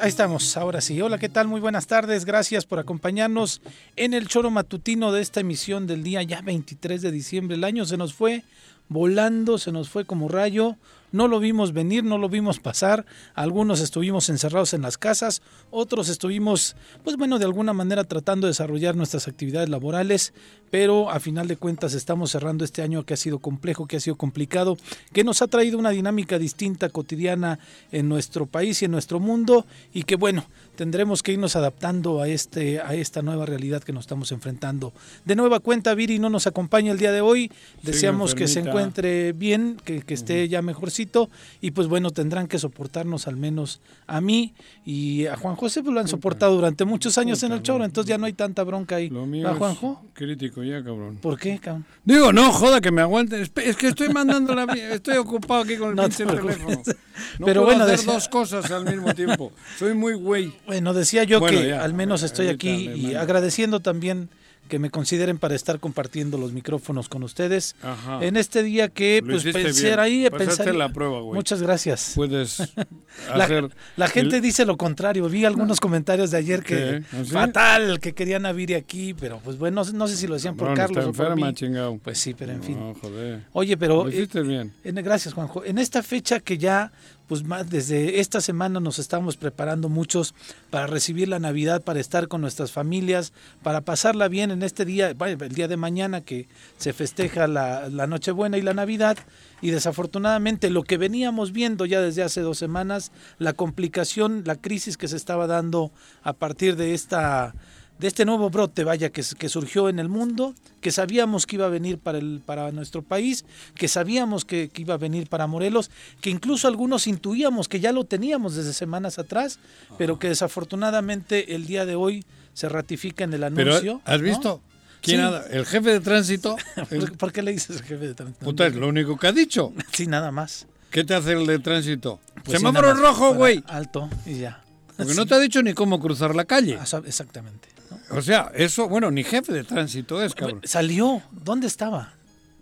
[0.00, 1.00] Ahí estamos, ahora sí.
[1.00, 1.48] Hola, ¿qué tal?
[1.48, 2.24] Muy buenas tardes.
[2.24, 3.62] Gracias por acompañarnos
[3.94, 7.56] en el choro matutino de esta emisión del día ya 23 de diciembre.
[7.56, 8.42] El año se nos fue
[8.88, 10.76] volando, se nos fue como rayo.
[11.12, 13.06] No lo vimos venir, no lo vimos pasar.
[13.34, 18.50] Algunos estuvimos encerrados en las casas, otros estuvimos, pues bueno, de alguna manera tratando de
[18.50, 20.34] desarrollar nuestras actividades laborales,
[20.70, 24.00] pero a final de cuentas estamos cerrando este año que ha sido complejo, que ha
[24.00, 24.76] sido complicado,
[25.12, 27.60] que nos ha traído una dinámica distinta cotidiana
[27.92, 30.44] en nuestro país y en nuestro mundo y que bueno,
[30.76, 34.92] tendremos que irnos adaptando a este a esta nueva realidad que nos estamos enfrentando.
[35.24, 37.50] De nueva cuenta Viri no nos acompaña el día de hoy.
[37.82, 41.28] Deseamos que se encuentre bien, que, que esté ya mejorcito
[41.60, 45.92] y pues bueno, tendrán que soportarnos al menos a mí y a Juan José pues
[45.94, 48.96] lo han soportado durante muchos años en el choro, entonces ya no hay tanta bronca
[48.96, 49.08] ahí.
[49.08, 50.02] Lo mío ¿A Juanjo?
[50.06, 51.16] es crítico ya, cabrón.
[51.16, 51.84] ¿Por qué, cabrón?
[52.04, 53.42] Digo, no, joda, que me aguanten.
[53.42, 54.64] Es que estoy mandando la...
[54.74, 56.82] Estoy ocupado aquí con el No pinche teléfono.
[57.38, 59.50] No Pero puedo bueno, hacer decía- dos cosas al mismo tiempo.
[59.78, 60.52] Soy muy güey.
[60.66, 64.28] Bueno, decía yo Bueno, que ya, al menos estoy aquí y agradeciendo también
[64.68, 68.18] que me consideren para estar compartiendo los micrófonos con ustedes Ajá.
[68.24, 70.00] en este día que Lo pues pensar bien.
[70.00, 71.36] ahí pensar la prueba, güey.
[71.36, 72.58] muchas gracias Puedes
[73.36, 73.68] la, hacer...
[73.96, 77.00] la gente el- dice lo contrario vi algunos comentarios de ayer que.
[77.12, 80.26] ¿Ah, fatal que querían a Viri aquí pero pues bueno no, sé- no sé si
[80.26, 81.54] lo decían por Cabrón, Carlos está o por enferma, mí.
[81.54, 81.98] chingado.
[82.02, 83.42] pues sí pero en fin No, joder.
[83.52, 84.72] oye pero Lo hiciste bien.
[84.82, 85.64] en- gracias, Juanjo.
[85.64, 86.90] En esta fecha que ya,
[87.26, 90.34] pues más desde esta semana nos estamos preparando muchos
[90.70, 93.32] para recibir la Navidad, para estar con nuestras familias,
[93.62, 98.06] para pasarla bien en este día, el día de mañana que se festeja la, la
[98.06, 99.18] Nochebuena y la Navidad.
[99.60, 104.96] Y desafortunadamente lo que veníamos viendo ya desde hace dos semanas, la complicación, la crisis
[104.96, 105.90] que se estaba dando
[106.22, 107.54] a partir de esta
[107.98, 111.66] de este nuevo brote, vaya, que, que surgió en el mundo, que sabíamos que iba
[111.66, 115.46] a venir para, el, para nuestro país, que sabíamos que, que iba a venir para
[115.46, 115.90] Morelos,
[116.20, 119.58] que incluso algunos intuíamos que ya lo teníamos desde semanas atrás,
[119.96, 124.00] pero que desafortunadamente el día de hoy se ratifica en el Pero, anuncio.
[124.04, 124.24] ¿has ¿no?
[124.24, 124.60] visto?
[125.00, 125.36] ¿Quién Sí.
[125.52, 126.56] el jefe de tránsito?
[126.90, 128.44] el- ¿Por, qué le dices jefe de tránsito?
[128.44, 129.72] puta, es lo único que ha dicho.
[129.92, 130.66] Sí, nada más.
[130.90, 132.18] ¿Qué te hace el de tránsito?
[132.44, 133.62] Pues sí, Semáforo más rojo, güey.
[133.68, 134.62] Alto y ya.
[134.96, 135.18] Porque Sí.
[135.18, 136.78] no te ha dicho ni cómo cruzar la calle.
[136.80, 137.68] Ah, Exactamente.
[137.90, 138.16] ¿No?
[138.16, 140.60] O sea, eso, bueno, ni jefe de tránsito es, cabrón.
[140.64, 141.22] Salió.
[141.30, 142.14] ¿Dónde estaba?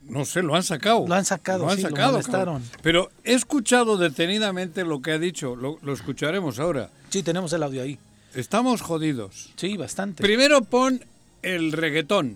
[0.03, 1.07] No sé, lo han sacado.
[1.09, 2.61] Lo han sacado, Lo han sí, sacado.
[2.83, 5.57] Pero he escuchado detenidamente lo que ha dicho.
[5.57, 6.91] Lo, lo escucharemos ahora.
[7.09, 7.99] Sí, tenemos el audio ahí.
[8.35, 9.53] Estamos jodidos.
[9.57, 10.23] Sí, bastante.
[10.23, 11.03] Primero pon
[11.43, 12.35] el reggaetón.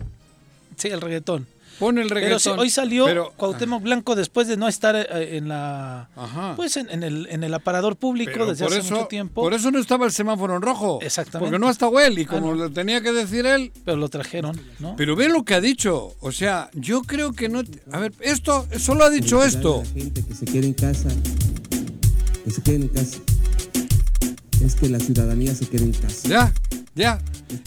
[0.77, 1.47] Sí, el reggaetón.
[1.79, 2.41] Pon el Pero reggaetón.
[2.41, 6.55] sí, hoy salió Pero- Cuauhtémoc Blanco después de no estar eh, en la Ajá.
[6.57, 9.43] pues en, en el, en el aparador público Pero desde hace eso, mucho tiempo.
[9.43, 10.99] Por eso no estaba el semáforo en rojo.
[11.03, 11.47] Exactamente.
[11.51, 12.55] Porque no ha estado él y Ah, como no.
[12.65, 13.71] lo tenía que decir él.
[13.85, 14.97] Pero lo trajeron, ¿no?
[14.97, 16.15] Pero ve lo que ha dicho.
[16.21, 17.63] O sea, yo creo que no.
[17.93, 19.83] A ver, esto solo ha dicho esto.
[19.95, 21.09] La gente que se quede en casa,
[22.45, 23.19] que se quede en casa.
[24.65, 26.29] Es que la ciudadanía se quede en casa.
[26.29, 26.53] Ya,
[26.99, 27.21] ya.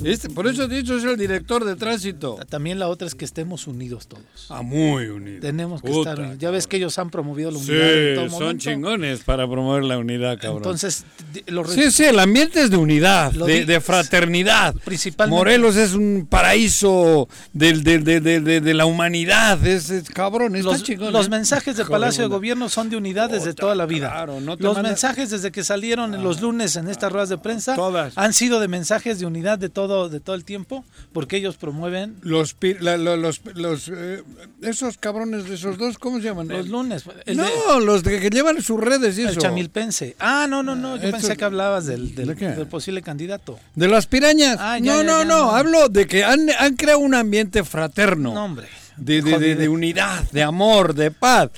[0.04, 2.38] Este, por eso he dicho es el director de tránsito.
[2.50, 4.24] También la otra es que estemos unidos todos.
[4.50, 5.40] Ah, muy unido.
[5.42, 6.38] Tenemos que Puta, estar unidos.
[6.40, 8.64] Ya ves que ellos han promovido la Sí, unidad en todo son momento.
[8.64, 10.58] chingones para promover la unidad, cabrón.
[10.58, 14.76] Entonces, di- lo re- sí, sí, el ambiente es de unidad, de, de fraternidad.
[14.86, 19.66] Principalmente- Morelos es un paraíso del- del- de, de- de- de la humanidad.
[19.66, 21.12] Es, es cabrón, está los, chingón.
[21.14, 21.30] los ¿eh?
[21.30, 22.30] mensajes del Palacio de.
[22.30, 24.10] Gobierno son de unidad desde toda la vida.
[24.12, 27.30] claro, no te los manda- mensajes desde que salieron en los lunes en estas ruedas
[27.30, 28.14] de prensa Todas.
[28.18, 30.84] han sido de mensajes de unidad de todo, de todo el tiempo,
[31.14, 34.22] porque ellos promueven Los, la- la- los, los, eh,
[34.62, 36.50] esos cabrones de esos dos, ¿cómo se llaman?
[36.50, 37.04] los lunes.
[37.26, 37.46] El, no,
[37.80, 39.40] de- los de que llevan sus redes y el eso.
[39.40, 40.18] chamilpense.
[40.20, 40.98] Ah, no, no, no.
[40.98, 42.48] Yo Estos- pensé que hablabas del, del, ¿De qué?
[42.50, 43.58] del posible candidato.
[43.76, 44.58] De las pirañas.
[44.60, 45.52] Ah, ya, no, ya, no, ya, no, no.
[45.56, 48.34] Hablo de que han, han creado un ambiente fraterno.
[48.34, 48.68] No, hombre.
[48.98, 51.50] de, de- de- de unidad, de amor, de paz.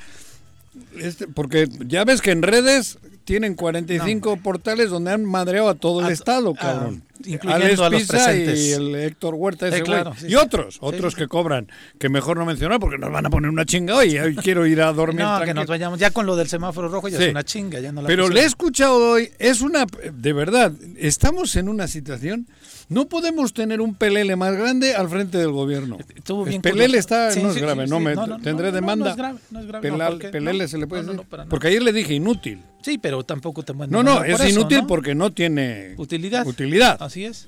[0.98, 6.01] Este, porque ya ves que en redes tienen 45 portales donde han madreado a todo
[6.01, 7.03] el A estado, a- cabrón.
[7.25, 8.59] incluyendo Alex a los Pisa presentes.
[8.59, 11.67] y el Héctor Huerta ese claro, sí, y otros, Sí, otros que cobran,
[11.99, 14.17] que mejor no mencionar porque nos van a poner una chinga hoy.
[14.19, 15.99] hoy quiero ir a dormir No, que nos vayamos.
[15.99, 17.23] Ya con lo del semáforo rojo ya Sí.
[17.25, 17.79] es una chinga.
[17.79, 21.87] Ya no la Pero le he escuchado hoy, es una, de verdad, estamos en una
[21.87, 22.47] situación,
[22.94, 25.98] no podemos tener un pelele más grande al frente del gobierno.
[26.45, 29.06] Bien pelele está, Sí, no es sí, grave, sí, no me No, no, tendré demanda.
[29.06, 30.30] no es grave, no es grave, Pelal- ¿por qué?
[30.30, 31.22] pelele No, se le puede decir.
[31.50, 32.62] Porque ayer le dije inútil.
[32.81, 36.45] Sí, pero tampoco te No, no, es por inútil porque no tiene Utilidad.
[36.45, 36.98] utilidad.
[37.01, 37.48] Así es.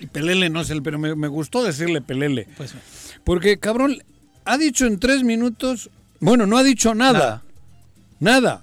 [0.00, 2.48] Y pelele no es el, pero me, me gustó decirle pelele.
[2.56, 2.74] Pues
[3.24, 4.02] Porque, cabrón,
[4.44, 7.42] ha dicho en tres minutos, bueno, no ha dicho nada.
[8.18, 8.62] Nada.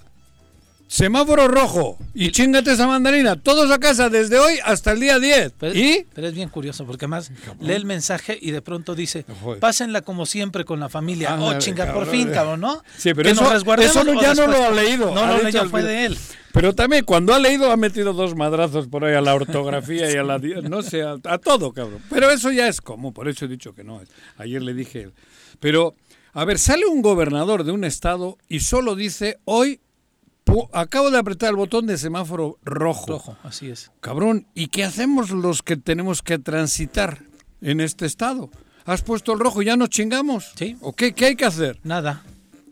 [0.91, 3.35] Semáforo rojo y chingate esa mandarina.
[3.35, 5.53] Todos a casa desde hoy hasta el día 10.
[5.59, 6.07] Pero, ¿Y?
[6.15, 7.31] pero es bien curioso porque además
[7.61, 9.23] lee el mensaje y de pronto dice,
[9.59, 11.35] pásenla como siempre con la familia.
[11.35, 12.09] Ándale, oh, chinga, por cabrón.
[12.11, 12.83] fin, cabrón, ¿no?
[12.97, 15.13] Sí, pero Que eso- nos eso no- ya no lo ha leído.
[15.13, 16.17] No, no, ya fue de él.
[16.53, 20.15] Pero también cuando ha leído ha metido dos madrazos por ahí a la ortografía y
[20.15, 20.39] a la...
[20.39, 22.01] No sé, a, a todo, cabrón.
[22.09, 24.01] Pero eso ya es común, por eso he dicho que no.
[24.39, 25.11] Ayer le dije...
[25.59, 25.93] Pero,
[26.33, 29.81] a ver, sale un gobernador de un estado y solo dice, hoy
[30.73, 33.07] acabo de apretar el botón de semáforo rojo.
[33.07, 33.91] Rojo, así es.
[34.01, 37.19] Cabrón, ¿y qué hacemos los que tenemos que transitar
[37.61, 38.49] en este estado?
[38.85, 40.51] ¿Has puesto el rojo y ya nos chingamos?
[40.55, 40.75] Sí.
[40.81, 41.79] ¿O qué, qué hay que hacer?
[41.83, 42.23] Nada.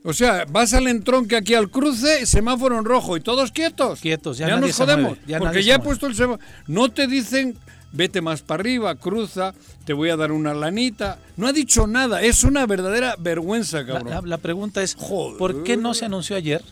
[0.04, 4.00] O sea, vas al entronque aquí al cruce, semáforo en rojo y todos quietos.
[4.00, 5.10] Quietos, ya ya nadie nos jodemos.
[5.12, 6.44] mueve, ya porque ya he puesto el semáforo.
[6.68, 7.58] No te dicen,
[7.92, 9.54] vete más para arriba, cruza,
[9.86, 11.20] te voy a dar una lanita.
[11.36, 12.22] No ha dicho nada.
[12.22, 14.10] Es una verdadera vergüenza, La, cabrón.
[14.10, 15.38] la- la pregunta es, Joder.
[15.38, 16.64] ¿por qué no se anunció ayer?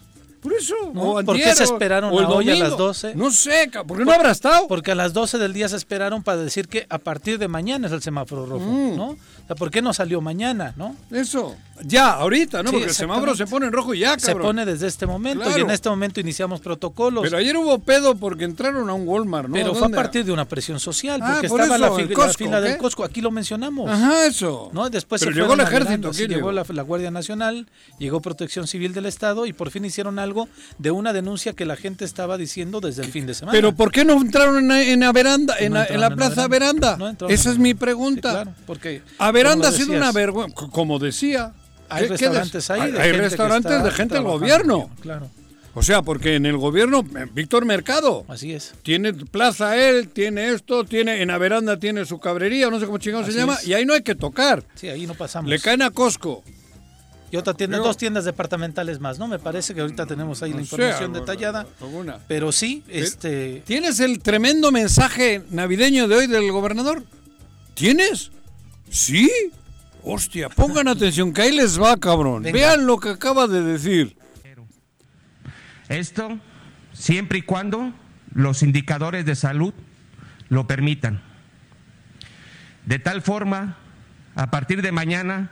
[0.46, 0.76] Por eso.
[0.94, 1.02] ¿No?
[1.14, 2.78] o ¿Por qué se esperaron o el a hoy a las domingo.
[2.88, 3.16] 12?
[3.16, 4.68] No sé, ¿por qué no habrá estado?
[4.68, 7.88] Porque a las 12 del día se esperaron para decir que a partir de mañana
[7.88, 8.96] es el semáforo rojo, Mm.
[8.96, 9.18] ¿no?
[9.46, 10.96] O sea, ¿por qué no salió mañana, no?
[11.12, 11.56] Eso.
[11.84, 12.70] Ya, ahorita, ¿no?
[12.70, 14.48] Sí, Porque el semáforo se pone en rojo y ya, Se cabrón.
[14.48, 17.22] pone desde este momento y en este momento iniciamos protocolos.
[17.24, 19.54] Pero ayer hubo pedo porque entraron a un Walmart, ¿no?
[19.54, 22.10] Pero fue a partir de una presión social, Ah, porque por estaba eso, la, el
[22.10, 22.78] la Costco, fila del.
[22.78, 23.90] Costco, aquí lo mencionamos.
[23.92, 24.70] Ajá, eso.
[24.74, 24.90] ¿no?
[24.90, 27.68] Después Pero se llegó el ejército, agarrando, sí, ¿quién llegó la, la Guardia Nacional,
[28.00, 30.48] llegó Protección Civil del Estado y por fin hicieron algo
[30.80, 33.52] de una denuncia que la gente estaba diciendo desde el fin de semana.
[33.56, 36.08] Pero ¿por qué no entraron en, en la veranda, en, No la, entraron en la
[36.08, 36.96] en la plaza veranda.
[36.96, 37.18] veranda?
[37.20, 37.80] No Esa es mi veranda.
[37.86, 38.30] pregunta.
[38.30, 41.54] Sí, claro, porque A veranda ha sido una vergüenza, como decía.
[41.90, 42.82] Hay ¿qué- qué restaurantes ahí.
[42.82, 44.90] Hay, de hay gente que restaurantes está de gente del gobierno.
[45.02, 45.30] Claro,
[45.76, 48.74] O sea, porque en el gobierno, eh, Víctor Mercado, así es.
[48.82, 52.98] tiene plaza él, tiene esto, tiene en la veranda tiene su cabrería, no sé cómo
[52.98, 53.68] chingado se llama, es.
[53.68, 54.64] y ahí no hay que tocar.
[54.76, 55.50] Sí, ahí no pasamos.
[55.50, 56.44] Le caen a Costco.
[57.30, 59.28] Y otra tienda, Creo- dos tiendas departamentales más, ¿no?
[59.28, 61.68] Me parece que ahorita tenemos ahí la información sea, detallada.
[61.82, 62.20] alguna.
[62.28, 63.62] Pero sí, este...
[63.66, 67.04] ¿Tienes el tremendo mensaje navideño de hoy del gobernador?
[67.74, 68.32] ¿Tienes?
[68.90, 69.32] ¿Sí?
[70.04, 72.44] Hostia, pongan atención, que ahí les va, cabrón.
[72.44, 72.58] Venga.
[72.58, 74.18] Vean lo que acaba de decir.
[75.90, 76.40] Esto
[76.94, 77.94] siempre y cuando
[78.34, 79.74] los indicadores de salud
[80.50, 81.22] lo permitan.
[82.86, 83.78] De tal forma,
[84.36, 85.52] a partir de mañana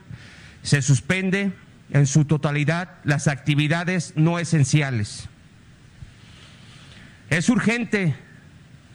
[0.62, 1.52] se suspende
[1.92, 5.30] en su totalidad las actividades no esenciales.
[7.30, 8.16] Es urgente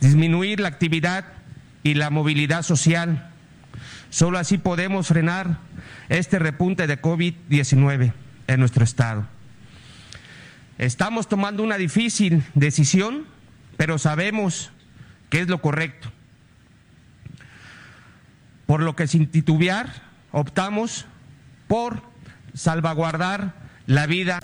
[0.00, 1.24] disminuir la actividad
[1.82, 3.27] y la movilidad social.
[4.10, 5.58] Solo así podemos frenar
[6.08, 8.12] este repunte de COVID-19
[8.46, 9.26] en nuestro estado.
[10.78, 13.26] Estamos tomando una difícil decisión,
[13.76, 14.70] pero sabemos
[15.28, 16.10] que es lo correcto.
[18.66, 19.90] Por lo que sin titubear
[20.30, 21.06] optamos
[21.66, 22.02] por
[22.54, 23.54] salvaguardar
[23.86, 24.40] la vida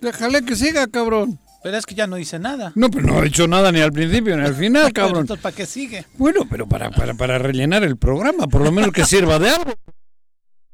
[0.00, 1.38] Déjale que siga, cabrón.
[1.62, 2.72] Pero es que ya no dice nada.
[2.76, 5.22] No, pero no ha dicho nada ni al principio ni al final, cabrón.
[5.22, 6.04] Entonces, ¿para qué sigue?
[6.16, 9.72] Bueno, pero para, para, para rellenar el programa, por lo menos que sirva de algo.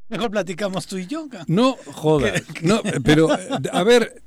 [0.09, 1.27] Mejor platicamos tú y yo.
[1.47, 2.33] No, joda.
[2.63, 3.29] No, pero,
[3.73, 4.23] a ver,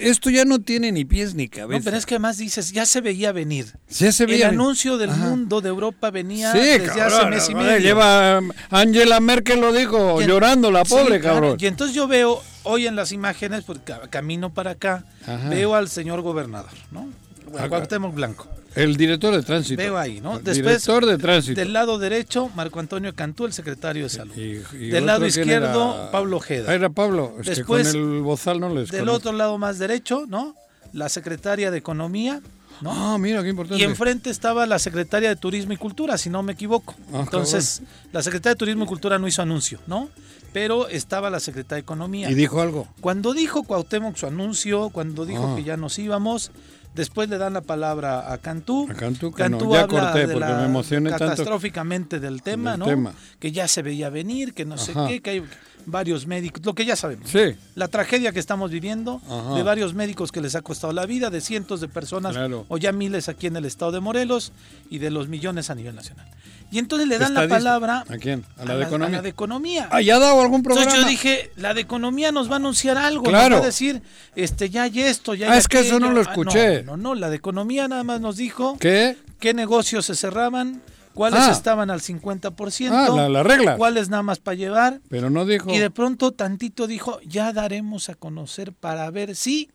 [0.00, 1.82] esto ya no tiene ni pies ni No, cabeza.
[1.84, 3.66] pero es que además dices, ya se veía venir.
[3.90, 5.26] Ya se El veía- anuncio del Ajá.
[5.26, 7.78] mundo de Europa venía Sí, desde cabrón, hace mes y medio.
[7.78, 11.58] Lleva Angela Merkel lo dijo, en- llorando la pobre, cabrón.
[11.60, 15.48] Y entonces yo veo hoy en las imágenes, porque ca- camino para acá, Ajá.
[15.48, 17.08] veo al señor gobernador, ¿no?
[17.54, 17.68] A Acá.
[17.68, 18.46] Cuauhtémoc Blanco.
[18.74, 19.80] El director de tránsito.
[19.82, 20.34] Veo ahí, ¿no?
[20.38, 21.58] Después, director de tránsito.
[21.58, 24.36] Del lado derecho, Marco Antonio Cantú, el secretario de Salud.
[24.36, 26.10] Y- y del lado ¿quién izquierdo, era?
[26.10, 26.70] Pablo Ojeda.
[26.70, 27.34] Ah, era Pablo.
[27.40, 30.54] Es Después, que con el bozal no les Del otro lado más derecho, ¿no?
[30.92, 32.40] La secretaria de Economía,
[32.80, 32.90] ¿no?
[33.14, 33.80] Ah, mira, qué importante.
[33.82, 36.94] Y enfrente estaba la secretaria de Turismo y Cultura, si no me equivoco.
[37.12, 37.82] Ah, Entonces,
[38.12, 40.08] la secretaria de Turismo y Cultura no hizo anuncio, ¿no?
[40.52, 42.30] Pero estaba la secretaria de Economía.
[42.30, 42.88] ¿Y dijo algo?
[43.00, 45.56] Cuando dijo Cuauhtémoc su anuncio, cuando dijo Ah.
[45.56, 46.50] que ya nos íbamos,
[46.98, 48.86] después le dan la palabra a Cantú.
[48.90, 51.24] A Cantú, que no, ya habla corté de porque la- me emocioné tanto.
[51.26, 52.86] catastróficamente del tema, Del ¿no?
[52.86, 53.14] tema.
[53.38, 55.42] Que ya se veía venir, que no sé qué, que hay
[55.86, 57.30] varios médicos, lo que ya sabemos.
[57.30, 57.54] Sí.
[57.74, 59.54] La tragedia que estamos viviendo, Ajá.
[59.54, 62.66] de varios médicos que les ha costado la vida, de cientos de personas, Claro.
[62.68, 64.52] o ya miles aquí en el estado de Morelos,
[64.90, 66.26] y de los millones a nivel nacional.
[66.70, 68.44] Y entonces le dan la palabra ¿A quién?
[68.58, 69.16] ¿A la de Economía?
[69.16, 69.88] la de economía.
[69.90, 70.84] Ah, ¿ya ha dado algún programa?
[70.90, 73.50] Entonces yo dije, la de economía nos va a anunciar algo, Claro.
[73.50, 74.02] nos va a decir,
[74.36, 76.82] este, ya hay esto, ya Ah, hay es que eso no lo Ah, escuché.
[76.82, 79.16] no, no, no, la de economía nada más nos dijo ¿Qué?
[79.40, 80.82] qué negocios se cerraban,
[81.14, 81.50] cuáles Ah.
[81.52, 83.76] estaban al 50%, Ah, la- las reglas.
[83.78, 85.00] cuáles nada más para llevar.
[85.08, 85.72] Pero no dijo.
[85.72, 89.70] Y de pronto tantito dijo, ya daremos a conocer para ver si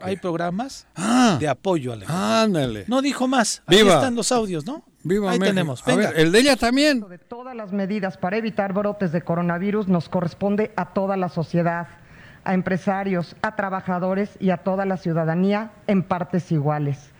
[0.00, 2.42] hay programas Ah, de apoyo a la economía.
[2.42, 2.84] ándale.
[2.88, 3.62] No dijo más.
[3.66, 3.94] Ahí Viva.
[3.94, 4.84] están los audios, ¿no?
[5.04, 5.54] Viva Ahí México.
[5.54, 5.82] tenemos.
[5.82, 6.10] A Venga.
[6.10, 7.00] ver, el de ella también.
[7.08, 11.88] De todas las medidas para evitar brotes de coronavirus nos corresponde a toda la sociedad,
[12.44, 17.10] a empresarios, a trabajadores y a toda la ciudadanía en partes iguales.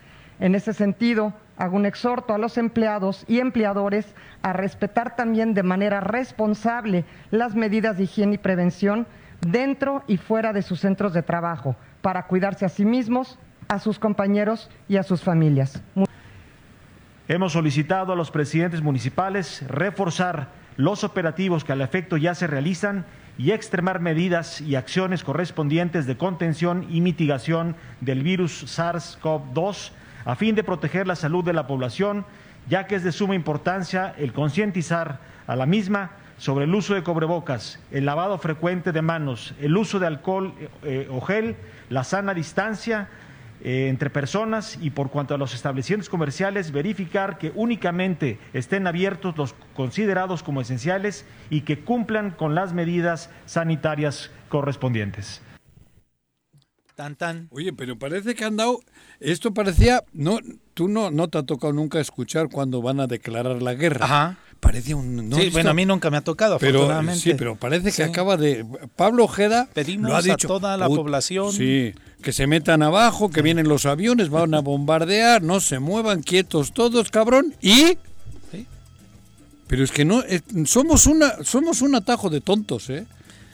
[0.40, 5.62] En ese sentido, hago un exhorto a los empleados y empleadores a respetar también de
[5.62, 9.06] manera responsable las medidas de higiene y prevención
[9.40, 13.98] dentro y fuera de sus centros de trabajo para cuidarse a sí mismos, a sus
[13.98, 15.82] compañeros y a sus familias.
[17.32, 23.06] Hemos solicitado a los presidentes municipales reforzar los operativos que al efecto ya se realizan
[23.38, 29.92] y extremar medidas y acciones correspondientes de contención y mitigación del virus SARS-CoV-2
[30.26, 32.26] a fin de proteger la salud de la población,
[32.68, 37.02] ya que es de suma importancia el concientizar a la misma sobre el uso de
[37.02, 41.56] cobrebocas, el lavado frecuente de manos, el uso de alcohol eh, o gel,
[41.88, 43.08] la sana distancia,
[43.64, 49.36] eh, entre personas y por cuanto a los establecimientos comerciales, verificar que únicamente estén abiertos
[49.36, 55.42] los considerados como esenciales y que cumplan con las medidas sanitarias correspondientes.
[56.94, 57.48] Tan, tan.
[57.50, 58.80] Oye, pero parece que han dado.
[59.18, 60.02] Esto parecía.
[60.12, 60.38] No,
[60.74, 64.04] tú no, no te ha tocado nunca escuchar cuando van a declarar la guerra.
[64.04, 64.38] Ajá.
[64.62, 65.28] Parece un.
[65.28, 67.20] ¿no sí, bueno, a mí nunca me ha tocado, Pero, afortunadamente.
[67.20, 68.02] sí, pero parece que Sí.
[68.02, 68.64] acaba de.
[68.94, 71.52] Pablo Ojeda Pedimos lo ha a toda la población.
[71.52, 71.92] Sí,
[72.22, 76.72] que se metan abajo, que vienen los aviones, van a bombardear, no se muevan quietos
[76.72, 77.56] todos, cabrón.
[77.60, 77.98] Y.
[79.66, 80.22] Pero es que no.
[80.64, 83.04] somos, una, somos un atajo de tontos, ¿eh?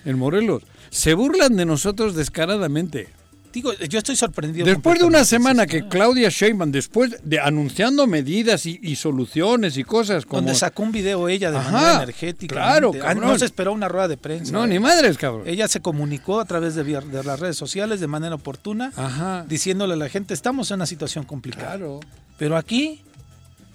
[0.05, 0.63] En Morelos.
[0.91, 3.09] Se burlan de nosotros descaradamente.
[3.53, 4.67] Digo, yo estoy sorprendido.
[4.67, 5.89] Después de una semana que.
[5.89, 10.43] Claudia Sheinbaum, después de anunciando medidas y, y soluciones y cosas como...
[10.43, 12.55] Donde sacó un video ella de Ajá, manera energética.
[12.55, 13.29] claro, Ah, cabrón.
[13.29, 14.53] no se esperó una rueda de prensa.
[14.53, 15.43] No, ni madres, cabrón.
[15.47, 19.45] Ella se comunicó a través de, de las redes sociales de manera oportuna, Ajá.
[19.49, 21.77] diciéndole a la gente, estamos en una situación complicada.
[21.77, 22.01] Claro.
[22.37, 23.03] Pero aquí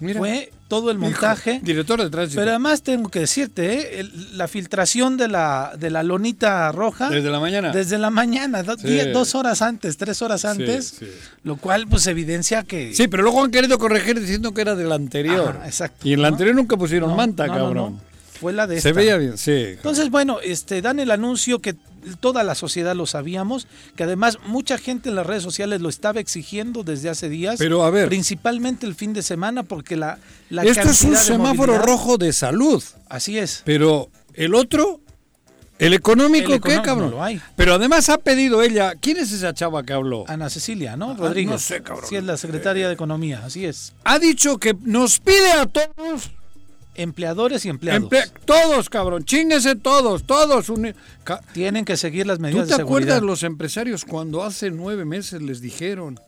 [0.00, 0.18] Mira.
[0.18, 1.54] fue todo el montaje.
[1.56, 2.40] Hijo, director de tránsito.
[2.40, 4.00] Pero además tengo que decirte, ¿eh?
[4.00, 7.10] El- la filtración de la, de la lonita roja.
[7.10, 7.70] Desde la mañana.
[7.70, 8.88] Desde la mañana, do- Sí.
[8.88, 10.96] diez- dos horas antes, tres horas antes.
[10.98, 11.06] sí.
[11.44, 12.94] Lo cual pues evidencia que...
[12.94, 15.56] Sí, pero luego han querido corregir diciendo que era del anterior.
[15.58, 16.08] Ajá, exacto.
[16.08, 16.34] Y en la ¿No?
[16.34, 18.00] anterior nunca pusieron No, manta, no, cabrón.
[18.40, 18.98] Fue la de Se esta.
[19.00, 19.52] veía bien, sí.
[19.52, 21.76] Entonces, bueno, este, dan el anuncio que
[22.20, 26.20] toda la sociedad lo sabíamos, que además mucha gente en las redes sociales lo estaba
[26.20, 27.56] exigiendo desde hace días.
[27.58, 28.08] Pero, a ver.
[28.08, 30.18] Principalmente el fin de semana, porque la,
[30.50, 32.82] la Esto es un semáforo rojo de salud.
[33.08, 33.62] Así es.
[33.64, 35.00] Pero el otro,
[35.78, 37.10] el económico, El ¿qué, cabrón?
[37.10, 37.40] no lo hay.
[37.56, 38.94] Pero además ha pedido ella.
[39.00, 40.24] ¿Quién es esa chava que habló?
[40.28, 41.10] Ana Cecilia, ¿no?
[41.12, 41.50] Ah, Rodríguez.
[41.52, 42.06] no sé, cabrón.
[42.08, 43.92] Sí, es la secretaria de Economía, así es.
[44.04, 46.30] Ha dicho que nos pide a todos
[46.94, 48.08] Empleadores y empleados.
[48.10, 50.70] Emple- todos, cabrón, chinguese todos, todos.
[51.52, 55.42] Tienen que seguir las ¿Tú medidas te de acuerdas los empresarios cuando hace nueve meses
[55.42, 56.20] les dijeron,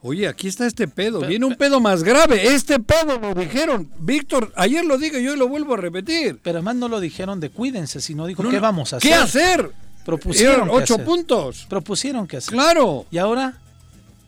[0.00, 3.90] oye, aquí está este pedo, viene un pedo más grave, este pedo lo dijeron.
[3.98, 6.38] Víctor, ayer lo dije yo lo vuelvo a repetir.
[6.42, 9.10] Pero además no lo dijeron de cuídense, sino dijo, No, ¿qué no, vamos a hacer?
[9.10, 9.70] ¿Qué hacer?
[10.04, 11.06] Propusieron Eran ocho hacer.
[11.06, 11.66] puntos.
[11.68, 12.52] Propusieron que hacer.
[12.52, 13.58] Claro, Y ahora,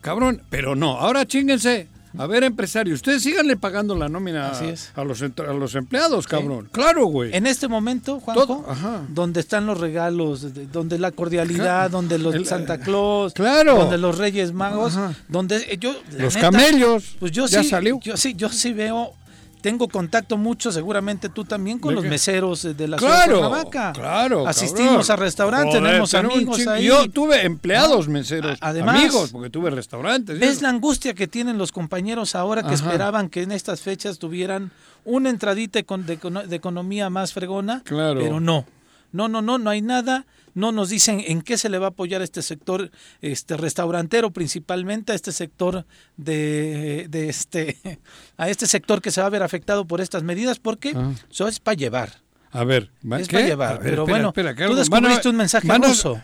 [0.01, 1.87] cabrón, pero no, ahora chinguense.
[2.17, 4.91] A ver, empresario, ustedes síganle pagando la nómina Así es.
[4.95, 6.67] a los, a los empleados, cabrón.
[6.71, 7.35] Claro, güey.
[7.35, 8.65] en este momento, Juanjo, Todo-
[9.09, 13.75] donde están los regalos, de- donde la cordialidad, donde los El- Santa Claus, Claro.
[13.77, 15.13] donde los Reyes Magos, Ajá.
[15.27, 17.99] donde eh, yo Los neta, camellos, pues yo ya sí, salió.
[18.01, 19.13] yo sí, yo sí veo
[19.61, 23.39] tengo contacto mucho, seguramente tú también, con ¿De los meseros de la ciudad de Claro,
[23.49, 23.93] Cuernavaca.
[23.93, 24.47] claro.
[24.47, 25.11] Asistimos cabrón.
[25.11, 26.85] a restaurantes, Joder, tenemos amigos ahí.
[26.85, 30.39] Yo tuve empleados meseros, además, amigos, porque tuve restaurantes.
[30.39, 32.75] ¿Ves la angustia que tienen los compañeros ahora que Ajá.
[32.85, 34.71] esperaban que en estas fechas tuvieran
[35.05, 37.81] una entradita de, econo- de economía más fregona?
[37.83, 38.19] Claro.
[38.19, 38.65] Pero no.
[39.11, 40.25] No, no, no, no hay nada.
[40.57, 42.89] No nos dicen en qué se le va a apoyar este sector
[43.21, 45.85] este restaurantero, principalmente a este sector
[46.17, 47.77] de, de este
[48.37, 51.11] a este sector que se va a ver afectado por estas medidas, porque Ah.
[51.31, 52.09] eso es para llevar.
[52.51, 53.35] A ver, ¿va- Es ¿qué?
[53.37, 53.69] para llevar.
[53.69, 56.21] A ver, pero espera, bueno, espera, tú descubriste van a- un mensaje van a- ruso.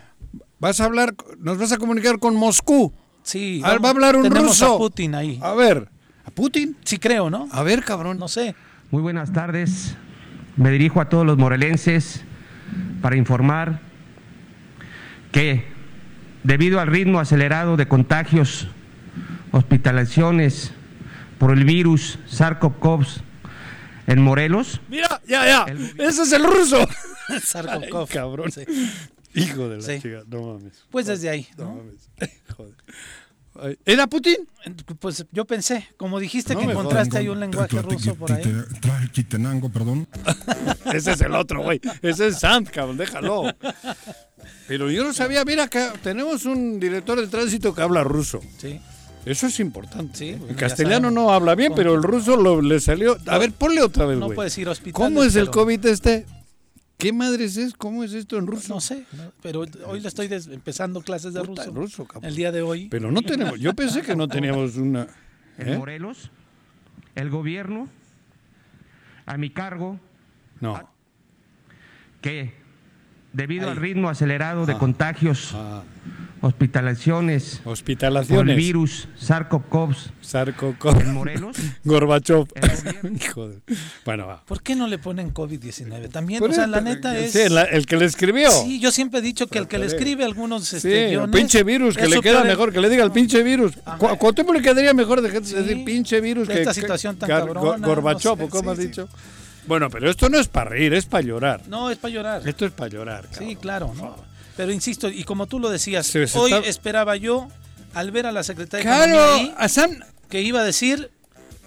[0.58, 2.92] Vas a hablar, nos vas a comunicar con Moscú.
[3.22, 4.74] Sí, Ah, va a hablar un ruso.
[4.74, 5.38] a Putin ahí.
[5.42, 5.88] A ver,
[6.24, 6.76] ¿a Putin?
[6.84, 7.48] Sí creo, ¿no?
[7.52, 8.18] A ver, cabrón.
[8.18, 8.54] No sé.
[8.90, 9.94] Muy buenas tardes.
[10.56, 12.22] Me dirijo a todos los morelenses
[13.00, 13.80] para informar
[15.34, 15.64] que
[16.44, 18.68] debido al ritmo acelerado de contagios,
[19.50, 20.72] hospitalizaciones
[21.38, 23.06] por el virus SARS-CoV
[24.06, 25.66] en Morelos, Mira, ya, ya.
[25.98, 26.86] Ese es el ruso.
[27.42, 28.06] Sarkov.
[28.08, 28.52] Ay, cabrón.
[28.52, 28.62] Sí.
[29.34, 30.00] Hijo de la Sí.
[30.00, 30.22] chica.
[30.28, 30.84] No mames.
[30.90, 31.74] Pues desde ahí, No ¿no?
[31.76, 32.10] mames.
[32.56, 32.74] Joder.
[33.86, 34.36] ¿Era Putin?
[34.98, 38.42] Pues yo pensé, como dijiste No que encontraste ahí un lenguaje ruso por ahí.
[38.80, 40.08] Traje Chitenango, perdón.
[40.92, 41.80] Ese es el otro, güey.
[42.02, 43.44] Ese es Sant, cabrón, déjalo.
[44.68, 48.40] Pero yo no sabía, mira, que tenemos un director de tránsito que habla ruso.
[48.58, 48.80] Sí.
[49.24, 50.16] Eso es importante.
[50.18, 53.16] Sí, En bueno, ya castellano no habla bien, pero el ruso lo, le salió.
[53.26, 54.36] A ver, ponle otra vez, No güey.
[54.36, 54.74] puedes ir a.
[54.92, 56.26] ¿Cómo es el COVID este?
[56.98, 57.72] ¿Qué madres es?
[57.74, 58.72] ¿Cómo es esto en ruso?
[58.72, 62.04] No sé, no, pero hoy le estoy empezando clases de Puta, ruso.
[62.04, 62.20] ruso.
[62.22, 62.88] El día de hoy.
[62.88, 63.58] Pero no tenemos.
[63.58, 65.08] Yo pensé que no teníamos una.
[65.58, 65.78] en ¿eh?
[65.78, 66.30] Morelos,
[67.14, 67.88] el gobierno
[69.26, 69.98] a mi cargo
[70.60, 70.88] No.
[72.20, 72.52] que
[73.34, 73.72] debido Ahí.
[73.72, 74.78] al ritmo acelerado de Ah.
[74.78, 75.82] contagios, Ah,
[76.40, 78.56] hospitalizaciones por el hospitalaciones.
[78.56, 82.48] virus SARS-CoV Sarco, en Morelos, Gorbachov.
[82.54, 82.62] El
[83.18, 83.60] de-
[84.04, 84.42] Bueno, va.
[84.44, 86.10] ¿Por qué no le ponen COVID-19?
[86.10, 87.32] También, Por o sea, la neta es...
[87.32, 88.50] Sí, la- el que le escribió.
[88.50, 91.36] Sí, yo siempre he dicho que el que le escribe algunos Sí, este, el guiones
[91.36, 93.72] pinche virus, que le queda peor- mejor, que le diga el pinche virus.
[93.98, 97.16] Cu- ¿A Cuauhtémoc le quedaría mejor de Sí, decir pinche virus de que esta situación
[97.16, 98.86] tan cabrona, Go- Gorbachov, no sé, ¿o ¿cómo sí, has sí.
[98.88, 99.08] dicho?
[99.66, 101.62] Bueno, pero esto no es para reír, es para llorar.
[101.68, 102.48] No, es para llorar.
[102.48, 103.24] Esto es para llorar.
[103.30, 103.54] Sí, cabrón.
[103.56, 104.16] claro, ¿no?
[104.56, 107.48] Pero insisto, y como tú lo decías, Se- se hoy está- esperaba yo,
[107.94, 111.10] al ver a la secretaria de Claro, ahí, a San- que iba a decir,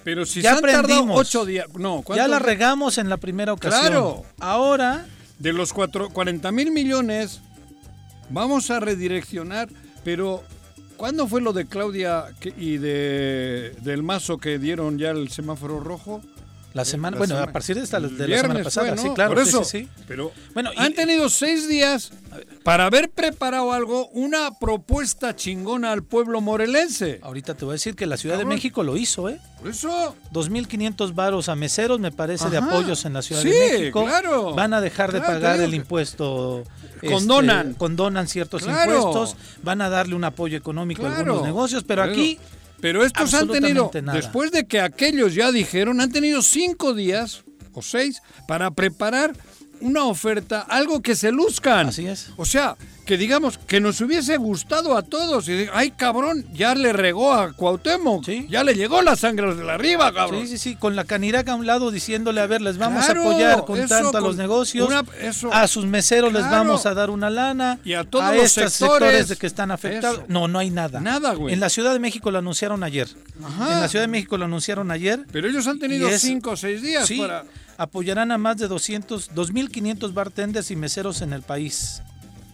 [0.04, 1.20] pero si Ya se han tardado aprendimos.
[1.20, 1.68] ocho días.
[1.78, 3.82] No, ya ¿cuántos la regamos en la primera ocasión.
[3.82, 4.24] Claro.
[4.40, 5.06] Ahora,
[5.40, 7.42] De los cuatro, 40 mil millones,
[8.30, 9.70] vamos a redireccionar,
[10.04, 10.44] pero
[10.98, 12.26] ¿cuándo fue lo de Claudia
[12.58, 16.22] y de del Mazo que dieron ya el semáforo rojo?
[16.78, 19.10] La semana, La bueno, semana- a partir de esta de la semana pasada, fue, sí,
[19.14, 19.90] claro, Por eso, sí, sí.
[20.08, 22.12] Pero Bueno, y- han tenido seis días
[22.64, 27.20] para haber preparado algo, una propuesta chingona al pueblo morelense.
[27.24, 28.50] Ahorita te voy a decir que la Ciudad Cabrón.
[28.50, 29.40] de México lo hizo, ¿eh?
[29.60, 33.80] Por eso, 2.500 varos a meseros, me parece, de apoyos en la Ciudad Sí, de
[33.80, 34.06] México.
[34.06, 34.54] claro.
[34.54, 36.64] Van a dejar de Claro, pagar el impuesto.
[36.96, 37.74] este, Condonan.
[37.74, 38.96] condonan ciertos Claro.
[38.98, 39.36] impuestos.
[39.64, 42.40] Van a darle un apoyo económico a algunos negocios, pero Pero- aquí
[42.80, 44.18] Pero estos han tenido, nada.
[44.18, 49.34] después de que aquellos ya dijeron, han tenido cinco días o seis para preparar
[49.82, 51.88] una oferta, algo que se luzcan.
[51.88, 52.30] Así es.
[52.38, 55.48] O sea, que digamos, que nos hubiese gustado a todos.
[55.48, 58.26] Y ay, cabrón, ya le regó a Cuauhtémoc.
[58.26, 58.46] Sí.
[58.50, 60.42] Ya le llegó la sangre a los de la arriba, cabrón.
[60.42, 63.22] Sí, sí, sí, con la caniraca a un lado diciéndole, a ver, les vamos Claro,
[63.22, 65.54] a apoyar con eso, tanto a los negocios, una- eso.
[65.54, 69.30] a sus meseros les vamos a dar una lana, Y a todos los estos sectores.
[69.30, 70.18] de que están afectados.
[70.20, 70.26] Eso.
[70.28, 71.00] No, no hay nada.
[71.00, 71.54] Nada, güey.
[71.54, 73.08] En la Ciudad de México lo anunciaron ayer.
[73.42, 73.74] Ajá.
[73.74, 75.26] En la Ciudad de México lo anunciaron ayer.
[75.32, 77.46] Pero ellos han tenido es- cinco o seis días Sí, para...
[77.78, 82.02] apoyarán a más de 200, 2.500 bartenders y meseros en el país.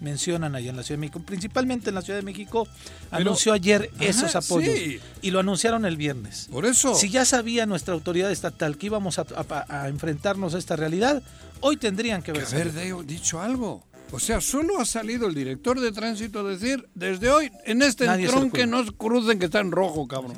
[0.02, 1.22] Mencionan allá en la Ciudad de México.
[1.22, 2.68] Principalmente en la Ciudad de México
[3.10, 4.76] anunció ayer Ajá, esos apoyos.
[4.78, 5.00] sí.
[5.22, 6.50] Y lo anunciaron el viernes.
[6.52, 6.94] Por eso...
[6.94, 11.24] Si ya sabía nuestra autoridad estatal que íbamos a, a- a enfrentarnos a esta realidad,
[11.62, 12.74] hoy tendrían que que haber
[13.06, 13.86] dicho algo.
[14.12, 18.06] O sea, solo ha salido el director de tránsito a decir, desde hoy, en este
[18.06, 18.84] Nadie se tronque recuerda.
[18.92, 20.36] no crucen que está en rojo, cabrón.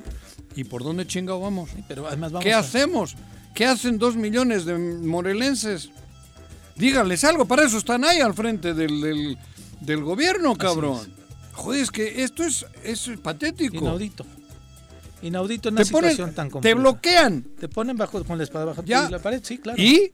[0.56, 1.71] ¿Y por dónde chingado vamos?
[1.88, 3.15] Pero además vamos ¿Qué a- hacemos?
[3.55, 5.89] ¿Qué hacen dos millones de morelenses?
[6.75, 9.37] Díganles algo, para eso están ahí al frente del, del,
[9.81, 10.99] del gobierno, cabrón.
[11.53, 13.77] Joder, es que esto es, es patético.
[13.77, 14.25] Inaudito.
[15.21, 16.75] Inaudito en una Te, ponen, situación tan te compleja.
[16.77, 17.43] bloquean.
[17.59, 19.09] Te ponen bajo con la espada bajo Ya.
[19.09, 19.81] la pared, sí, claro.
[19.81, 20.11] Y,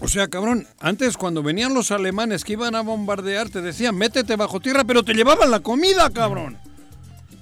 [0.00, 4.34] o sea, cabrón, antes cuando venían los alemanes que iban a bombardear, te decían, métete
[4.36, 6.56] bajo tierra, pero te llevaban la comida, cabrón.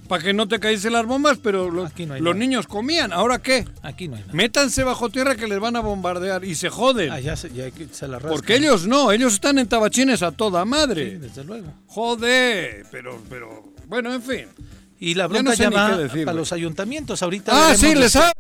[0.09, 1.91] Para que no te caísen las bombas, pero los,
[2.21, 3.13] no niños comían.
[3.13, 3.65] ¿Ahora qué?
[3.83, 4.33] Aquí no hay nada.
[4.35, 7.11] Métanse bajo tierra que les van a bombardear y se joden.
[7.11, 8.19] Allá se, ya se la.
[8.19, 11.19] Porque ellos no, ellos están en tabachines a toda Sí, madre.
[11.19, 11.73] desde luego.
[11.87, 14.47] Joder, pero, pero, bueno, en fin.
[14.99, 17.23] Y la Ya bronca no sé ya va qué decir, para los ayuntamientos.
[17.23, 18.33] Ahorita Ah, sí, les ha...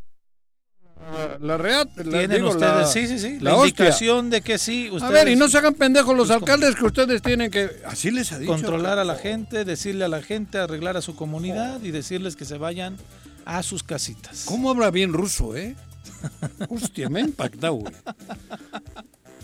[1.40, 3.38] La real, la, Tienen digo, ustedes, la- sí, sí, sí.
[3.40, 4.88] la indicación de que sí.
[4.90, 7.70] A Ustedes ver, y no se hagan pendejos los Pues, alcaldes que ustedes tienen que...
[7.86, 8.50] Así les ha dicho.
[8.52, 12.44] controlar a la gente, decirle a la gente, arreglar a su comunidad y decirles que
[12.44, 12.96] se vayan
[13.44, 14.44] a sus casitas.
[14.46, 15.76] ¿Cómo habla bien ruso, eh?
[16.68, 17.94] Hostia, me ha impactado, güey.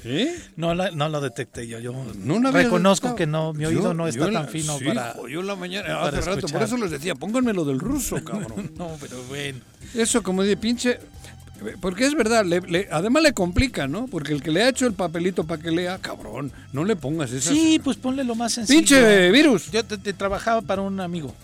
[0.05, 0.37] ¿Eh?
[0.57, 1.79] No, la- no lo detecté yo.
[1.79, 3.15] Yo No reconozco detectado.
[3.17, 5.15] que no, mi Yo- oído no está tan fino sí, para.
[5.31, 8.73] yo la mañana, hace rato, por eso les decía, pónganme lo del ruso, cabrón.
[8.77, 9.61] No, pero bueno.
[9.95, 10.99] Eso como de pinche...
[11.81, 14.07] Porque es verdad, le- le- además le complica, ¿no?
[14.07, 17.31] Porque el que le ha hecho el papelito para que lea, cabrón, no le pongas
[17.33, 17.55] esas...
[17.55, 18.79] Sí, pues ponle lo más sencillo.
[18.81, 19.71] ¡Pinche virus!
[19.71, 21.35] Yo te, te trabajaba para un amigo.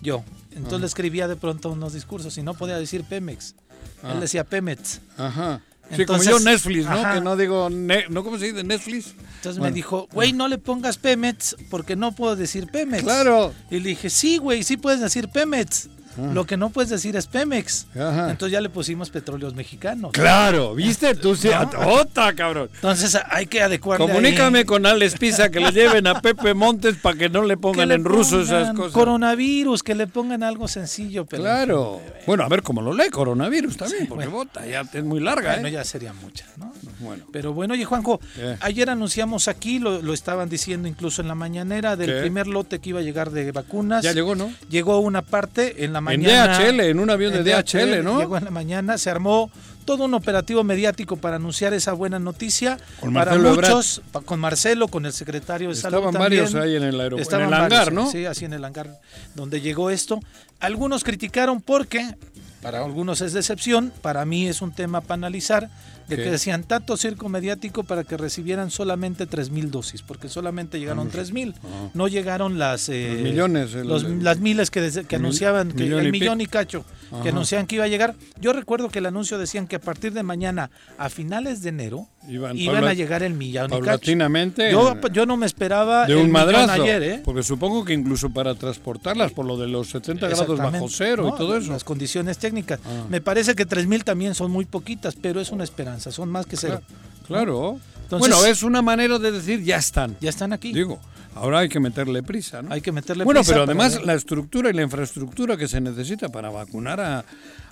[0.00, 0.24] Yo.
[0.50, 0.78] Entonces Ajá.
[0.80, 3.54] le escribía de pronto unos discursos y no podía decir Pemex.
[4.02, 4.12] Ah.
[4.12, 5.00] Él decía Pemex.
[5.16, 5.62] Ajá.
[5.90, 6.92] Sí, Entonces- como yo Netflix, ¿no?
[6.92, 7.14] Ajá.
[7.14, 7.68] Que no digo...
[7.70, 8.64] ne- ¿No cómo se dice?
[8.64, 9.14] Netflix.
[9.36, 9.64] Entonces Bueno.
[9.64, 13.02] me dijo, güey, no le pongas Pemex porque no puedo decir Pemex.
[13.02, 13.52] Claro.
[13.70, 15.88] Y le dije, sí, güey, sí puedes decir Pemex.
[16.32, 17.86] Lo que no puedes decir es Pemex.
[17.94, 18.30] Ajá.
[18.30, 20.12] Entonces ya le pusimos petróleos mexicanos.
[20.12, 21.14] Claro, ¿viste?
[21.14, 21.88] Tú sí, ¿No?
[21.94, 22.68] ¡Ota, cabrón!
[22.74, 24.64] Entonces hay que adecuarle Comunícame ahí.
[24.64, 27.94] con Alex Pisa que le lleven a Pepe Montes para que no le pongan le
[27.94, 28.92] en ruso esas cosas.
[28.92, 31.24] Coronavirus, que le pongan algo sencillo.
[31.24, 32.00] Pero Claro.
[32.26, 34.38] Bueno, a ver cómo lo lee coronavirus también, porque bueno.
[34.50, 35.72] bota, ya es muy larga, Bueno, ¿eh?
[35.72, 36.72] ya sería mucha, ¿no?
[37.00, 37.24] Bueno.
[37.32, 38.56] Pero bueno, oye Juanjo, ¿Qué?
[38.60, 42.20] ayer anunciamos aquí, lo, lo estaban diciendo incluso en la mañanera, del ¿Qué?
[42.20, 44.04] primer lote que iba a llegar de vacunas.
[44.04, 44.52] Ya llegó, ¿no?
[44.70, 46.22] Llegó una parte en la En.
[46.22, 48.18] DHL, en un avión de DHL, ¿no?
[48.18, 49.50] Llegó en la mañana, se armó
[49.84, 52.78] todo un operativo mediático para anunciar esa buena noticia.
[53.00, 55.98] Con para Marcelo muchos, con Marcelo, con el secretario de Salud.
[55.98, 58.10] Estaban varios ahí en el aeropuerto, Estaban en el varios, hangar, ¿no?
[58.10, 59.00] Sí, así en el hangar
[59.34, 60.20] donde llegó esto.
[60.60, 62.14] Algunos criticaron porque,
[62.62, 65.68] para algunos es decepción, para mí es un tema para analizar,
[66.08, 71.10] de que decían tanto circo mediático para que recibieran solamente 3.000 dosis, porque solamente llegaron
[71.10, 71.90] 3.000, Ajá.
[71.94, 72.88] no llegaron las...
[72.88, 76.12] eh, Los millones, el- los- las miles que, desde- que Mil- anunciaban, que, millón el
[76.12, 77.22] millón y cacho, Ajá.
[77.22, 78.14] que anunciaban que iba a llegar.
[78.40, 82.08] Yo recuerdo que el anuncio decían que a partir de mañana, a finales de enero,
[82.28, 83.68] Iban, iban paula- a llegar el millón.
[83.70, 84.70] Paulatinamente.
[84.72, 86.82] Yo, yo no me esperaba de el un millón madrazo.
[86.82, 87.22] ayer, ¿eh?
[87.24, 91.34] Porque supongo que incluso para transportarlas por lo de los 70 grados bajo cero No,
[91.34, 91.72] y todo eso.
[91.72, 92.80] Las condiciones técnicas.
[92.84, 93.04] Ah.
[93.08, 96.56] Me parece que 3.000 también son muy poquitas, pero es una esperanza, son más que
[96.56, 96.80] cero.
[97.26, 97.78] Claro.
[98.04, 100.16] Entonces- bueno, es una manera de decir ya están.
[100.20, 100.72] Ya están aquí.
[100.72, 101.00] Digo,
[101.34, 102.72] ahora hay que meterle prisa, ¿no?
[102.72, 105.80] Hay que meterle bueno, prisa pero para además la estructura y la infraestructura que se
[105.80, 107.24] necesita para vacunar a,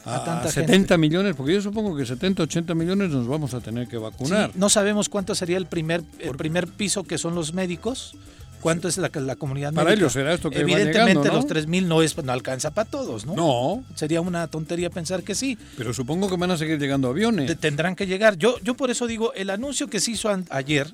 [0.04, 3.60] a, A tanta 70 millones, porque yo supongo que 70, 80 millones nos vamos a
[3.60, 4.50] tener que vacunar.
[4.52, 8.14] Sí, no sabemos cuánto sería el primer, el primer piso que son los médicos.
[8.60, 10.00] ¿Cuánto es la, la comunidad Para médica?
[10.02, 11.54] ellos será esto que va Evidentemente llegando, ¿no?
[11.54, 13.34] los 3.000 no, es, no alcanza para todos, ¿no?
[13.34, 15.56] No, Sería una tontería pensar que sí.
[15.78, 17.46] pero supongo que van a seguir llegando aviones.
[17.46, 18.36] Te- tendrán que llegar.
[18.36, 20.92] Yo, yo por eso digo, el anuncio que se hizo ayer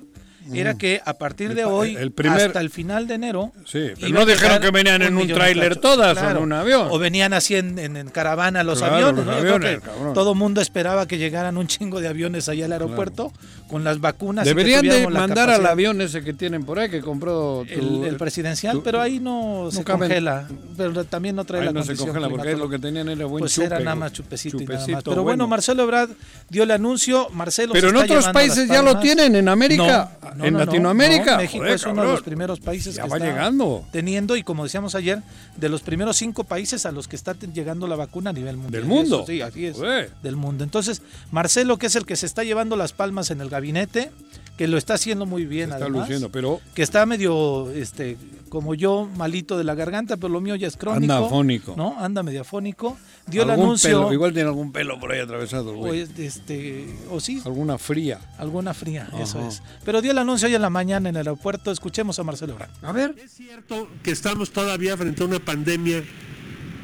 [0.53, 0.77] era Mm.
[0.77, 4.25] que a partir de hoy el primer- hasta el final de enero Sí, pero no
[4.25, 6.87] dijeron que venían en un tráiler todas o en un avión.
[6.91, 9.25] O venían así en, en- en caravana los Claro, aviones.
[9.25, 9.39] los ¿no?
[9.39, 9.79] Aviones,
[10.13, 13.31] todo mundo esperaba que llegaran un chingo de aviones allá al aeropuerto
[13.69, 14.45] con las vacunas.
[14.45, 17.73] y que Deberían de mandar al avión ese que tienen por ahí que compró tu-
[17.73, 21.65] el, el presidencial, tu- pero ahí no, se caben- congela, pero también no trae Ahí
[21.67, 23.67] la no se congela porque lo que tenían era buen Pues chupe.
[23.67, 25.03] era nada más chupecito, y nada más.
[25.03, 26.09] Pero bueno, Marcelo Ebrard
[26.49, 30.53] dio el anuncio, Marcelo Pero en otros países ya lo tienen, en América, No, en
[30.53, 31.31] no, no, Latinoamérica.
[31.33, 33.85] no, México Joder, es uno de los primeros países Ya que va está llegando.
[33.91, 35.21] teniendo y como decíamos ayer,
[35.55, 38.81] de los primeros cinco países a los que está llegando la vacuna a nivel mundial.
[38.83, 39.17] Del mundo.
[39.17, 39.77] Eso sí, así es.
[39.77, 40.11] Joder.
[40.23, 40.63] Del mundo.
[40.63, 44.11] Entonces, Marcelo, que es el que se está llevando las palmas en el gabinete,
[44.57, 48.17] que lo está haciendo muy bien Está además, luciendo, pero que está medio, este,
[48.49, 51.13] como yo, malito de la garganta, pero lo mío ya es crónico.
[51.13, 51.75] Anda afónico.
[51.77, 51.95] ¿No?
[51.99, 52.97] Anda medio afónico.
[53.27, 53.89] Dio el anuncio.
[53.89, 55.99] pelo, igual tiene algún pelo por ahí atravesado, el o, güey.
[56.01, 58.19] es- este, o sí, Alguna fría.
[58.39, 59.61] alguna fría, eso es.
[59.85, 61.71] Pero dio el anuncio hoy en la mañana en el aeropuerto.
[61.71, 62.71] Escuchemos a Marcelo Ebrard.
[62.81, 63.13] A ver.
[63.23, 66.03] Es cierto que estamos todavía frente a una pandemia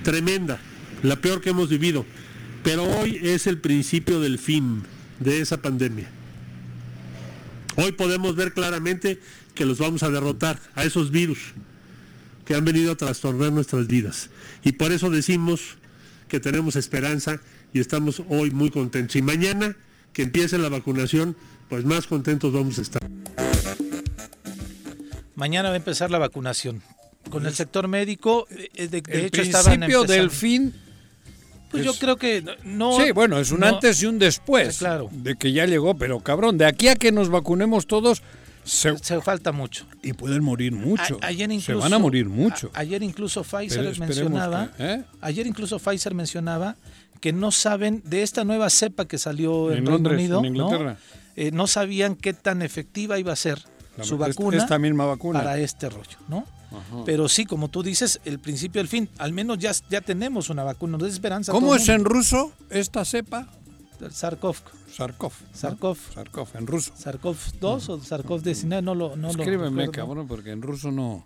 [0.04, 0.60] tremenda,
[1.02, 2.06] la peor que hemos vivido,
[2.64, 4.84] pero hoy es el principio del fin
[5.20, 6.10] de esa pandemia.
[7.76, 9.20] Hoy podemos ver claramente
[9.56, 11.40] que los vamos a derrotar, a esos virus
[12.46, 14.30] que han venido a trastornar nuestras vidas.
[14.64, 15.78] Y por eso decimos
[16.28, 17.40] que tenemos esperanza
[17.74, 19.16] y estamos hoy muy contentos.
[19.16, 19.76] Y mañana
[20.12, 21.36] que empiece la vacunación,
[21.70, 23.02] pues más contentos vamos a estar.
[25.36, 26.84] Mañana va a empezar la vacunación.
[27.30, 30.74] Con el sector médico, eh, de, de el hecho estaban principio del fin.
[31.74, 32.98] Pues yo creo que no.
[33.00, 34.76] Sí, bueno, es un no- antes y un después.
[34.76, 35.10] Sí, claro.
[35.12, 38.22] De que ya llegó, pero cabrón, de aquí a que nos vacunemos todos,
[38.64, 39.86] se, Se falta mucho.
[40.02, 41.18] y pueden morir mucho.
[41.22, 42.72] A- ayer se incluso, van a morir mucho.
[42.74, 44.70] a- ayer incluso Pfizer Pero mencionaba.
[44.78, 45.04] que- ¿eh?
[45.20, 46.78] Ayer incluso Pfizer mencionaba
[47.20, 50.40] que no saben de esta nueva cepa que salió en, En Reino Londres, Unido.
[50.40, 50.92] en Inglaterra.
[50.92, 51.24] ¿no?
[51.36, 53.60] Eh, no sabían qué tan efectiva iba a ser
[53.98, 55.40] La- su vacuna esta misma vacuna.
[55.40, 56.46] para este rollo, ¿no?
[56.74, 57.04] Ajá.
[57.06, 59.10] Pero sí, como tú dices, el principio del fin.
[59.18, 60.98] Al menos ya, ya tenemos una vacuna.
[60.98, 61.52] No es esperanza.
[61.52, 63.48] ¿Cómo es el en ruso esta cepa?
[64.12, 64.58] Sarkov.
[64.92, 65.32] Sarkov.
[65.42, 65.58] ¿no?
[65.58, 65.98] Sarkov.
[66.14, 66.92] Sarkov, en ruso.
[66.96, 69.92] Sarkov 2 o Sarkov 19, no lo no lo Escríbeme, recuerdo.
[69.92, 71.26] cabrón, porque en ruso no.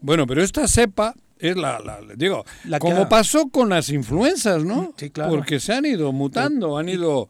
[0.00, 4.64] Bueno, pero esta cepa es la, la- digo, La como ha- pasó con las influencias,
[4.64, 4.94] ¿no?
[4.96, 5.30] Sí, claro.
[5.32, 7.28] Porque se han ido mutando, han ido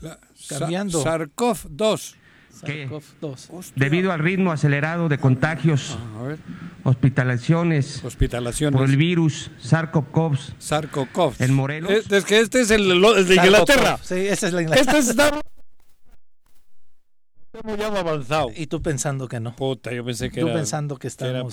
[0.00, 1.02] la- Cambiando.
[1.02, 2.16] Sarkov 2.
[2.64, 3.72] Que, SARS-CoV-2.
[3.76, 6.38] debido al ritmo acelerado de contagios, A ver,
[6.84, 8.78] hospitalizaciones hospitalaciones.
[8.78, 13.98] por el virus SARS-CoV en Morelos, Es, es que este es el, el de Inglaterra.
[14.02, 14.98] Sí, esa es la Inglaterra.
[14.98, 15.40] Este está
[17.64, 18.50] muy avanzado.
[18.54, 19.56] Y tú pensando que no.
[19.56, 21.08] Puta, yo pensé que Tú era, pensando que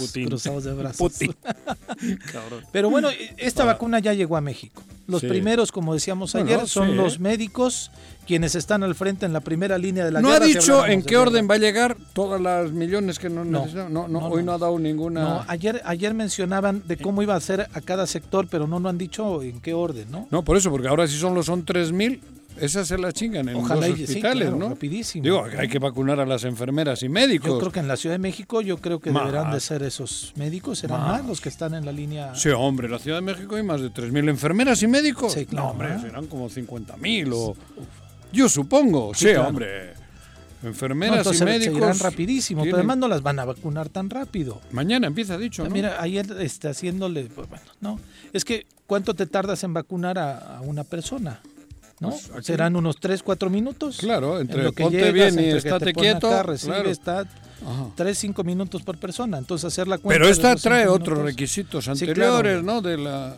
[0.08, 0.28] Putin.
[0.28, 1.13] cruzados de brazos.
[2.72, 4.84] Pero bueno, esta vacuna ya llegó a México.
[5.06, 5.28] Los Sí.
[5.28, 7.92] primeros, como decíamos Bueno, ayer, son sí, los médicos
[8.26, 10.46] quienes están al frente en la primera línea de la No guerra.
[10.46, 13.66] ha si dicho en qué orden va a llegar todas las millones que no, No.
[13.66, 14.46] No, no, no, hoy no.
[14.48, 15.22] no ha dado ninguna.
[15.22, 18.88] No, ayer, ayer mencionaban de cómo iba a ser a cada sector, pero no, no
[18.88, 20.28] han dicho en qué orden, ¿no?
[20.32, 22.22] No, por eso, porque ahora si solo son 3.000,
[22.60, 24.70] esas se las chingan en Ojalá los sí, hospitales, claro, ¿no?
[24.70, 25.24] rapidísimo.
[25.24, 27.50] Digo, hay que vacunar a las enfermeras y médicos.
[27.50, 29.26] Yo creo que en la Ciudad de México, yo creo que Más.
[29.26, 31.10] deberán de ser esos médicos, serán Más.
[31.22, 32.36] más los que están en la línea.
[32.36, 35.34] Sí, hombre, en la Ciudad de México hay más de 3.000 enfermeras y médicos.
[35.34, 35.66] Sí, claro.
[35.68, 37.56] No, hombre, serán como 50.000 o...
[38.32, 39.50] Yo supongo, sí, Sí, claro.
[39.50, 39.94] hombre.
[40.63, 41.78] Enfermeras y se- se médicos...
[41.78, 44.62] irán rapidísimo, pero además no las van a vacunar tan rápido.
[44.72, 45.70] Mañana empieza dicho, ¿no?
[45.70, 48.00] Mira, ayer este, haciéndole, pues, bueno, no,
[48.32, 51.42] es que ¿cuánto te tardas en vacunar a, a una persona?
[52.04, 52.10] ¿No?
[52.12, 53.98] Pues, aquí- Serán unos 3, 4 minutos.
[53.98, 56.89] Claro, En entre lo que ponte llegas, bien y entre estate quieto, acá, recibe, claro.
[56.89, 57.88] está Ajá.
[57.96, 59.38] 3, 5 minutos por persona.
[59.38, 60.20] Entonces hacer la cuenta.
[60.20, 61.26] Pero esta trae otros minutos.
[61.26, 62.62] requisitos Sí, anteriores, claro.
[62.62, 62.82] ¿no?
[62.82, 63.36] De la...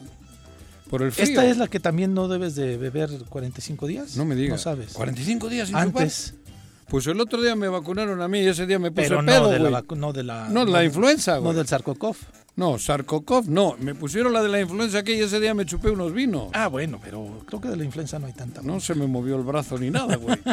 [0.90, 1.26] Por el frío.
[1.26, 4.18] Esta es la que también no debes de beber 45 días.
[4.18, 4.52] No me digas.
[4.60, 4.94] No sabes.
[4.94, 6.28] 45 días sin Antes.
[6.28, 6.46] chupar.
[6.88, 9.42] Pues el otro día me vacunaron a mí y ese día me puse Pero pedo,
[9.42, 10.48] no, de la, no de la.
[10.50, 11.56] No, de la influenza, No güey.
[11.56, 12.16] del sarcocov.
[12.58, 13.76] No, Sarkokov, no.
[13.80, 16.50] Me pusieron la de la influenza que ese día me chupé unos vinos.
[16.54, 18.62] Ah, bueno, pero creo que de la influenza no hay tanta.
[18.62, 20.38] No se me movió el brazo ni nada, güey.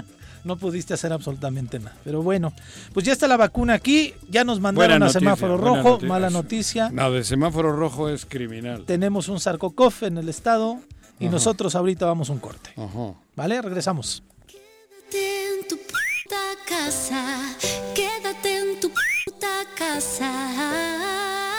[0.44, 1.94] No pudiste hacer absolutamente nada.
[2.02, 2.52] Pero bueno,
[2.92, 4.12] pues ya está la vacuna aquí.
[4.28, 5.90] Ya nos mandaron Buena a noticia, semáforo rojo.
[5.90, 6.08] noticia.
[6.08, 6.90] Mala noticia.
[6.90, 8.82] No, de semáforo rojo es criminal.
[8.84, 10.78] Tenemos un sarcocov en el estado.
[11.20, 11.34] Y Ajá.
[11.34, 12.70] nosotros ahorita vamos a un corte.
[12.76, 13.14] Ajá.
[13.36, 13.62] ¿Vale?
[13.62, 14.24] Regresamos.
[14.48, 17.54] Quédate en tu puta casa.
[17.94, 21.51] Quédate en tu puta casa.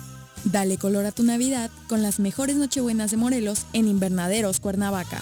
[0.45, 5.21] Dale color a tu Navidad con las mejores Nochebuenas de Morelos en Invernaderos Cuernavaca.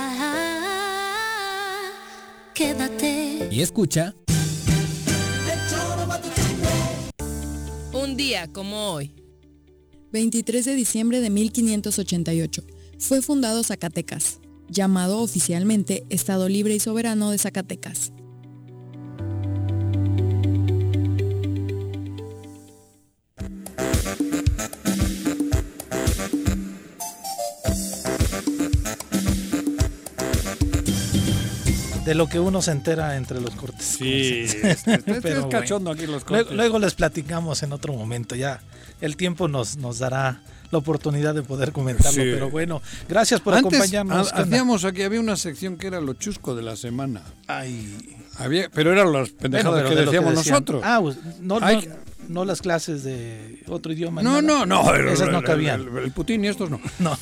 [2.53, 3.49] Quédate.
[3.51, 4.15] Y escucha.
[7.91, 9.11] Un día como hoy.
[10.13, 12.63] 23 de diciembre de 1588.
[12.99, 18.13] Fue fundado Zacatecas, llamado oficialmente Estado Libre y Soberano de Zacatecas.
[32.07, 33.85] De lo que uno se entera entre los cortes.
[33.99, 36.55] Sí, este- es cachondo aquí los cortes.
[36.55, 38.33] luego les platicamos en otro momento.
[38.35, 38.61] Ya
[39.01, 40.39] el tiempo nos, nos dará
[40.71, 42.11] la oportunidad de poder comentarlo.
[42.23, 42.29] Sí.
[42.33, 44.31] Pero bueno, gracias por Antes acompañarnos.
[44.31, 47.23] hacíamos aquí, había una sección que era lo chusco de la semana.
[47.47, 48.15] Ay.
[48.37, 50.81] Había, pero eran las pendejadas Bueno, pero que de decíamos nosotros.
[50.85, 51.95] Ah, pues, no, Hay no,
[52.29, 54.21] no las clases de otro idioma.
[54.23, 54.65] No, nada.
[54.65, 54.95] no, no.
[54.95, 55.81] el- Esas no el- cabían.
[55.81, 56.79] El, el Putin y estos no.
[56.99, 57.17] No.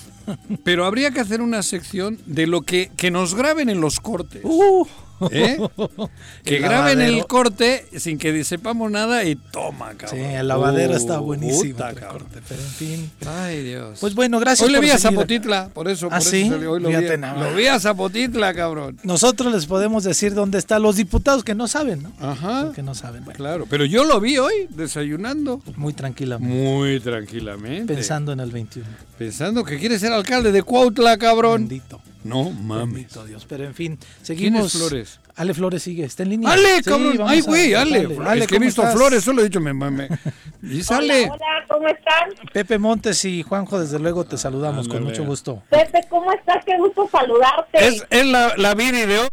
[0.64, 4.44] Pero habría que hacer una sección de lo que, que nos graben en los cortes.
[5.32, 5.58] ¿Eh?
[6.44, 7.18] Que El graben lavadero.
[7.18, 10.20] el corte sin que sepamos nada y toma, cabrón.
[10.20, 11.74] Sí, el lavadero Uh, está buenísimo.
[11.74, 12.22] puta, el cabrón.
[12.24, 13.12] corte, pero en fin.
[13.26, 13.98] Ay, Dios.
[14.00, 14.98] Pues bueno, gracias Hoy le por vi a.
[14.98, 16.08] Zapotitla, por eso.
[16.08, 16.44] ¿Ah, por eso sí?
[16.44, 16.94] Hoy lo, vi,
[17.40, 18.98] lo vi a Zapotitla, cabrón.
[19.04, 22.12] Nosotros les podemos decir dónde están los diputados que no saben, ¿no?
[22.20, 22.72] Ajá.
[22.76, 23.24] Que no saben.
[23.24, 25.62] Bueno, Claro, pero yo lo vi hoy desayunando.
[25.78, 26.54] muy tranquilamente.
[26.54, 27.94] Muy tranquilamente.
[27.94, 28.88] Pensando en el 21.
[29.18, 31.68] Pensando que quiere ser alcalde de Cuautla, cabrón.
[31.68, 32.02] Bendito.
[32.26, 32.94] No mames.
[32.94, 33.46] Bendito Dios.
[33.48, 34.74] Pero en fin, ¿Quién seguimos.
[34.76, 35.20] es Flores?
[35.36, 36.50] Ale Flores sigue, está en línea.
[36.52, 37.18] Ale, Sí, cabrón.
[37.26, 38.08] Ay, güey, Ale.
[38.26, 38.96] Ale, que he ¿cómo visto estás?
[38.96, 40.10] Flores, solo he dicho me me-
[40.64, 41.30] Y sale.
[41.30, 42.30] Hola, ¿cómo están?
[42.54, 45.12] Pepe Montes y Juanjo, desde luego te saludamos con Ándale.
[45.18, 45.62] mucho gusto.
[45.70, 46.64] Pepe, ¿cómo estás?
[46.66, 47.88] Qué gusto saludarte.
[47.88, 49.28] Es, es la, la Viri de hoy.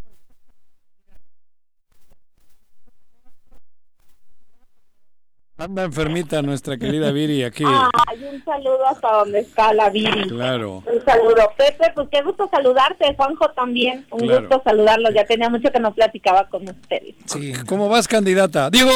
[5.62, 7.62] Anda enfermita nuestra querida Viri aquí.
[7.64, 10.28] Ay, un saludo hasta donde está la Viri.
[10.28, 10.82] Claro.
[10.84, 14.04] Un saludo, Pepe, pues qué gusto saludarte, Juanjo también.
[14.10, 14.40] Un Claro.
[14.48, 17.14] gusto saludarlos, ya tenía mucho que no platicaba con ustedes.
[17.26, 17.52] Sí.
[17.68, 18.70] ¿Cómo vas, candidata?
[18.70, 18.90] Digo.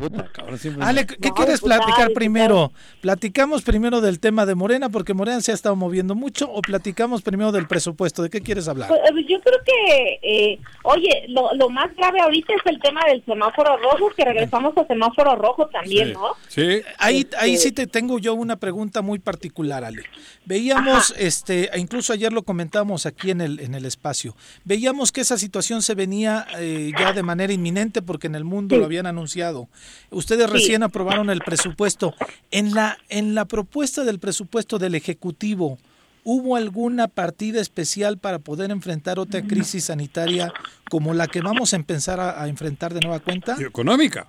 [0.00, 2.72] Puta, cabrón, siempre- Ale, ¿qué No, quieres diputado, platicar primero?
[3.00, 7.22] ¿Platicamos primero del tema de Morena porque Morena se ha estado moviendo mucho o platicamos
[7.22, 8.22] primero del presupuesto?
[8.22, 8.88] ¿De qué quieres hablar?
[8.88, 13.00] Pues, eh, yo creo que, eh, oye, lo, lo más grave ahorita es el tema
[13.08, 16.34] del semáforo rojo, que regresamos a semáforo rojo también, ¿no?
[16.48, 16.82] Sí.
[16.98, 20.02] Ahí, ahí Este- sí te tengo yo una pregunta muy particular, Ale.
[20.44, 25.20] Veíamos, este, e incluso ayer lo comentamos aquí en el, en el espacio, veíamos que
[25.22, 28.78] esa situación se venía eh, ya de manera inminente porque en el mundo Sí.
[28.80, 29.68] lo habían anunciado.
[30.10, 30.52] Ustedes Sí.
[30.52, 32.14] recién aprobaron el presupuesto.
[32.50, 35.78] En la, en la propuesta del presupuesto del Ejecutivo,
[36.24, 40.52] ¿hubo alguna partida especial para poder enfrentar otra crisis sanitaria
[40.90, 43.56] como la que vamos a empezar a, a enfrentar de nueva cuenta?
[43.60, 44.26] Económica.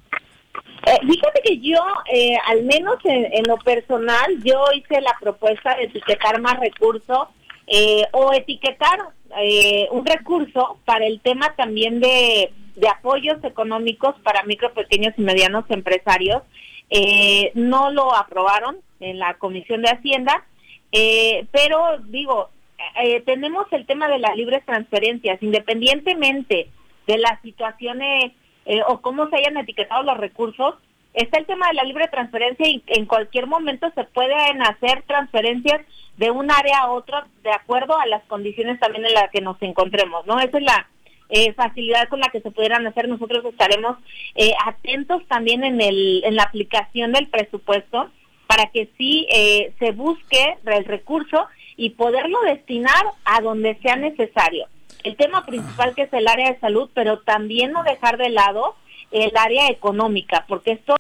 [0.87, 1.79] Eh, fíjate que yo,
[2.13, 7.27] eh, al menos en, en lo personal, yo hice la propuesta de etiquetar más recursos
[7.67, 8.99] eh, o etiquetar
[9.41, 15.21] eh, un recurso para el tema también de, de apoyos económicos para micro, pequeños y
[15.21, 16.41] medianos empresarios.
[16.89, 20.45] Eh, no lo aprobaron en la Comisión de Hacienda,
[20.91, 22.49] eh, pero digo,
[23.01, 26.69] eh, tenemos el tema de las libres transferencias, independientemente
[27.07, 28.33] de las situaciones
[28.65, 30.75] eh, o cómo se hayan etiquetado los recursos,
[31.13, 35.81] está el tema de la libre transferencia y en cualquier momento se pueden hacer transferencias
[36.17, 39.61] de un área a otra de acuerdo a las condiciones también en las que nos
[39.61, 40.39] encontremos, ¿no?
[40.39, 40.87] Esa es la
[41.29, 43.07] eh, facilidad con la que se pudieran hacer.
[43.07, 43.97] Nosotros estaremos
[44.35, 48.09] eh, atentos también en, el, en la aplicación del presupuesto
[48.47, 54.67] para que sí eh, se busque el recurso y poderlo destinar a donde sea necesario.
[55.03, 58.75] El tema principal que es el área de salud, pero también no dejar de lado
[59.11, 60.95] el área económica, porque esto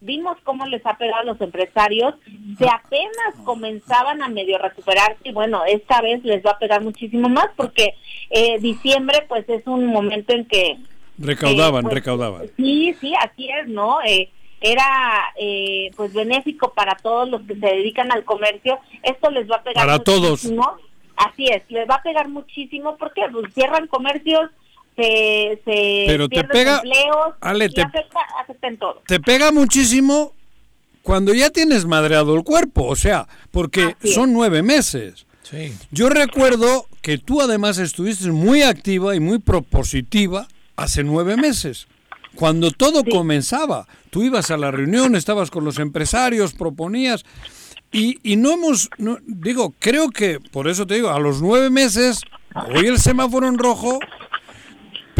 [0.00, 2.14] vimos cómo les ha pegado a los empresarios,
[2.58, 7.28] se apenas comenzaban a medio recuperarse y bueno, esta vez les va a pegar muchísimo
[7.28, 7.94] más porque
[8.30, 10.78] eh, diciembre pues es un momento en que
[11.18, 12.42] Recaudaban, Eh, pues, recaudaban.
[12.56, 13.98] Sí, sí, así es, ¿no?
[14.06, 14.30] Eh,
[14.62, 14.86] era
[15.38, 18.78] eh, pues benéfico para todos los que se dedican al comercio.
[19.02, 20.30] Esto les va a pegar Para todos.
[20.44, 20.76] muchísimo.
[21.16, 24.50] Así es, les va a pegar muchísimo porque pues, cierran comercios,
[25.00, 29.02] se, se Pero te pierden pega- empleos Ale, y te- afecta, afecta en todo.
[29.06, 30.32] Te pega muchísimo
[31.02, 35.26] cuando ya tienes madreado el cuerpo, o sea, porque son nueve meses.
[35.42, 35.72] Sí.
[35.90, 40.46] Yo recuerdo que tú además estuviste muy activa y muy propositiva
[40.76, 41.86] hace nueve meses,
[42.34, 43.86] cuando todo comenzaba.
[44.10, 47.24] Tú ibas a la reunión, estabas con los empresarios, proponías,
[47.92, 51.70] y, y no hemos, no- digo, creo que, por eso te digo, a los nueve
[51.70, 52.20] meses,
[52.74, 53.98] hoy el semáforo en rojo,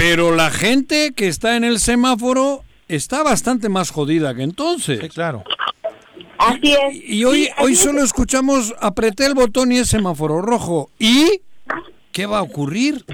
[0.00, 4.98] pero la gente que está en el semáforo está bastante más jodida que entonces.
[5.12, 5.44] claro.
[6.38, 6.96] Así es.
[7.06, 7.80] Y hoy, Sí, hoy es.
[7.80, 10.88] solo escuchamos, apreté el botón y es semáforo rojo.
[10.98, 11.42] ¿Y
[12.12, 13.04] qué va a ocurrir?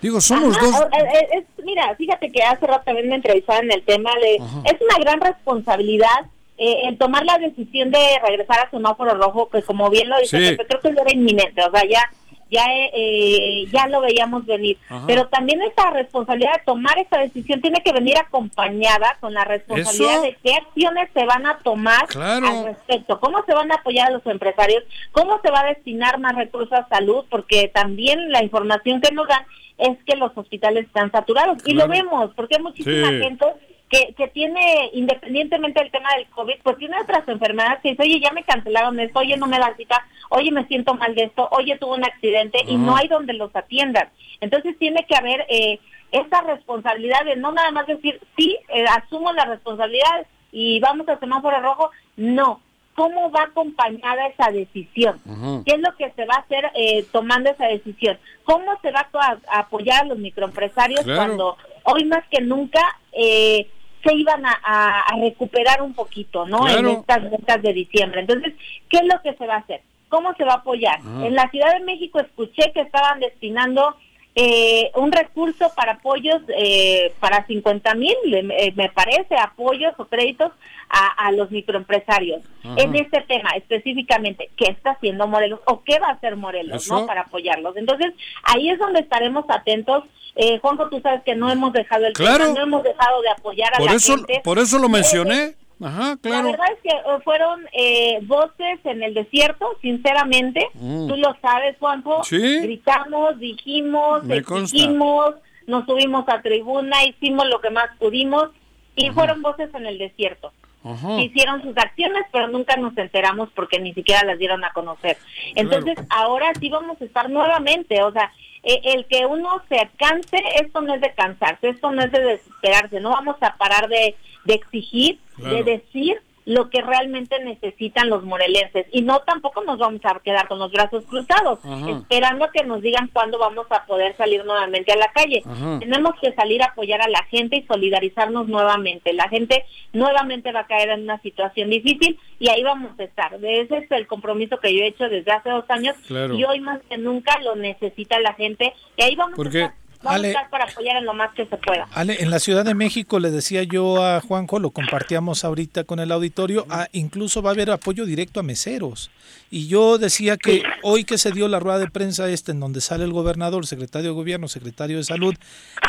[0.00, 0.74] Digo, somos Ajá, dos...
[0.76, 4.36] eh, eh, es- mira, fíjate que hace rato también me entrevistaban en el tema de...
[4.40, 4.62] Ajá.
[4.66, 6.26] Es una gran responsabilidad
[6.58, 10.38] eh, el tomar la decisión de regresar a semáforo rojo, que como bien lo dice,
[10.38, 10.56] Sí.
[10.56, 12.08] Pepe, creo que ya era inminente, o sea, ya
[12.50, 14.78] ya eh, eh, ya lo veíamos venir.
[14.88, 15.04] Ajá.
[15.06, 20.12] Pero también esta responsabilidad de tomar esta decisión tiene que venir acompañada con la responsabilidad
[20.14, 20.22] Eso.
[20.22, 22.46] de qué acciones se van a tomar Claro.
[22.46, 26.18] al respecto, cómo se van a apoyar a los empresarios, cómo se va a destinar
[26.18, 29.44] más recursos a salud, porque también la información que nos dan
[29.78, 33.18] es que los hospitales están saturados y lo vemos, porque hay muchísima Sí.
[33.20, 33.44] gente
[33.88, 38.20] que, que tiene, independientemente del tema del COVID, pues tiene otras enfermedades que dice, oye,
[38.20, 41.48] ya me cancelaron esto, oye, no me dan cita, oye, me siento mal de esto,
[41.52, 44.10] oye, tuve un accidente y no hay donde los atiendan.
[44.40, 45.80] Entonces tiene que haber eh,
[46.12, 51.18] esa responsabilidad de no nada más decir, sí, eh, asumo la responsabilidad y vamos a
[51.18, 52.60] semáforo rojo, no.
[52.94, 55.20] ¿Cómo va acompañada esa decisión?
[55.24, 55.62] Ujú.
[55.64, 58.18] ¿Qué es lo que se va a hacer eh, tomando esa decisión?
[58.42, 61.16] ¿Cómo se va a, apoyar a los microempresarios Claro.
[61.16, 62.80] cuando hoy más que nunca
[63.12, 63.70] eh,
[64.08, 66.60] se iban a, a- a recuperar un poquito, ¿no?
[66.60, 66.78] Claro.
[66.78, 68.20] En estas ventas de diciembre.
[68.20, 68.54] Entonces,
[68.88, 69.82] ¿qué es lo que se va a hacer?
[70.08, 71.00] ¿Cómo se va a apoyar?
[71.22, 73.94] En la Ciudad de México escuché que estaban destinando
[74.40, 80.52] eh, un recurso para apoyos eh, para 50 mil, eh, me parece, apoyos o créditos
[80.88, 82.42] a, a los microempresarios.
[82.62, 82.74] Ajá.
[82.78, 87.00] En este tema específicamente, ¿qué está haciendo Morelos o qué va a hacer Morelos Eso.
[87.00, 87.06] ¿no?
[87.06, 87.76] para apoyarlos?
[87.76, 88.12] Entonces,
[88.44, 90.04] ahí es donde estaremos atentos.
[90.36, 92.44] Eh, Juanjo, tú sabes que no hemos dejado el Claro.
[92.44, 94.40] tema, no hemos dejado de apoyar a Por la eso, gente.
[94.44, 95.54] por eso lo mencioné.
[95.82, 96.50] Ajá, La claro.
[96.50, 100.66] verdad es que eh, fueron eh, voces en el desierto, sinceramente.
[100.74, 101.08] Mm.
[101.08, 102.24] Tú lo sabes, Juanjo.
[102.24, 102.60] Sí.
[102.60, 104.76] Gritamos, dijimos, Me consta.
[104.76, 105.34] exigimos,
[105.66, 108.48] nos subimos a tribuna, hicimos lo que más pudimos
[108.96, 110.52] y fueron voces en el desierto.
[110.84, 111.20] Ajá.
[111.20, 115.16] Hicieron sus acciones, pero nunca nos enteramos porque ni siquiera las dieron a conocer.
[115.54, 120.38] Entonces, ahora sí vamos a estar nuevamente, o sea, eh, el que uno se canse,
[120.60, 124.14] esto no es de cansarse, esto no es de desesperarse, no vamos a parar de,
[124.44, 125.56] de exigir, Claro.
[125.56, 130.48] de decir lo que realmente necesitan los morelenses y no tampoco nos vamos a quedar
[130.48, 131.90] con los brazos cruzados Ajá.
[131.90, 135.78] esperando a que nos digan cuándo vamos a poder salir nuevamente a la calle Ajá.
[135.78, 140.60] tenemos que salir a apoyar a la gente y solidarizarnos nuevamente la gente nuevamente va
[140.60, 144.58] a caer en una situación difícil y ahí vamos a estar ese es el compromiso
[144.58, 146.32] que yo he hecho desde hace dos años Claro.
[146.34, 149.87] y hoy más que nunca lo necesita la gente y ahí vamos Porque, a estar
[150.02, 151.86] vamos Ale- a estar para apoyar en lo más que se pueda.
[151.92, 155.98] Ale, en la Ciudad de México le decía yo a Juanjo, lo compartíamos ahorita con
[156.00, 159.10] el auditorio, ah, incluso va a haber apoyo directo a meseros.
[159.50, 162.80] Y yo decía que hoy que se dio la rueda de prensa esta en donde
[162.82, 165.34] sale el gobernador, secretario de gobierno, secretario de salud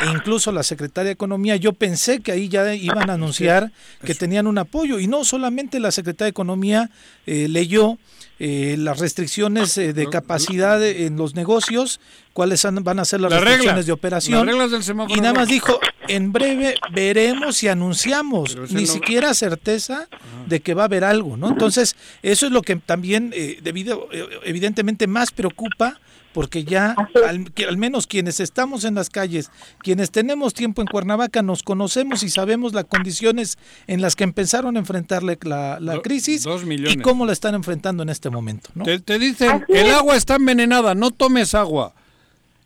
[0.01, 3.71] e incluso la secretaria de economía, yo pensé que ahí ya iban a anunciar
[4.05, 4.99] que tenían un apoyo.
[4.99, 6.89] Y no solamente la secretaria de economía
[7.25, 7.97] eh, leyó
[8.39, 11.99] eh, las restricciones eh, de capacidad de- en los negocios,
[12.39, 14.37] cuáles van a ser las La regla, de operación.
[14.37, 15.77] las reglas del semáforo y nada más dijo,
[16.07, 20.07] en breve veremos y anunciamos, ni no- siquiera certeza
[20.47, 21.49] de que va a haber algo, ¿no?
[21.49, 25.99] Entonces, eso es lo que también eh, debido, eh, evidentemente más preocupa
[26.31, 26.95] porque ya
[27.27, 31.61] al, que al menos quienes estamos en las calles, quienes tenemos tiempo en Cuernavaca, nos
[31.63, 36.01] conocemos y sabemos las condiciones en las que empezaron a enfrentar la, la- la Do-
[36.03, 38.85] crisis dos y cómo la están enfrentando en este momento, ¿no?
[38.85, 41.95] Te, te dicen, el agua está envenenada, no tomes agua.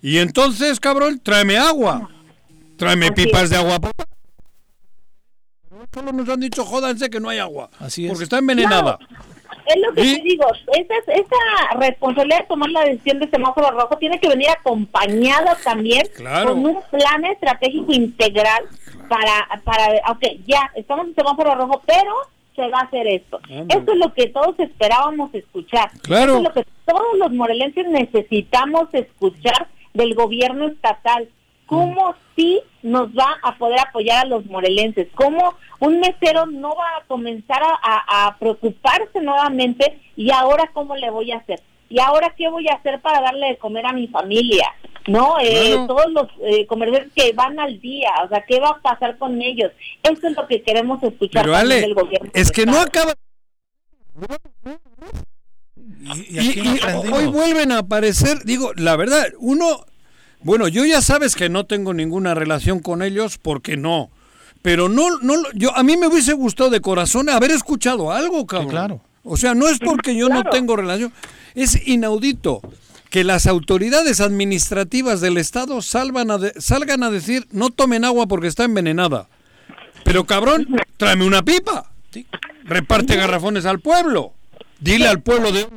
[0.04, 2.10] Y entonces, cabrón, tráeme agua.
[2.78, 3.80] Tráeme pipas de agua.
[5.94, 7.70] Solo nos han dicho, jódanse que no hay agua.
[7.80, 9.00] Así Porque está envenenada.
[9.66, 13.98] Es lo que te digo, esa, esa responsabilidad de tomar la decisión de semáforo rojo
[13.98, 16.50] tiene que venir acompañada también Claro.
[16.50, 18.66] con un plan estratégico integral
[19.08, 22.14] para, para, ok, ya, estamos en semáforo rojo, pero
[22.58, 23.40] se va a hacer esto.
[23.70, 25.90] Esto es lo que todos esperábamos escuchar.
[26.02, 26.38] Claro.
[26.38, 31.30] Esto es lo que todos los morelenses necesitamos escuchar del gobierno estatal.
[31.66, 35.08] ¿Cómo sí nos va a poder apoyar a los morelenses?
[35.16, 40.96] ¿Cómo un mesero no va a comenzar a, a- a preocuparse nuevamente y ahora cómo
[40.96, 41.62] le voy a hacer?
[41.90, 44.68] ¿Y ahora qué voy a hacer para darle de comer a mi familia?
[45.08, 45.36] ¿no?
[45.42, 45.76] Eh.
[45.88, 49.42] Todos los eh, comerciantes que van al día, o sea, ¿qué va a pasar con
[49.42, 49.72] ellos?
[50.02, 52.30] Eso es lo que queremos escuchar Pero también Ale, del gobierno.
[52.34, 53.14] es que no acaba.
[56.04, 59.86] Y, Y, aquí y hoy vuelven a aparecer, digo, la verdad, uno,
[60.42, 64.10] bueno, yo ya sabes que no tengo ninguna relación con ellos porque no,
[64.62, 68.70] pero no, no, yo a mí me hubiese gustado de corazón haber escuchado algo, cabrón.
[68.70, 69.02] claro.
[69.24, 71.14] O sea, no es porque yo no tengo relación,
[71.56, 72.60] es inaudito
[73.10, 78.28] que las autoridades administrativas del Estado salvan a de- salgan a decir no tomen agua
[78.28, 79.30] porque está envenenada.
[80.04, 81.90] Pero cabrón, tráeme una pipa.
[82.66, 84.34] Reparte garrafones al pueblo.
[84.80, 85.68] Dile al pueblo de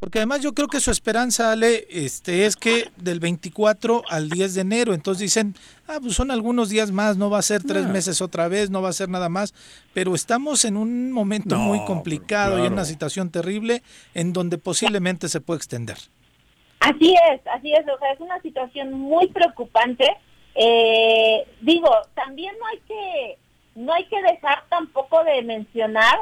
[0.00, 4.54] Porque además yo creo que su esperanza, Ale, este, es que del 24 al 10
[4.54, 5.56] de enero, entonces dicen,
[5.88, 7.92] ah, pues son algunos días más, no va a ser tres No.
[7.92, 9.54] meses otra vez, no va a ser nada más,
[9.92, 13.82] pero estamos en un momento No, muy complicado y en una situación terrible
[14.14, 15.98] en donde posiblemente se puede extender.
[16.78, 20.06] Así es, así es, o sea, es una situación muy preocupante.
[20.54, 23.38] Eh, digo, también no hay que
[23.74, 26.18] no hay que dejar tampoco de mencionar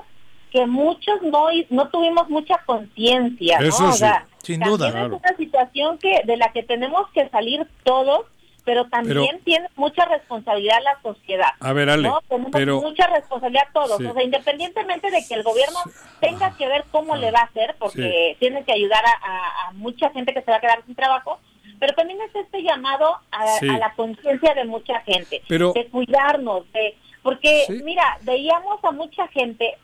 [0.57, 3.69] que muchos no no tuvimos mucha conciencia, ¿no?
[3.69, 7.67] O sí, sea, sin duda, es una situación que de la que tenemos que salir
[7.85, 8.27] todos,
[8.65, 11.51] pero también Pero- tiene mucha responsabilidad la sociedad.
[11.61, 12.21] A ver, Ale, ¿no?
[12.29, 14.07] Tenemos pero- mucha responsabilidad todos, Sí.
[14.07, 15.79] o sea, independientemente de que el gobierno
[16.21, 19.73] tenga que ver cómo le va a hacer, porque tiene que ayudar a, a- a
[19.75, 21.39] mucha gente que se va a quedar sin trabajo,
[21.79, 23.69] pero también es este llamado a, Sí.
[23.69, 27.81] a la conciencia de mucha gente, Pero- de cuidarnos, de porque Sí.
[27.85, 29.77] mira, veíamos a mucha gente,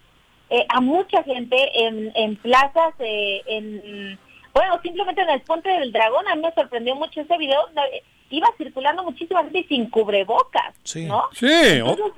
[0.52, 4.18] eh, a mucha gente en, en plazas, eh, en
[4.54, 8.02] bueno, simplemente en el Puente del Dragón, a mí me sorprendió mucho ese video, donde
[8.30, 11.06] iba circulando muchísima gente sin cubrebocas, Sí.
[11.06, 11.28] ¿no?
[11.32, 12.12] Sí, Entonces,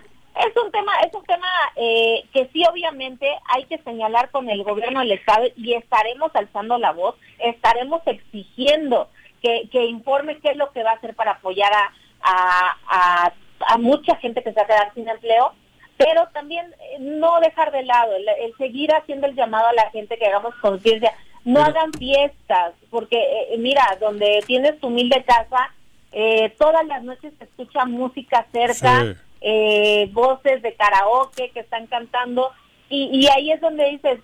[0.48, 4.64] es un tema, es un tema eh, que sí obviamente hay que señalar con el
[4.64, 9.08] gobierno del estado y estaremos alzando la voz, estaremos exigiendo
[9.40, 13.32] que, que informe qué es lo que va a hacer para apoyar a, a, a-
[13.68, 15.52] a mucha gente que se va a quedar sin empleo,
[15.96, 19.90] pero también eh, no dejar de lado, el, el seguir haciendo el llamado a la
[19.90, 21.12] gente que hagamos conciencia,
[21.44, 25.70] no hagan fiestas, porque eh, mira, donde tienes tu humilde casa,
[26.12, 29.12] eh, todas las noches se escucha música cerca, Sí.
[29.42, 32.50] eh, voces de karaoke que están cantando
[32.88, 34.20] y, y ahí es donde dices,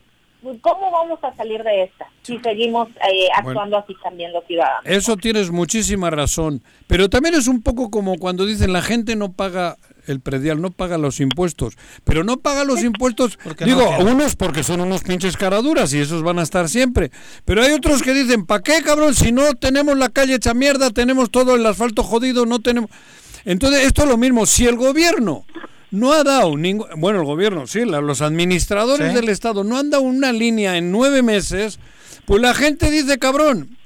[0.63, 4.87] ¿cómo vamos a salir de esta si seguimos eh, actuando así también los ciudadanos?
[4.87, 6.63] Eso tienes muchísima razón.
[6.87, 10.71] Pero también es un poco como cuando dicen la gente no paga el predial, no
[10.71, 11.75] paga los impuestos.
[12.05, 15.99] Pero no paga los impuestos, Porque digo, no unos porque son unos pinches caraduras y
[15.99, 17.11] esos van a estar siempre.
[17.45, 19.15] Pero hay otros que dicen, ¿para qué, cabrón?
[19.15, 22.91] Si no tenemos la calle hecha mierda, tenemos todo el asfalto jodido, no tenemos...
[23.45, 24.45] Entonces, esto es lo mismo.
[24.47, 25.45] Si el gobierno
[25.91, 26.87] no ha dado ningún...
[26.99, 29.15] Bueno, el gobierno, sí, la- los administradores Sí.
[29.15, 31.79] del Estado no han dado una línea en nueve meses,
[32.27, 33.77] pues la gente dice, cabrón,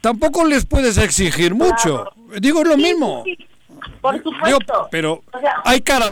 [0.00, 2.06] tampoco les puedes exigir mucho.
[2.40, 3.24] Digo, es lo mismo.
[4.00, 4.88] Por Digo, supuesto.
[4.90, 6.10] pero O sea, hay cara...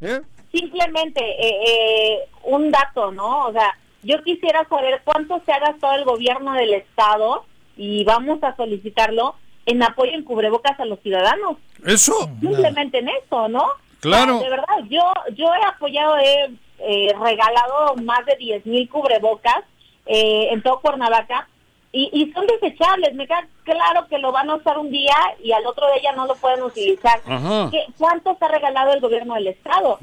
[0.00, 0.20] ¿Eh?
[0.50, 3.46] simplemente eh, eh, un dato, ¿no?
[3.46, 7.44] O sea, yo quisiera saber cuánto se ha gastado el gobierno del estado
[7.76, 9.34] y vamos a solicitarlo
[9.66, 11.56] en apoyo en cubrebocas a los ciudadanos.
[11.84, 12.30] Eso.
[12.40, 13.64] Simplemente en eso, ¿no?
[14.00, 14.38] Claro.
[14.38, 15.02] O sea, de verdad, yo
[15.34, 19.62] yo he apoyado, he eh, regalado más de 10 mil cubrebocas
[20.06, 21.46] eh, en todo Cuernavaca
[21.92, 23.14] y, y son desechables.
[23.14, 26.26] Me queda claro que lo van a usar un día y al otro día no
[26.26, 27.20] lo pueden utilizar.
[27.70, 29.98] ¿Qué- ¿Cuántos ha regalado el gobierno del estado?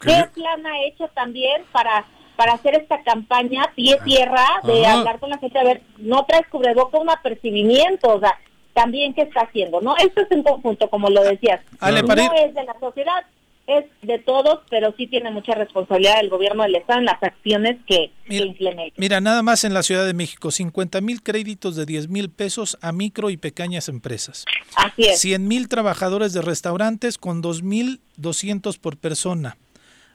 [0.00, 2.04] ¿Qué plan ha hecho también para
[2.36, 4.98] para hacer esta campaña pie tierra de Ajá.
[4.98, 5.56] hablar con la gente?
[5.56, 8.36] A ver, no traes cubreboca, un apercibimiento, o sea,
[8.72, 9.96] también qué está haciendo, ¿no?
[9.96, 11.60] Esto es en conjunto, como lo decías.
[11.78, 13.24] Ale, no para ir- es de la sociedad,
[13.66, 17.78] es de todos, pero sí tiene mucha responsabilidad el gobierno del Estado en las acciones
[17.86, 18.94] que, que implementa.
[18.98, 22.76] Mira, nada más en la Ciudad de México, 50 mil créditos de 10 mil pesos
[22.82, 24.44] a micro y pequeñas empresas.
[24.76, 25.20] Así es.
[25.20, 29.56] 100 mil trabajadores de restaurantes con 2.200 por persona.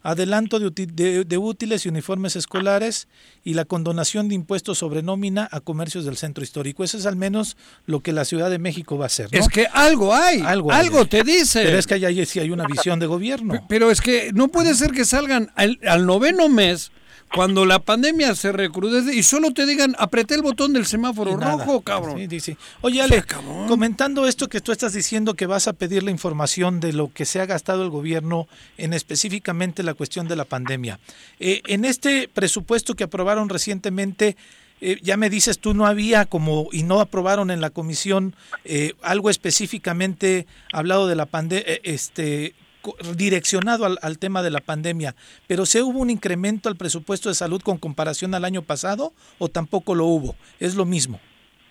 [0.01, 3.07] Adelanto de, uti- de- de útiles y uniformes escolares
[3.43, 6.83] y la condonación de impuestos sobre nómina a comercios del centro histórico.
[6.83, 9.29] Eso es al menos lo que la Ciudad de México va a hacer.
[9.31, 9.39] ¿no?
[9.39, 11.05] Es que algo hay, Algo algo, hay.
[11.05, 11.63] te dice.
[11.63, 13.65] Pero es que ahí sí hay una visión de gobierno.
[13.67, 16.91] Pero es que no puede ser que salgan al, al noveno mes,
[17.33, 21.63] cuando la pandemia se recrudece, y solo te digan, apreté el botón del semáforo nada.
[21.63, 22.27] rojo, cabrón.
[22.29, 22.57] Sí, sí.
[22.81, 23.23] Oye, Ale,
[23.67, 27.25] comentando esto que tú estás diciendo que vas a pedir la información de lo que
[27.25, 30.99] se ha gastado el gobierno en específicamente la cuestión de la pandemia.
[31.39, 34.35] Eh, en este presupuesto que aprobaron recientemente,
[34.81, 38.93] eh, ya me dices tú no había como y no aprobaron en la comisión eh,
[39.01, 42.68] algo específicamente hablado de la pandemia, este co-
[43.15, 45.15] direccionado al, tema de la pandemia,
[45.47, 49.49] pero ¿se hubo un incremento al presupuesto de salud con comparación al año pasado o
[49.49, 50.35] tampoco lo hubo?
[50.59, 51.19] Es lo mismo.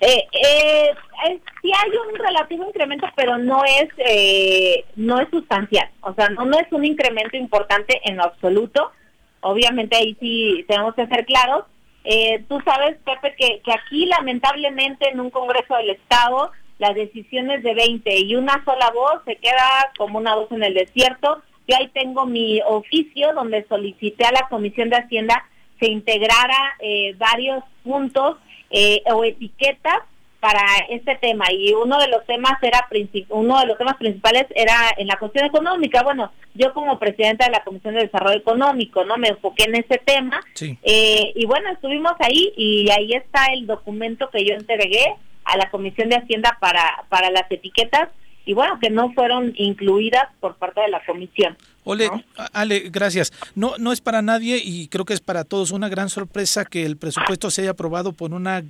[0.01, 0.91] Eh, eh,
[1.27, 5.91] eh, sí hay un relativo incremento, pero no es eh, no es sustancial.
[6.03, 8.93] O sea, no, es un incremento importante en lo absoluto.
[9.41, 11.65] Obviamente ahí sí tenemos que ser claros.
[12.05, 17.75] Eh, tú sabes, Pepe, que aquí lamentablemente en un Congreso del Estado las decisiones de
[17.75, 21.43] 20 y una sola voz se queda como una voz en el desierto.
[21.67, 25.45] Yo ahí tengo mi oficio donde solicité a la Comisión de Hacienda
[25.79, 28.37] se integrara eh, varios puntos
[28.71, 29.99] eh, o etiquetas
[30.41, 31.47] para este tema.
[31.53, 32.87] Y uno de los temas era
[33.31, 36.03] uno de los temas principales era en la cuestión económica.
[36.03, 39.99] Bueno yo como presidenta de la comisión de desarrollo económico no me enfoqué en ese
[39.99, 40.41] tema.
[40.55, 40.79] Sí.
[40.83, 45.17] eh, y bueno estuvimos ahí y ahí está el documento que yo entregué
[45.49, 48.09] a la comisión de hacienda para para las etiquetas
[48.45, 51.57] y bueno que no fueron incluidas por parte de la comisión
[51.89, 52.11] Ole,
[52.53, 53.33] Ale, gracias.
[53.55, 56.85] No, no es para nadie y creo que es para todos una gran sorpresa que
[56.85, 58.63] el presupuesto se haya aprobado por una,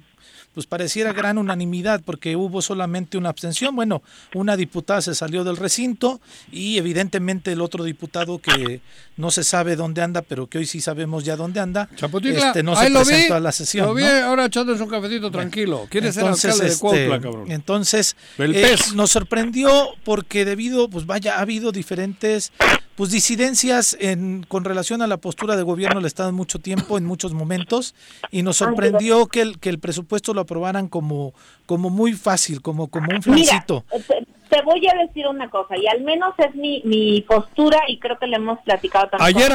[0.54, 3.74] pues pareciera gran unanimidad, porque hubo solamente una abstención.
[3.74, 4.02] Bueno,
[4.34, 6.20] una diputada se salió del recinto
[6.52, 8.82] y evidentemente el otro diputado que
[9.16, 12.78] no se sabe dónde anda, pero que hoy sí sabemos ya dónde anda, este, no
[12.78, 13.86] ahí se lo vi, presentó a la sesión.
[13.88, 14.10] Lo vi ¿no?
[14.10, 15.88] ahora echándose un cafecito tranquilo.
[15.90, 17.50] Quiere ser Entonces, alcalde de este, Cuautla, cabrón.
[17.50, 22.52] Entonces, eh, nos sorprendió porque debido, pues vaya, ha habido diferentes
[22.98, 26.98] pues disidencias en, con relación a la postura de gobierno del Estado en mucho tiempo,
[26.98, 27.94] en muchos momentos,
[28.32, 31.32] y nos sorprendió que el, que el presupuesto lo aprobaran como,
[31.64, 33.84] como muy fácil, como, como un Mira, flancito.
[33.92, 34.26] eh, te,
[34.56, 38.18] te voy a decir una cosa, y al menos es mi, mi postura, y creo
[38.18, 39.36] que le hemos platicado también.
[39.36, 39.52] Ayer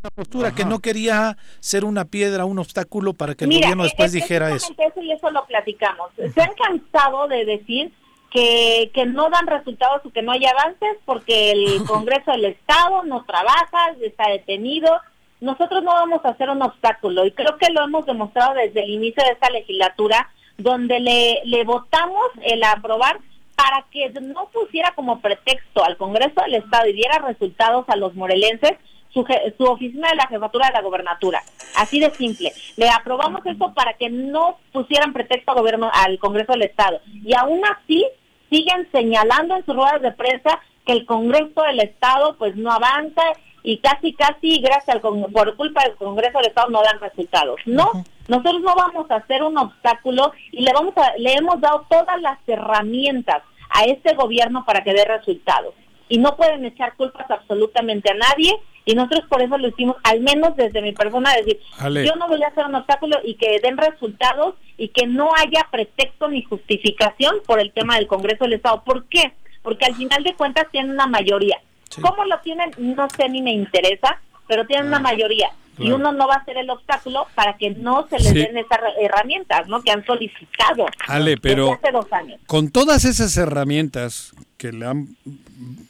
[0.00, 3.82] una postura que no quería ser una piedra, un obstáculo para que el Mira, gobierno
[3.82, 4.72] después es- dijera eso.
[4.78, 6.12] eso y eso lo platicamos.
[6.14, 7.92] Se han cansado de decir
[8.30, 13.04] que, que no dan resultados o que no hay avances porque el Congreso del Estado
[13.04, 15.00] no trabaja, está detenido.
[15.40, 18.90] Nosotros no vamos a hacer un obstáculo y creo que lo hemos demostrado desde el
[18.90, 23.20] inicio de esta legislatura, donde le, le votamos el aprobar
[23.54, 28.14] para que no pusiera como pretexto al Congreso del Estado y diera resultados a los
[28.14, 28.72] morelenses
[29.12, 29.24] su,
[29.56, 31.42] su oficina de la jefatura de la gobernatura.
[31.76, 32.52] Así de simple.
[32.76, 37.00] Le aprobamos esto para que no pusieran pretexto al gobierno, al Congreso del Estado.
[37.06, 38.06] Y aún así
[38.50, 43.22] siguen señalando en sus ruedas de prensa que el Congreso del Estado pues no avanza
[43.62, 47.60] y casi casi gracias al por culpa del Congreso del Estado no dan resultados.
[47.66, 47.90] No,
[48.28, 52.20] nosotros no vamos a hacer un obstáculo y le vamos a le hemos dado todas
[52.20, 55.74] las herramientas a este gobierno para que dé resultados.
[56.08, 58.54] Y no pueden echar culpas absolutamente a nadie
[58.88, 62.06] y nosotros por eso lo hicimos, al menos desde mi persona, decir, Ale.
[62.06, 65.68] yo no voy a hacer un obstáculo y que den resultados y que no haya
[65.70, 68.82] pretexto ni justificación por el tema del Congreso del Estado.
[68.84, 69.34] ¿Por qué?
[69.60, 71.60] Porque al final de cuentas tienen una mayoría.
[72.00, 72.70] ¿Cómo lo tienen?
[72.78, 75.50] No sé ni me interesa, pero tienen una mayoría.
[75.78, 78.34] Y uno no va a ser el obstáculo para que no se les Sí.
[78.34, 79.80] den esas herramientas ¿no?
[79.82, 82.40] que han solicitado Ale, desde pero hace dos años.
[82.46, 85.16] con todas esas herramientas que le han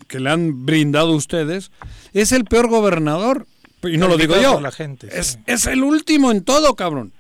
[0.09, 1.71] que le han brindado ustedes,
[2.15, 3.47] es el peor gobernador.
[3.83, 4.61] Y no lo digo yo.
[4.61, 7.13] la gente, es, es el último en todo, cabrón.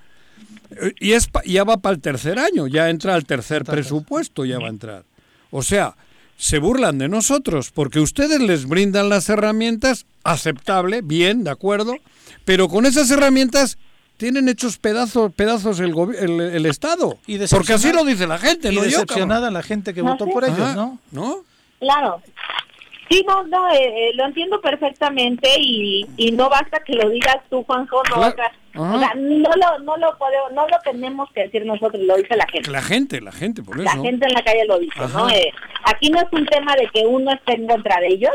[1.00, 4.58] Y es pa- ya va para el tercer año, ya entra al tercer presupuesto, ya
[4.58, 5.04] va a entrar.
[5.50, 5.94] O sea,
[6.36, 11.94] se burlan de nosotros porque ustedes les brindan las herramientas, aceptable, bien, de acuerdo,
[12.48, 13.76] pero con esas herramientas
[14.16, 17.18] tienen hechos pedazos, pedazos el, el, el Estado.
[17.26, 20.24] Y porque así lo dice la gente, y no decepcionada la gente que No, votó
[20.24, 20.30] sí.
[20.32, 20.74] por ellos, Ajá.
[20.74, 20.98] ¿no?
[21.12, 21.44] ¿No?
[21.78, 22.22] Claro.
[23.10, 27.36] Sí, no, no, eh, eh, lo entiendo perfectamente y, y no basta que lo digas
[27.50, 28.34] tú, Juanjo, no, Claro.
[28.76, 32.34] o sea, no lo, no lo podemos, no lo tenemos que decir nosotros, lo dice
[32.34, 32.70] la gente.
[32.70, 34.02] La gente, la gente, por La eso.
[34.02, 35.18] gente en la calle lo dice, Ajá.
[35.18, 35.28] ¿no?
[35.28, 35.52] Eh,
[35.84, 38.32] aquí no es un tema de que uno esté en contra de ellos.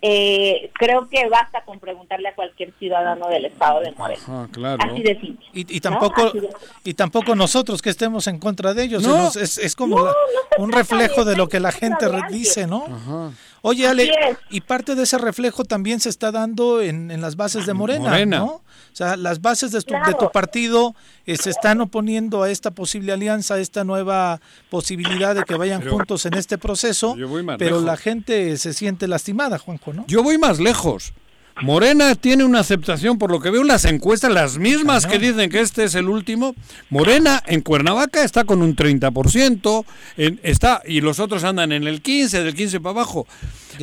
[0.00, 4.22] Eh, creo que basta con preguntarle a cualquier ciudadano del estado de Morelos.
[4.28, 4.78] Ah, claro.
[4.92, 5.44] Así de simple.
[5.52, 6.48] Y, y tampoco de-
[6.84, 9.02] y tampoco nosotros que estemos en contra de ellos.
[9.02, 9.16] No.
[9.24, 10.14] Nos- Es, es como la-
[10.58, 12.84] un reflejo de lo que la gente dice, ¿no?
[12.86, 13.32] Ajá.
[13.62, 17.66] Oye, Ale, y parte de ese reflejo también se está dando en, en las bases
[17.66, 18.38] de Morena, Morena.
[18.38, 18.62] ¿no?
[18.92, 20.18] O sea, las bases de tu, de Claro.
[20.18, 20.94] tu partido
[21.26, 25.80] eh, se están oponiendo a esta posible alianza, a esta nueva posibilidad de que vayan
[25.80, 27.84] Pero- juntos en este proceso, Yo voy más pero lejos.
[27.84, 30.04] la gente se siente lastimada, Juanjo, ¿no?
[30.08, 31.12] Yo voy más lejos.
[31.60, 35.50] Morena tiene una aceptación, por lo que veo en las encuestas, las mismas que dicen
[35.50, 36.54] que este es el último.
[36.88, 39.84] Morena en Cuernavaca está con un 30%,
[40.16, 43.26] en, está, y los otros andan en el 15, del 15 para abajo.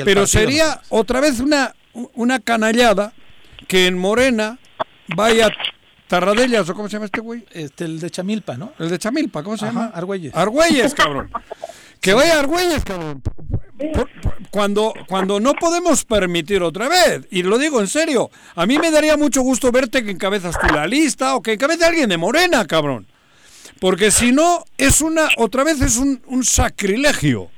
[0.05, 1.75] Pero sería otra vez una,
[2.13, 3.11] una canallada
[3.67, 4.57] que en Morena
[5.15, 5.49] vaya
[6.07, 7.43] Tarradellas, o cómo se llama este güey.
[7.51, 8.73] Este, el de Chamilpa, ¿no?
[8.79, 9.91] El de Chamilpa, ¿cómo se Ajá, llama?
[9.93, 10.35] Argüelles.
[10.35, 11.31] Argüelles, cabrón.
[11.99, 13.21] Que vaya Argüelles, cabrón.
[13.21, 18.65] Por- por- cuando, cuando no podemos permitir otra vez, y lo digo en serio, a
[18.65, 22.07] mí me daría mucho gusto verte que encabezas tú la lista o que encabece alguien
[22.09, 23.07] de Morena, cabrón.
[23.79, 27.49] Porque si no, es una, otra vez es un, un sacrilegio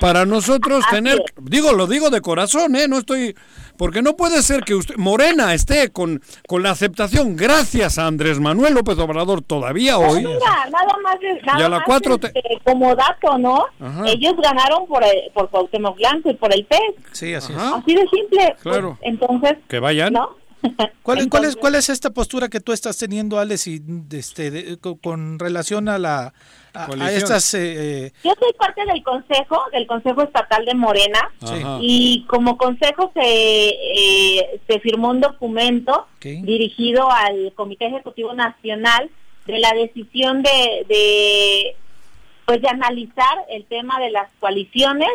[0.00, 2.88] para nosotros tener, digo, lo digo de corazón, ¿eh?
[2.88, 3.34] No estoy,
[3.76, 8.40] porque no puede ser que usted, Morena esté con, con la aceptación, gracias a Andrés
[8.40, 10.24] Manuel López Obrador todavía hoy.
[10.24, 10.38] Mira,
[10.70, 13.64] nada más, nada Y a la más, cuatro te- este, como dato, ¿no?
[13.80, 14.02] Ajá.
[14.06, 16.78] Ellos ganaron por, el- por Cuauhtémoc Blanco y por el PES.
[17.12, 17.58] Sí, así es.
[17.58, 18.56] Así de simple.
[18.62, 18.96] Claro.
[19.00, 20.12] Pues, entonces, Que vayan.
[20.12, 20.36] ¿no?
[21.02, 24.50] ¿Cuál, es- cuál es, ¿Cuál es esta postura que tú estás teniendo, Alex, y, este,
[24.50, 26.32] de- con, con relación a la
[26.72, 31.54] a, estas eh, eh, Yo soy parte del consejo, del consejo estatal de Morena, Sí.
[31.80, 39.10] Y como consejo se, eh, se firmó un documento dirigido al Comité Ejecutivo Nacional
[39.46, 41.76] de la decisión de, de
[42.46, 45.08] pues de analizar el tema de las coaliciones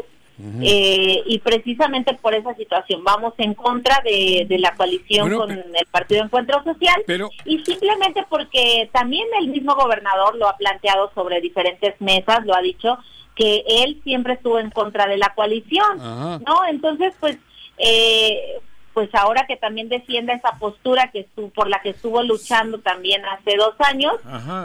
[0.61, 5.51] eh, y precisamente por esa situación vamos en contra de, de la coalición Bueno, con
[5.51, 11.11] el Partido Encuentro Social Pero- y simplemente porque también el mismo gobernador lo ha planteado
[11.13, 12.97] sobre diferentes mesas, lo ha dicho
[13.35, 15.97] que él siempre estuvo en contra de la coalición.
[15.97, 16.65] ¿no?
[16.69, 17.37] Entonces, pues,
[17.77, 18.59] eh,
[18.99, 23.21] pues ahora que también defienda esa postura que estuvo, por la que estuvo luchando también
[23.23, 24.11] hace dos años,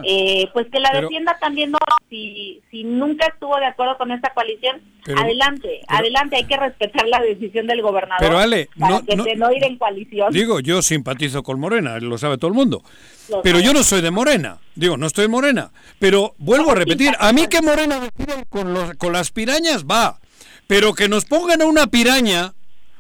[0.03, 1.78] eh, pues que la Pero- defienda también, ¿no?
[2.11, 7.07] Si, si nunca estuvo de acuerdo con esta coalición, Pero- adelante, adelante, hay que respetar
[7.07, 10.32] la decisión del gobernador Pero, Ale, para no- que no- de no ir en coalición.
[10.32, 12.82] Digo, yo simpatizo con Morena, lo sabe todo el mundo.
[13.28, 13.66] Lo Pero sabe.
[13.68, 14.59] yo no soy de Morena.
[14.74, 15.70] Digo, no estoy en Morena.
[16.01, 18.01] Pero vuelvo a repetir, a mí que Morena
[18.49, 20.18] con, los, con las pirañas va.
[20.66, 22.53] Pero que nos pongan a una piraña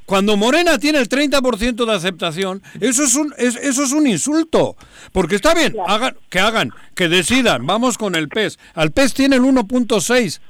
[0.06, 4.76] cuando Morena tiene el 30% de aceptación, eso es un es- eso es un insulto.
[5.12, 8.58] Porque está bien, hagan que hagan, que decidan, vamos con el PES.
[8.74, 10.40] Al PES tiene el 1.6.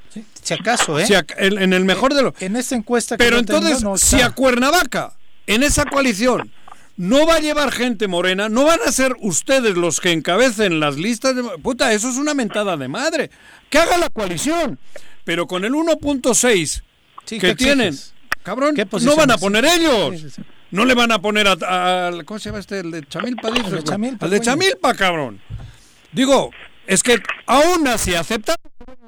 [0.43, 1.05] si acaso, ¿eh?
[1.05, 3.97] Si en, en el mejor de los en esta encuesta que pero tengo, entonces, no
[3.97, 5.13] si a Cuernavaca,
[5.47, 6.51] en esa coalición,
[6.97, 10.95] no va a llevar gente morena, no van a ser ustedes los que encabecen las
[10.97, 11.43] listas de...
[11.61, 13.29] Puta, eso es una mentada de madre.
[13.69, 14.79] Que haga la coalición,
[15.25, 16.83] pero con el 1.6
[17.25, 18.13] Sí, que ¿qué tienen, exiges?
[18.45, 20.11] Cabrón, ¿Qué no van a poner ellos.
[20.11, 20.41] Sí, sí, sí.
[20.71, 22.79] No le van a poner a, ¿Cómo se llama este?
[22.79, 23.83] El de Chamilpa, dices, Al de.
[23.83, 24.39] Chamilpa, de.
[24.39, 25.41] Chamilpa, cabrón.
[26.11, 26.51] Digo,
[26.87, 27.17] es que
[27.47, 28.57] aún así aceptar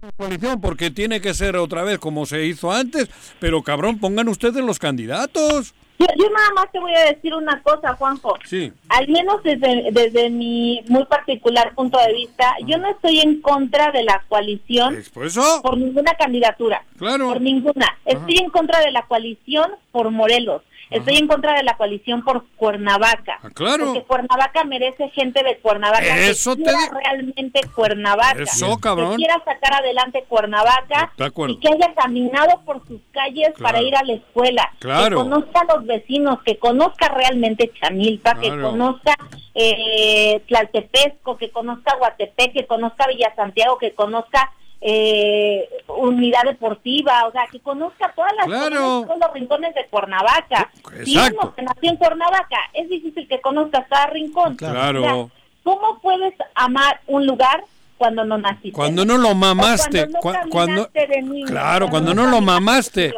[0.01, 3.09] la coalición porque tiene que ser otra vez como se hizo antes,
[3.39, 5.73] pero cabrón, pongan ustedes los candidatos.
[5.99, 8.35] Yo, yo nada más te voy a decir una cosa, Juanjo.
[8.45, 8.71] Sí.
[8.89, 13.91] Al menos desde, desde mi muy particular punto de vista, yo no estoy en contra
[13.91, 15.61] de la coalición por eso.
[15.63, 16.83] por ninguna candidatura.
[16.97, 17.29] Claro.
[17.29, 17.97] Por ninguna.
[18.05, 20.61] Estoy en contra de la coalición por Morelos.
[20.89, 23.39] Estoy en contra de la coalición por Cuernavaca.
[23.43, 23.85] Ah, claro.
[23.87, 28.43] Porque Cuernavaca merece gente de Cuernavaca Eso que te quiera realmente Cuernavaca.
[28.43, 29.11] Eso, cabrón.
[29.11, 31.11] Que quiera sacar adelante Cuernavaca
[31.47, 34.71] y que haya caminado por sus calles para ir a la escuela.
[34.79, 35.17] Claro.
[35.17, 39.15] Que conozca a los vecinos, que conozca realmente Chamilpa, que conozca
[39.53, 44.51] eh, Tlaltepesco, que conozca Guatepec, que conozca Villa Santiago, que conozca
[44.81, 49.03] eh, Unidad Deportiva, o sea, que conozca todas las Claro.
[49.05, 50.71] todos los rincones de Cuernavaca.
[51.03, 51.39] Si Exacto.
[51.41, 54.55] uno que nació en Cuernavaca, es difícil que conozcas cada rincón.
[54.55, 54.99] Claro.
[54.99, 57.61] O sea, ¿Cómo puedes amar un lugar
[57.97, 58.71] cuando no naciste?
[58.71, 62.39] Cuando no lo mamaste, O cuando, cuando, no caminaste de niño, claro, cuando no lo
[62.39, 63.13] mamaste.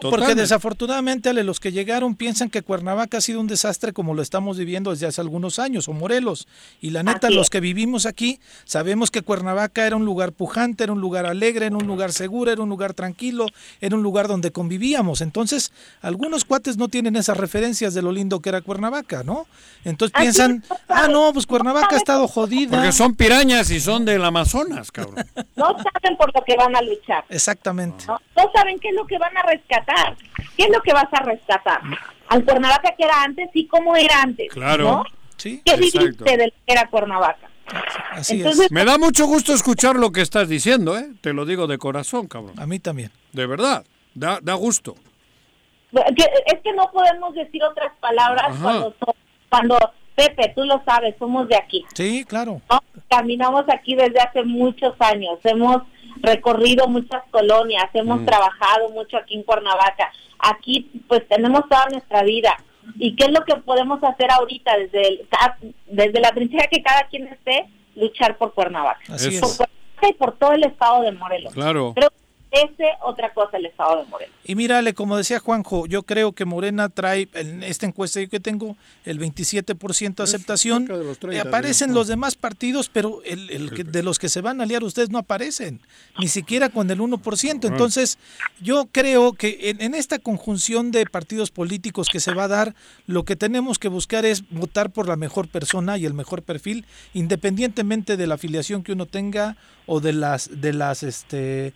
[0.00, 4.22] Porque desafortunadamente, Ale, los que llegaron piensan que Cuernavaca ha sido un desastre como lo
[4.22, 6.48] estamos viviendo desde hace algunos años, o Morelos.
[6.80, 10.92] Y la neta, los que vivimos aquí, sabemos que Cuernavaca era un lugar pujante, era
[10.92, 13.46] un lugar alegre, era un lugar seguro, era un lugar tranquilo,
[13.80, 15.20] era un lugar donde convivíamos.
[15.20, 19.46] Entonces, algunos cuates no tienen esas referencias de lo lindo que era Cuernavaca, ¿no?
[19.84, 22.76] Entonces Así piensan, no ah, no, pues Cuernavaca ha estado jodida.
[22.76, 25.24] Porque son pirañas y son del Amazonas, cabrón.
[25.56, 27.24] No saben por lo que van a luchar.
[27.28, 28.04] Exactamente.
[28.06, 28.18] ¿no?
[28.36, 30.16] No saben qué es lo que van a rescatar.
[30.56, 31.80] ¿Qué es lo que vas a rescatar?
[32.28, 34.50] Al Cuernavaca que era antes y cómo era antes.
[34.50, 34.84] Claro.
[34.84, 35.04] ¿no?
[35.36, 35.60] Sí.
[35.64, 35.98] ¿Qué Exacto.
[35.98, 37.48] viviste de lo que era Cuernavaca?
[38.10, 41.10] Así Entonces, Me da mucho gusto escuchar lo que estás diciendo, ¿eh?
[41.20, 42.58] Te lo digo de corazón, cabrón.
[42.58, 43.10] A mí también.
[43.32, 44.94] De verdad, da, da gusto.
[45.92, 48.84] es que no podemos decir otras palabras Ajá.
[49.48, 49.76] cuando,
[50.14, 51.84] Pepe, tú lo sabes, somos de aquí.
[51.94, 52.60] Sí, claro.
[52.70, 52.82] ¿no?
[53.08, 55.82] Caminamos aquí desde hace muchos años, hemos
[56.20, 58.24] recorrido muchas colonias, hemos Mm.
[58.26, 60.12] trabajado mucho aquí en Cuernavaca.
[60.38, 62.56] Aquí pues tenemos toda nuestra vida.
[62.96, 65.28] ¿Y qué es lo que podemos hacer ahorita desde el,
[65.86, 67.66] desde la trinchera que cada quien esté?
[67.94, 69.00] Luchar por Cuernavaca.
[69.12, 69.56] Así por es.
[69.56, 71.54] Cuernavaca y por todo el estado de Morelos.
[71.54, 71.92] Claro.
[71.94, 72.10] Creo
[72.52, 74.32] merece otra cosa el Estado de Morena.
[74.44, 78.40] Y mírale, como decía Juanjo, yo creo que Morena trae, en esta encuesta yo que
[78.40, 80.86] tengo, el 27% de aceptación.
[80.86, 84.28] de los 30, Eh, aparecen los demás partidos, pero el, el que- de los que
[84.28, 85.80] se van a aliar ustedes no aparecen,
[86.18, 87.68] ni siquiera con el 1%.
[87.68, 88.18] Entonces,
[88.60, 92.74] yo creo que en, en esta conjunción de partidos políticos que se va a dar,
[93.06, 96.84] lo que tenemos que buscar es votar por la mejor persona y el mejor perfil,
[97.14, 101.72] independientemente de la afiliación que uno tenga o de las, de las, este,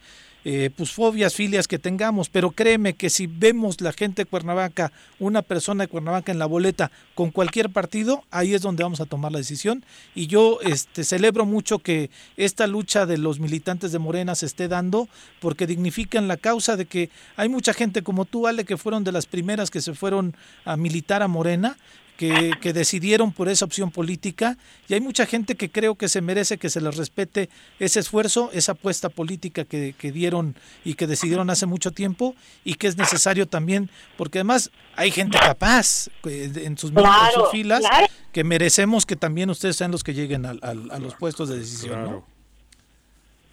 [0.49, 4.93] eh, pues fobias, filias que tengamos, pero créeme que si vemos la gente de Cuernavaca,
[5.19, 9.07] una persona de Cuernavaca en la boleta con cualquier partido, ahí es donde vamos a
[9.07, 9.85] tomar la decisión.
[10.15, 14.69] Y yo este, celebro mucho que esta lucha de los militantes de Morena se esté
[14.69, 15.09] dando,
[15.41, 19.11] porque dignifican la causa de que hay mucha gente como tú, Ale, que fueron de
[19.11, 21.77] las primeras que se fueron a militar a Morena
[22.17, 24.57] que, que decidieron por esa opción política
[24.89, 28.51] y hay mucha gente que creo que se merece que se les respete ese esfuerzo,
[28.53, 32.97] esa apuesta política que, que dieron y que decidieron hace mucho tiempo y que es
[32.97, 38.07] necesario también, porque además hay gente capaz eh, en sus, en Claro, sus filas claro.
[38.33, 41.59] que merecemos que también ustedes sean los que lleguen al- al- a, los puestos de
[41.59, 42.03] decisión.
[42.05, 42.25] ¿no?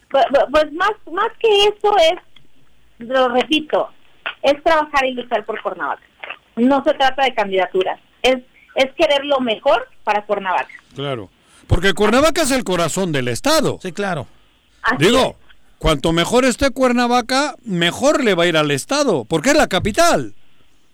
[0.10, 2.20] Pues, pues más, más que eso es,
[3.08, 3.90] lo repito,
[4.42, 6.04] es trabajar y luchar por Cuernavaca.
[6.56, 8.38] No se trata de candidaturas, es,
[8.76, 10.70] es querer lo mejor para Cuernavaca.
[10.96, 11.30] Claro.
[11.68, 13.80] Porque Cuernavaca es el corazón del Estado.
[13.82, 14.28] Sí, claro.
[15.00, 15.38] Digo,
[15.80, 20.34] cuanto mejor esté Cuernavaca, mejor le va a ir al Estado, porque es la capital.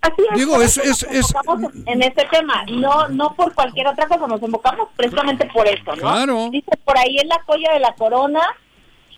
[0.02, 3.88] Así es, Digo, es- es- nos es- enfocamos en este tema, no no por cualquier
[3.88, 5.96] otra cosa, nos enfocamos precisamente por eso, ¿no?
[5.96, 6.50] Claro.
[6.52, 8.40] Dice, por ahí es la joya de la corona,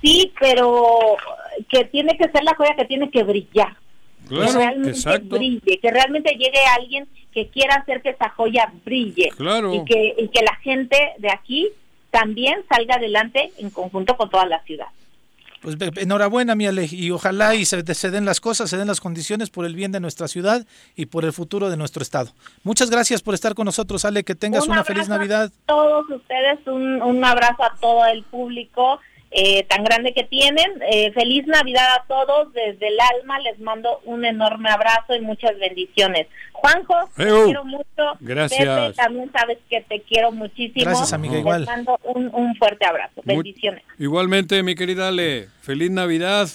[0.01, 0.87] sí, pero
[1.69, 3.75] que tiene que ser la joya que tiene que brillar.
[4.29, 5.35] que Claro, realmente exacto.
[5.35, 9.73] brille, que realmente llegue alguien que quiera hacer que esa joya brille Claro.
[9.73, 11.69] y que y que la gente de aquí
[12.09, 14.87] también salga adelante en conjunto con toda la ciudad.
[15.61, 18.99] Pues enhorabuena, mi Ale, y ojalá y se, se den las cosas, se den las
[18.99, 20.65] condiciones por el bien de nuestra ciudad
[20.95, 22.31] y por el futuro de nuestro estado.
[22.63, 25.51] Muchas gracias por estar con nosotros, Ale, que tengas Un una feliz abrazo Navidad.
[25.65, 28.99] A todos ustedes, un, un abrazo a todo el público
[29.31, 30.69] eh, tan grande que tienen.
[30.91, 35.57] Eh, feliz Navidad a todos, desde el alma les mando un enorme abrazo y muchas
[35.59, 36.27] bendiciones.
[36.51, 37.45] Juanjo, te Ew.
[37.45, 37.85] quiero mucho.
[38.19, 38.59] Gracias.
[38.59, 40.85] Pepe, también sabes que te quiero muchísimo.
[40.85, 41.65] Gracias, amiga, Les igual.
[41.65, 43.21] mando un, un fuerte abrazo.
[43.23, 43.83] Muy- Bendiciones.
[43.97, 46.47] Igualmente, mi querida Ale, feliz Navidad.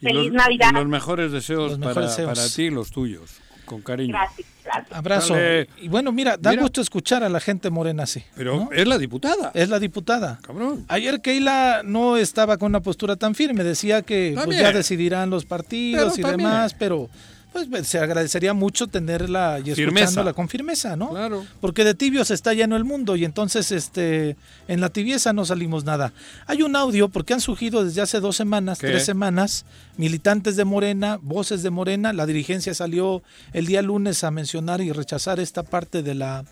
[0.00, 0.68] Y Feliz los, Navidad.
[0.72, 2.38] y los mejores deseos, Los para, mejores deseos.
[2.38, 3.40] para ti y los tuyos,
[3.72, 4.12] con cariño.
[4.12, 4.98] Gracias, gracias.
[4.98, 5.34] Abrazo.
[5.34, 5.68] Dale.
[5.80, 6.62] Y bueno, mira, da Mira.
[6.62, 8.22] gusto escuchar a la gente morena así.
[8.36, 9.50] Pero es la diputada.
[9.54, 10.38] Es la diputada.
[10.42, 10.84] Cabrón.
[10.88, 15.46] Ayer Keila no estaba con una postura tan firme, decía que pues, ya decidirán los
[15.46, 17.08] partidos Pero y demás, pero
[17.52, 20.04] pues se agradecería mucho tenerla y Firmeza.
[20.04, 21.10] escuchándola con firmeza, ¿no?
[21.10, 21.44] Claro.
[21.60, 24.36] Porque de tibios está lleno el mundo y entonces este
[24.68, 26.12] en la tibieza no salimos nada.
[26.46, 28.88] Hay un audio porque han surgido desde hace dos semanas, ¿Qué?
[28.88, 29.64] tres semanas,
[29.96, 32.12] militantes de Morena, voces de Morena.
[32.12, 33.22] La dirigencia salió
[33.52, 36.44] el día lunes a mencionar y rechazar esta parte de la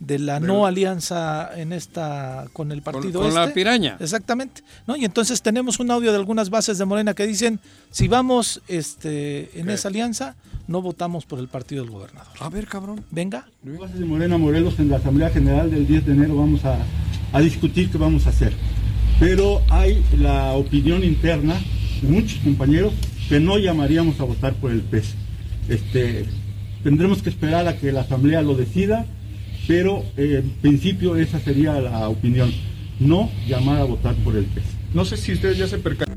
[0.00, 3.54] de la no alianza en esta con el partido con la este.
[3.54, 3.96] piraña.
[4.00, 4.62] Exactamente.
[4.86, 4.96] ¿no?
[4.96, 9.58] Y entonces tenemos un audio de algunas bases de Morena que dicen, si vamos este,
[9.58, 9.74] en ¿Qué?
[9.74, 10.36] esa alianza,
[10.68, 12.32] no votamos por el partido del gobernador.
[12.40, 13.04] A ver, cabrón.
[13.10, 13.46] Venga.
[13.62, 16.78] bases de Morena Morelos en la Asamblea General del 10 de enero vamos a,
[17.32, 18.52] a discutir qué vamos a hacer.
[19.18, 21.54] Pero hay la opinión interna
[22.02, 22.92] de muchos compañeros
[23.28, 25.14] que no llamaríamos a votar por el PES.
[25.68, 26.26] Este,
[26.82, 29.06] tendremos que esperar a que la Asamblea lo decida,
[29.66, 32.52] pero eh, en principio esa sería la opinión.
[32.98, 34.64] No llamar a votar por el PES.
[34.94, 36.16] No sé si ustedes ya se percataron.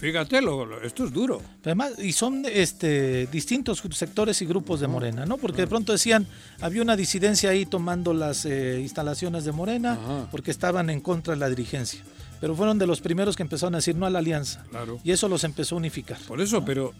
[0.00, 1.40] Fíjate, lo- lo- esto es duro.
[1.64, 5.36] Además, y son este, distintos sectores y grupos de Morena, ¿no?
[5.38, 6.26] Porque de pronto decían,
[6.60, 11.38] había una disidencia ahí tomando las eh, instalaciones de Morena porque estaban en contra de
[11.40, 12.00] la dirigencia.
[12.40, 14.64] Pero fueron de los primeros que empezaron a decir no a la alianza.
[14.70, 14.98] Claro.
[15.04, 16.18] Y eso los empezó a unificar.
[16.26, 16.92] Por eso, pero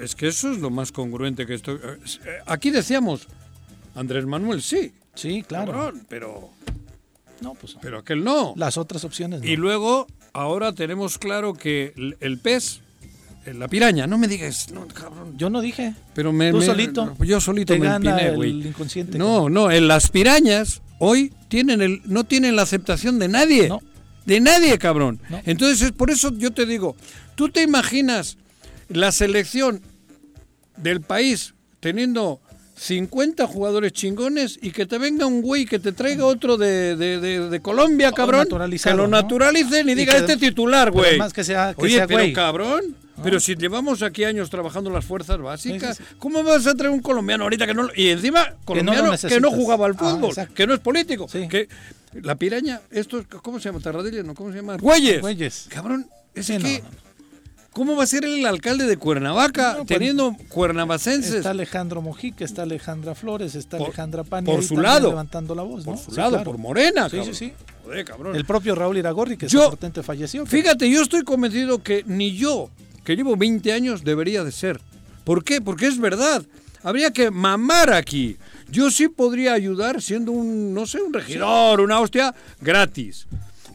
[0.00, 1.76] es que eso es lo más congruente que esto.
[1.76, 1.98] eh,
[2.46, 3.28] Aquí decíamos,
[3.98, 4.92] Andrés Manuel sí.
[5.14, 5.72] Sí, claro.
[5.72, 6.50] cabrón, pero.
[7.40, 7.76] No, pues.
[7.80, 8.54] Pero aquel no.
[8.56, 9.40] Las otras opciones.
[9.40, 9.46] no.
[9.46, 12.80] Y luego, ahora tenemos claro que el, el pez,
[13.46, 15.36] eh, la piraña, no me digas, no, cabrón.
[15.36, 15.94] Yo no dije.
[16.14, 17.16] Pero me, Tú me- solito.
[17.24, 18.68] Yo solito Te me gana empiné, el güey.
[18.68, 19.18] inconsciente.
[19.18, 23.68] No, no, en las pirañas hoy tienen el, no tienen la aceptación de nadie.
[24.26, 25.20] De nadie, cabrón.
[25.46, 26.94] Entonces, es por eso yo te digo,
[27.34, 28.36] ¿tú te imaginas
[28.88, 29.80] la selección
[30.76, 32.40] del país teniendo
[32.78, 37.18] 50 jugadores chingones y que te venga un güey que te traiga otro de, de-
[37.20, 38.46] de- de Colombia, cabrón?
[38.46, 39.08] Que lo ¿no?
[39.08, 41.10] naturalicen y, Y diga este titular, güey.
[41.10, 42.32] además que sea- que Oye, sea pero güey.
[42.32, 42.96] cabrón.
[43.20, 47.42] Pero si llevamos aquí años trabajando las fuerzas básicas, ¿cómo vas a traer un colombiano
[47.44, 50.66] ahorita que no y encima no lo colombiano que no, jugaba al Ah, fútbol, que
[50.68, 51.68] no es político, que
[52.22, 53.80] la piraña, esto es- ¿cómo se llama?
[53.80, 54.76] Tarradilla, no, ¿cómo se llama?
[54.76, 55.20] Güeyes.
[55.20, 55.66] Güeyes.
[55.68, 56.88] Cabrón, es Sí, no, que no,
[57.78, 61.32] ¿Cómo va a ser el alcalde de Cuernavaca No, pues, teniendo cuernavacenses?
[61.34, 64.46] Está Alejandro Mojica, está Alejandra Flores, está Alejandra Pani.
[64.50, 65.10] por su lado.
[65.10, 65.92] Levantando la voz, ¿no?
[65.92, 66.44] Por su Sí, lado, claro.
[66.44, 67.34] por Morena, Sí, cabrón.
[67.36, 67.52] sí, sí.
[67.84, 68.34] Joder, cabrón.
[68.34, 70.44] El propio Raúl Iragorri, que Yo- desafortunadamente falleció.
[70.44, 72.68] pero- Fíjate, yo estoy convencido que ni yo,
[73.04, 74.80] que llevo 20 años, debería de ser.
[75.22, 75.60] ¿Por qué?
[75.60, 76.42] Porque es verdad.
[76.82, 78.38] Habría que mamar aquí.
[78.72, 83.28] Yo sí podría ayudar siendo un, no sé, un regidor, una hostia, gratis.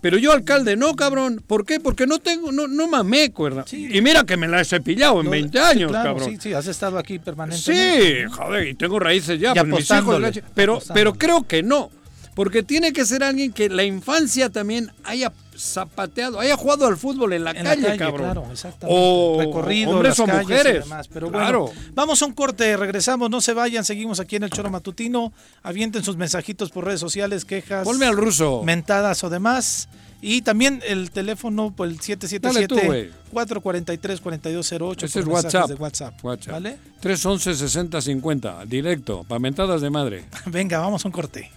[0.04, 1.42] Pero yo alcalde no, cabrón.
[1.48, 1.80] ¿Por qué?
[1.80, 3.64] Porque no tengo, no, no mamé, cuerda.
[3.72, 6.30] Y mira que me la he cepillado en No, 20 sí, años, claro, cabrón.
[6.30, 8.26] Sí, sí, has estado aquí permanentemente.
[8.26, 10.22] Sí, joder, y tengo raíces ya, pues mis hijos,
[10.54, 11.90] pero, pero creo que no,
[12.36, 17.34] porque tiene que ser alguien que la infancia también haya zapateado, haya jugado al fútbol
[17.34, 18.22] en la, En la calle, cabrón.
[18.34, 19.00] claro, exactamente.
[19.02, 20.84] O Recorrido, hombres las o calles y mujeres.
[20.84, 21.66] demás, pero claro.
[21.66, 25.34] bueno, vamos a un corte, regresamos, no se vayan, seguimos aquí en el Choro Matutino,
[25.62, 28.62] avienten sus mensajitos por redes sociales, quejas, Ponme al ruso.
[28.64, 29.90] mentadas o demás.
[30.26, 33.12] Y también el teléfono, pues el Dale tú, güey.
[33.34, 35.04] 777-443-4208.
[35.04, 35.68] Ese es WhatsApp.
[35.68, 36.14] de WhatsApp.
[36.24, 36.54] WhatsApp.
[36.54, 36.78] ¿Vale?
[37.02, 40.24] 311-6050, directo, pamentadas de madre.
[40.46, 41.52] Venga, vamos a un corte.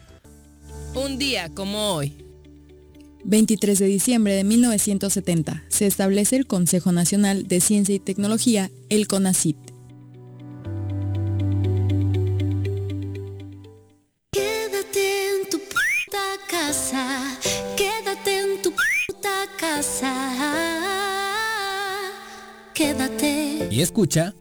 [0.94, 2.25] Un día como hoy.
[3.26, 9.08] 23 de diciembre de 1970 se establece el Consejo Nacional de Ciencia y Tecnología, el
[9.08, 9.56] CONACIT.
[14.30, 17.38] Quédate en tu puta casa.
[17.76, 20.12] Quédate en tu puta casa.
[22.74, 23.68] Quédate.
[23.72, 24.34] Y escucha.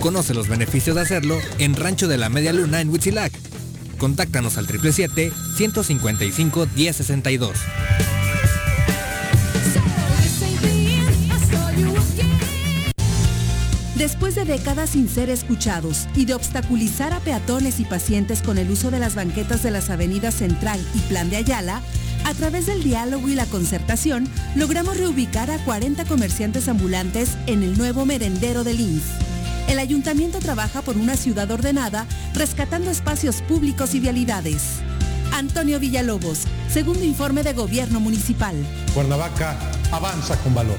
[0.00, 3.32] Conoce los beneficios de hacerlo en Rancho de la Media Luna en Huitzilac.
[3.98, 7.52] Contáctanos al 777-155-1062.
[13.96, 18.70] Después de décadas sin ser escuchados y de obstaculizar a peatones y pacientes con el
[18.70, 21.80] uso de las banquetas de las avenidas Central y Plan de Ayala,
[22.24, 27.78] a través del diálogo y la concertación, logramos reubicar a 40 comerciantes ambulantes en el
[27.78, 29.35] nuevo merendero del INS.
[29.68, 34.80] El ayuntamiento trabaja por una ciudad ordenada, rescatando espacios públicos y vialidades.
[35.32, 38.54] Antonio Villalobos, segundo informe de Gobierno Municipal.
[38.94, 39.58] Cuernavaca
[39.90, 40.78] avanza con valor.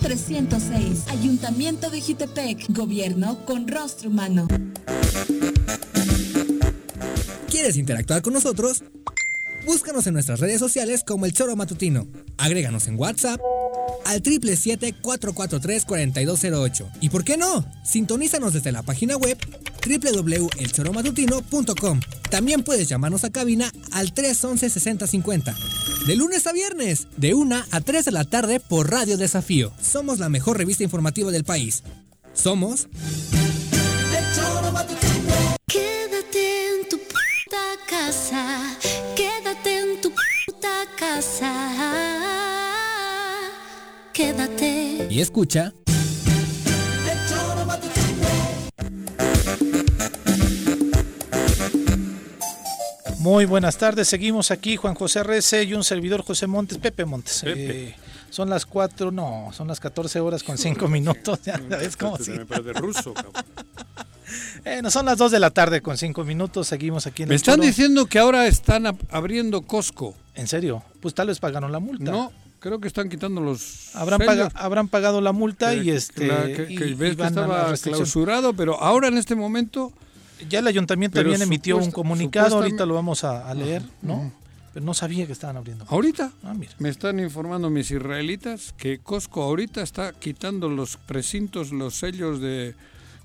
[0.57, 1.07] 306.
[1.09, 4.47] Ayuntamiento de Jutepec, gobierno con rostro humano.
[7.49, 8.83] ¿Quieres interactuar con nosotros?
[9.65, 12.07] Búscanos en nuestras redes sociales como El Choro Matutino.
[12.37, 13.39] Agréganos en WhatsApp
[14.05, 16.89] al 777-443-4208.
[17.01, 17.63] ¿Y por qué no?
[17.83, 19.37] Sintonízanos desde la página web
[19.85, 21.99] www.elchoromatutino.com.
[22.31, 25.55] También puedes llamarnos a cabina al 311-6050.
[26.07, 29.73] De lunes a viernes, de 1 a 3 de la tarde por Radio Desafío.
[29.81, 31.83] Somos la mejor revista informativa del país.
[32.31, 32.87] Somos...
[35.67, 37.57] Quédate en tu puta
[37.89, 38.77] casa.
[39.17, 40.13] Quédate en tu
[40.45, 41.51] puta casa.
[44.13, 45.07] Quédate.
[45.09, 45.73] Y escucha...
[53.27, 57.41] Muy buenas tardes, seguimos aquí Juan José Rece y un servidor José Montes, Pepe Montes.
[57.43, 57.89] Pepe.
[57.89, 57.95] Eh,
[58.29, 61.37] Son las 4, no, son las 14 horas con 5 minutos.
[61.43, 62.17] Ya ves cómo.
[62.25, 63.33] Me parece ruso, cabrón.
[64.65, 66.67] Eh, no, son las 2 de la tarde con 5 minutos.
[66.67, 67.67] Seguimos aquí en Me el están Choro.
[67.67, 70.15] diciendo que ahora están ab- abriendo Costco.
[70.35, 70.83] ¿En serio?
[71.01, 72.09] Pues tal vez pagaron la multa.
[72.11, 74.35] No, creo que están quitando los Habrán, sellos.
[74.35, 76.27] paga- habrán pagado la multa Que- y que este.
[76.27, 77.95] la- que, y- que y ves que van a la estaba restricción.
[78.03, 79.91] clausurado, pero ahora en este momento
[80.49, 84.31] Ya el ayuntamiento Pero también emitió un comunicado, ahorita lo vamos a, a leer, ¿no?
[84.73, 85.85] Pero no sabía que estaban abriendo.
[85.89, 86.71] ahorita Ah, mira.
[86.79, 92.75] me están informando mis israelitas que Costco ahorita está quitando los precintos, los sellos de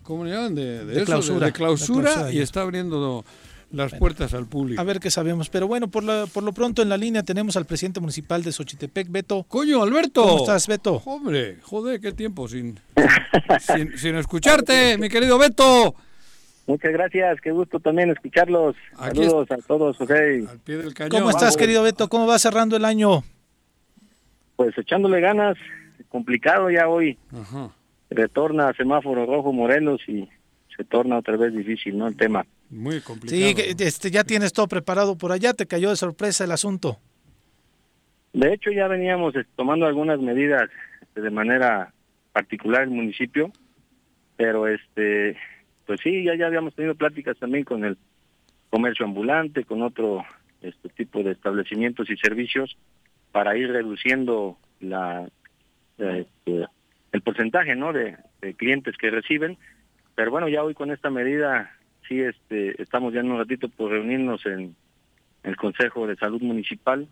[0.03, 0.55] ¿cómo le llaman?
[0.55, 3.25] De, De eso, clausura, de clausura, de clausura, y está abriendo
[3.71, 4.81] las puertas al público.
[4.81, 5.49] A ver qué sabemos.
[5.49, 8.53] Pero bueno, por, la- por lo pronto en la línea tenemos al presidente municipal de
[8.53, 9.45] Xochitepec, Beto.
[9.45, 10.23] Coño, Alberto.
[10.23, 11.03] ¿Cómo estás, Beto?
[11.07, 12.79] Hombre, joder, qué tiempo sin,
[13.67, 15.95] sin, sin escucharte, mi querido Beto.
[16.67, 18.77] Muchas gracias, qué gusto también escucharlos.
[18.99, 20.45] Aquí Saludos a todos, José.
[20.49, 21.11] Al pie del cañón.
[21.11, 22.09] ¿Cómo estás, querido Beto?
[22.09, 23.25] ¿Cómo va cerrando el año?
[24.57, 25.57] Pues echándole ganas,
[26.09, 27.19] complicado ya hoy.
[27.33, 27.71] Ajá.
[28.11, 30.29] Retorna a semáforo rojo Morelos y
[30.77, 32.07] se torna otra vez difícil, ¿no?
[32.07, 32.47] El tema.
[32.71, 33.41] Muy complicado.
[33.41, 35.55] Sí, este, ya tienes todo preparado por allá.
[35.55, 36.99] Te cayó de sorpresa el asunto.
[38.33, 40.71] De hecho, ya veníamos eh, tomando algunas medidas
[41.03, 41.93] este, de manera
[42.33, 43.53] particular el municipio,
[44.37, 45.37] pero este,
[45.93, 47.99] pues sí, ya, ya habíamos tenido pláticas también con el
[48.71, 50.25] comercio ambulante, con otro
[50.63, 52.79] este tipo de establecimientos y servicios
[53.31, 55.29] para ir reduciendo la
[55.99, 56.67] este,
[57.13, 57.93] el porcentaje, ¿no?
[57.93, 59.59] De, de clientes que reciben.
[60.15, 61.71] Pero bueno, ya hoy con esta medida
[62.09, 64.75] sí, este, estamos ya en un ratito por reunirnos en
[65.43, 67.07] el Consejo de Salud Municipal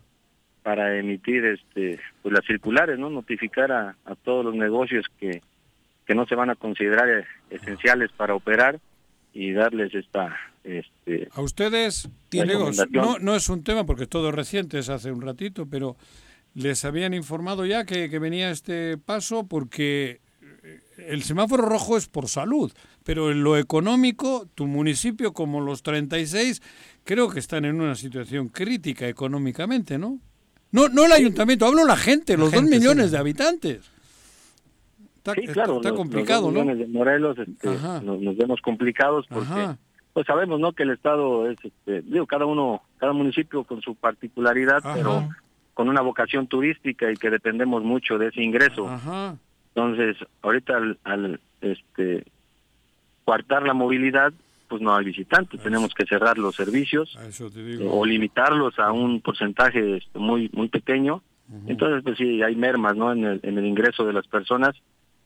[0.63, 5.43] para emitir este pues las circulares no notificar a, a todos los negocios que
[6.11, 8.81] que no se van a considerar eh, esenciales para operar
[9.33, 12.91] y darles esta este A ustedes, recomendación.
[12.91, 15.95] no, no es un tema porque todo es reciente, es hace un ratito, pero
[16.53, 20.19] les habían informado ya que, que venía este paso porque
[20.63, 22.73] eh, el semáforo rojo es por salud,
[23.05, 26.61] pero en lo económico, tu municipio como los 36,
[27.05, 30.19] creo que están en una situación crítica económicamente, ¿no?
[30.73, 33.11] No, no el ayuntamiento, hablo la gente, los dos millones sí.
[33.11, 33.91] de habitantes.
[35.23, 36.75] Está, sí, claro, está los- complicado, los dos ¿no?
[36.75, 37.67] de Morelos este,
[38.03, 39.77] nos, nos vemos complicados porque Ajá.
[40.13, 43.93] pues sabemos no que el estado es este, digo cada uno cada municipio con su
[43.93, 44.93] particularidad Ajá.
[44.95, 45.29] pero
[45.75, 49.35] con una vocación turística y que dependemos mucho de ese ingreso Ajá.
[49.75, 52.25] entonces ahorita al, al, este
[53.23, 54.33] coartar la movilidad
[54.67, 57.15] pues no hay visitantes tenemos que cerrar los servicios
[57.53, 57.93] digo.
[57.99, 61.21] o limitarlos a un porcentaje este, muy muy pequeño
[61.67, 64.73] entonces pues sí hay mermas no en el, en el ingreso de las personas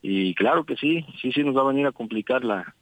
[0.08, 2.76] y claro que sí sí sí nos va a venir a complicar la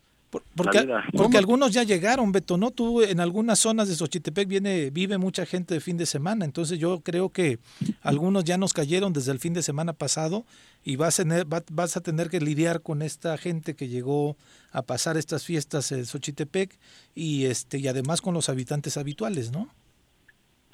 [0.55, 0.79] Porque,
[1.15, 2.71] porque algunos ya llegaron, Beto, ¿no?
[2.71, 6.79] Tú en algunas zonas de Xochitepec viene, vive mucha gente de fin de semana, entonces
[6.79, 7.59] yo creo que
[8.01, 10.43] algunos ya nos cayeron desde el fin de semana pasado
[10.83, 14.35] y vas a tener, va- vas a tener que lidiar con esta gente que llegó
[14.71, 16.79] a pasar estas fiestas en Xochitepec
[17.13, 19.69] y este y además con los habitantes habituales, ¿no?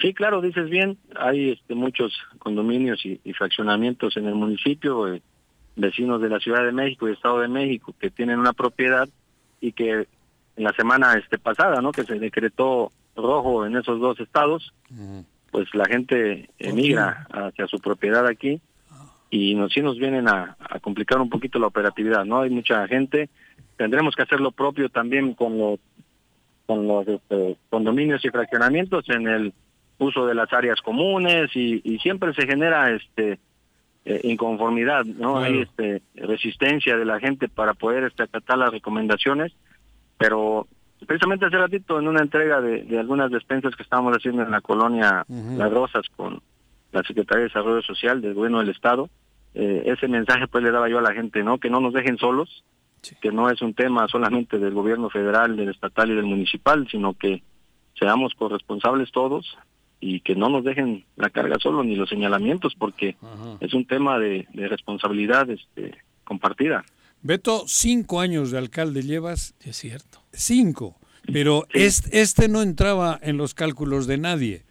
[0.02, 0.98] Sí, claro, dices bien.
[1.18, 5.22] Hay este, muchos condominios y, y fraccionamientos en el municipio, eh,
[5.80, 9.08] vecinos de la Ciudad de México y Estado de México, que tienen una propiedad
[9.62, 10.08] y que
[10.56, 11.92] en la semana este pasada, ¿no?
[11.92, 14.74] Que se decretó rojo en esos dos estados,
[15.52, 18.62] pues la gente emigra hacia su propiedad aquí
[19.30, 22.42] y nos, sí nos vienen a, a complicar un poquito la operatividad, ¿no?
[22.42, 23.30] Hay mucha gente.
[23.78, 25.80] Tendremos que hacer lo propio también con los
[26.66, 29.54] con los este, condominios y fraccionamientos en el
[29.98, 33.40] uso de las áreas comunes y, y siempre se genera este
[34.10, 35.34] eh, inconformidad, ¿no?
[35.34, 35.40] Claro.
[35.42, 39.54] Hay este resistencia de la gente para poder este, acatar las recomendaciones,
[40.18, 40.68] pero
[41.06, 44.62] precisamente hace ratito en una entrega de, de algunas despensas que estábamos haciendo en la
[44.62, 45.58] colonia Ujú.
[45.60, 46.42] Las Rosas con
[46.92, 49.12] la Secretaría de Desarrollo Social del Gobierno del Estado,
[49.54, 51.60] eh, ese mensaje pues le daba yo a la gente, ¿no?
[51.60, 52.64] Que no nos dejen solos,
[53.22, 57.14] que no es un tema solamente del gobierno federal, del estatal y del municipal, sino
[57.14, 57.44] que
[57.94, 59.56] seamos corresponsables todos
[60.00, 63.18] y que no nos dejen la carga solo ni los señalamientos porque
[63.60, 66.86] es un tema de, de responsabilidad este, compartida.
[67.22, 69.56] Beto, cinco años de alcalde llevas.
[69.62, 70.22] es cierto.
[70.32, 70.98] Cinco.
[71.32, 74.64] Pero este, este no entraba en los cálculos de nadie.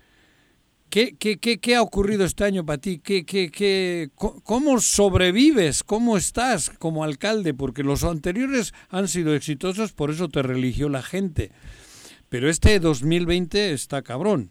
[0.91, 2.99] ¿Qué, qué, qué, qué ha ocurrido este año para ti?
[2.99, 5.85] ¿Qué, qué, qué, ¿Cómo sobrevives?
[5.85, 7.53] ¿Cómo estás como alcalde?
[7.53, 11.53] Porque los anteriores han sido exitosos, por eso te religió la gente.
[12.31, 14.51] Pero este 2020 está cabrón.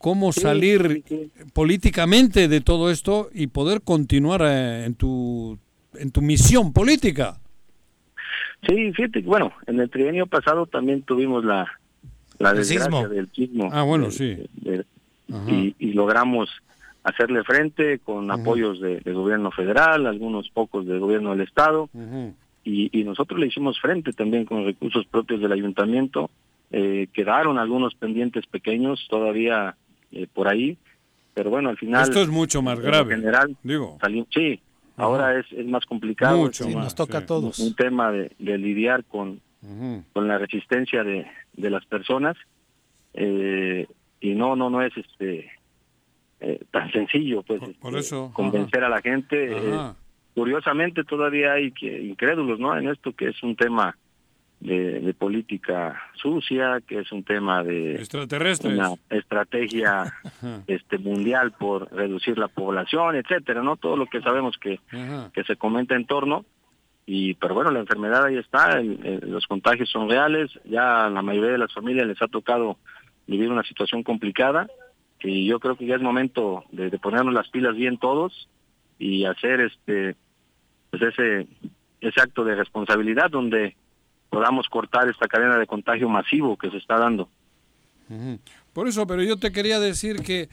[0.00, 5.58] ¿Cómo Sí, salir sí, políticamente de todo esto y poder continuar eh, en tu,
[5.94, 7.38] en tu misión política?
[8.66, 11.66] Sí, fíjate, bueno, en el trienio pasado también tuvimos la,
[12.38, 13.08] la desgracia sismo.
[13.08, 13.68] del sismo.
[13.72, 14.38] Ah, bueno, del- sí.
[15.48, 16.48] y, y logramos
[17.04, 21.90] hacerle frente con apoyos de, del gobierno federal, algunos pocos del gobierno del estado,
[22.64, 26.30] y, y nosotros le hicimos frente también con recursos propios del ayuntamiento.
[26.72, 29.76] Eh, quedaron algunos pendientes pequeños todavía
[30.12, 30.76] eh, por ahí,
[31.34, 32.02] pero bueno, al final...
[32.02, 33.14] Esto es mucho más en grave.
[33.16, 33.98] general, Digo.
[34.34, 34.60] sí,
[34.96, 36.36] ahora es, es más complicado.
[36.38, 37.58] Mucho más, nos toca a todos.
[37.58, 39.40] Un tema de, de lidiar con,
[40.12, 42.36] con la resistencia de, de las personas
[43.14, 43.86] eh,
[44.20, 45.50] y no, no, no es este
[46.40, 49.52] eh, tan sencillo, pues, por este, eso, convencer a la gente.
[49.52, 49.92] eh,
[50.34, 52.76] curiosamente todavía hay que incrédulos, ¿no?
[52.76, 53.96] En esto que es un tema
[54.60, 58.74] de, de política sucia, que es un tema de Extraterrestres.
[58.74, 60.12] una estrategia
[60.66, 63.76] este mundial por reducir la población, etcétera, ¿no?
[63.76, 65.30] Todo lo que sabemos que, Ajá.
[65.32, 66.44] que se comenta en torno
[67.06, 71.10] y pero bueno, la enfermedad ahí está, el- el- los contagios son reales, ya a
[71.10, 72.76] la mayoría de las familias les ha tocado
[73.26, 74.68] vivir una situación complicada
[75.22, 78.48] y yo creo que ya es momento de, de ponernos las pilas bien todos
[78.98, 80.16] y hacer este
[80.90, 81.46] pues ese
[82.00, 83.76] ese acto de responsabilidad donde
[84.30, 87.28] podamos cortar esta cadena de contagio masivo que se está dando.
[88.72, 90.48] Por eso, pero yo te quería decir que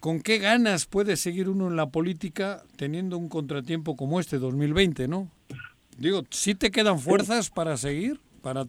[0.00, 5.08] con qué ganas puede seguir uno en la política teniendo un contratiempo como este 2020,
[5.08, 5.28] ¿no?
[5.96, 8.20] Digo, ¿sí te quedan fuerzas para seguir?
[8.42, 8.64] Para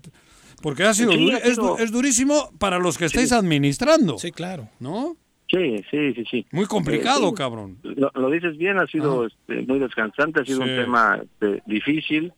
[0.61, 4.17] porque ha sido, Sí, duri- ha es, es durísimo para los que estáis administrando.
[4.17, 4.67] Sí, claro.
[4.79, 5.15] ¿No?
[5.49, 6.45] Sí, sí, sí, sí.
[6.51, 7.77] Muy complicado, Eh, sí, cabrón.
[7.83, 10.69] Lo, lo dices bien, ha sido este, muy descansante, ha sido Sí.
[10.69, 12.33] un tema este, difícil.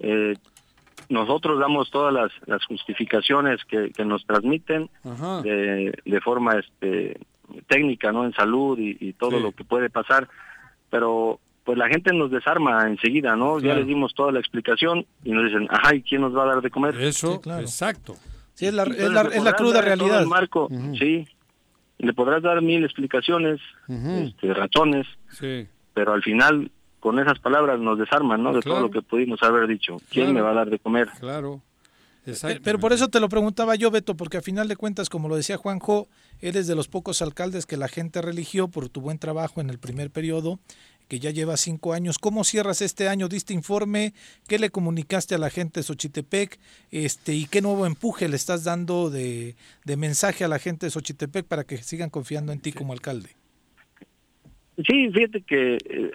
[0.00, 0.34] Eh,
[1.08, 4.90] nosotros damos todas las, las justificaciones que, que nos transmiten
[5.42, 7.18] de, de forma este,
[7.68, 8.24] técnica, ¿no?
[8.24, 9.42] En salud y, y todo Sí.
[9.42, 10.28] lo que puede pasar,
[10.90, 13.58] pero pues la gente nos desarma enseguida, ¿no?
[13.58, 13.78] Ya Claro.
[13.80, 16.60] les dimos toda la explicación y nos dicen, ajá, ¿y ón nos va a dar
[16.62, 16.94] de comer?
[17.00, 18.16] Eso, exacto.
[18.54, 20.22] Sí, es la, Entonces, es la, es la cruda realidad.
[20.22, 20.68] el marco,
[20.98, 21.24] sí.
[21.98, 25.68] Le podrás dar mil explicaciones, este, razones, Sí.
[25.94, 26.70] pero al final
[27.02, 28.52] con esas palabras nos desarman, ¿no?
[28.54, 28.78] De Claro.
[28.78, 29.96] todo lo que pudimos haber dicho.
[30.08, 30.32] ¿Quién Claro.
[30.34, 31.08] me va a dar de comer?
[31.18, 31.60] Claro.
[32.24, 35.28] Pe- Pero por eso te lo preguntaba yo, Beto, porque a final de cuentas, como
[35.28, 36.06] lo decía Juanjo,
[36.40, 39.80] eres de los pocos alcaldes que la gente religió por tu buen trabajo en el
[39.80, 40.60] primer periodo,
[41.08, 42.18] que ya lleva cinco años.
[42.20, 43.26] ¿Cómo cierras este año?
[43.28, 44.14] ¿Diste informe?
[44.46, 46.60] ¿Qué le comunicaste a la gente de Xochitepec?
[46.92, 50.90] Este, ¿Y qué nuevo empuje le estás dando de, de mensaje a la gente de
[50.90, 53.30] Xochitepec para que sigan confiando en ti como alcalde?
[54.76, 56.10] Sí, fíjate que eh,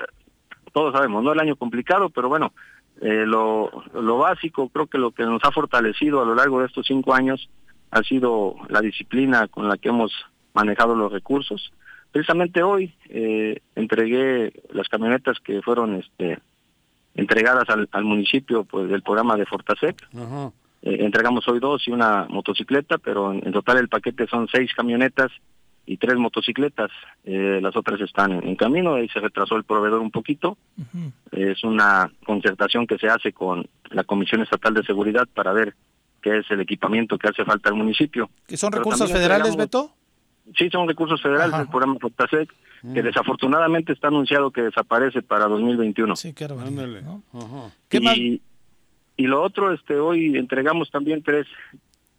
[0.78, 1.32] todos sabemos, ¿no?
[1.34, 2.54] El año complicado, pero bueno,
[3.02, 6.68] eh, lo, lo básico, creo que lo que nos ha fortalecido a lo largo de
[6.68, 7.50] estos cinco años
[7.90, 10.12] ha sido la disciplina con la que hemos
[10.54, 11.74] manejado los recursos.
[12.12, 16.38] Precisamente hoy eh, entregué las camionetas que fueron este,
[17.16, 19.98] entregadas al, al municipio pues, del programa de Fortasec.
[20.16, 20.52] Ajá.
[20.84, 24.72] Eh, entregamos hoy dos y una motocicleta, pero en, en total el paquete son seis
[24.76, 25.32] camionetas
[25.88, 26.92] y tres motocicletas.
[27.24, 30.58] Eh, las otras están en, en camino, ahí se retrasó el proveedor un poquito.
[31.32, 35.74] Es una concertación que se hace con la Comisión Estatal de Seguridad para ver
[36.22, 38.30] qué es el equipamiento que hace falta al municipio.
[38.48, 39.92] ¿Que son Pero recursos federales, Beto?
[40.58, 42.54] Sí, son recursos federales del programa Fortasec,
[42.94, 46.16] que desafortunadamente está anunciado que desaparece para 2021.
[46.16, 47.00] Sí, qué Ándale.
[47.34, 48.16] Ajá.
[48.16, 48.42] y,
[49.18, 51.48] y lo otro, este, hoy entregamos también tres,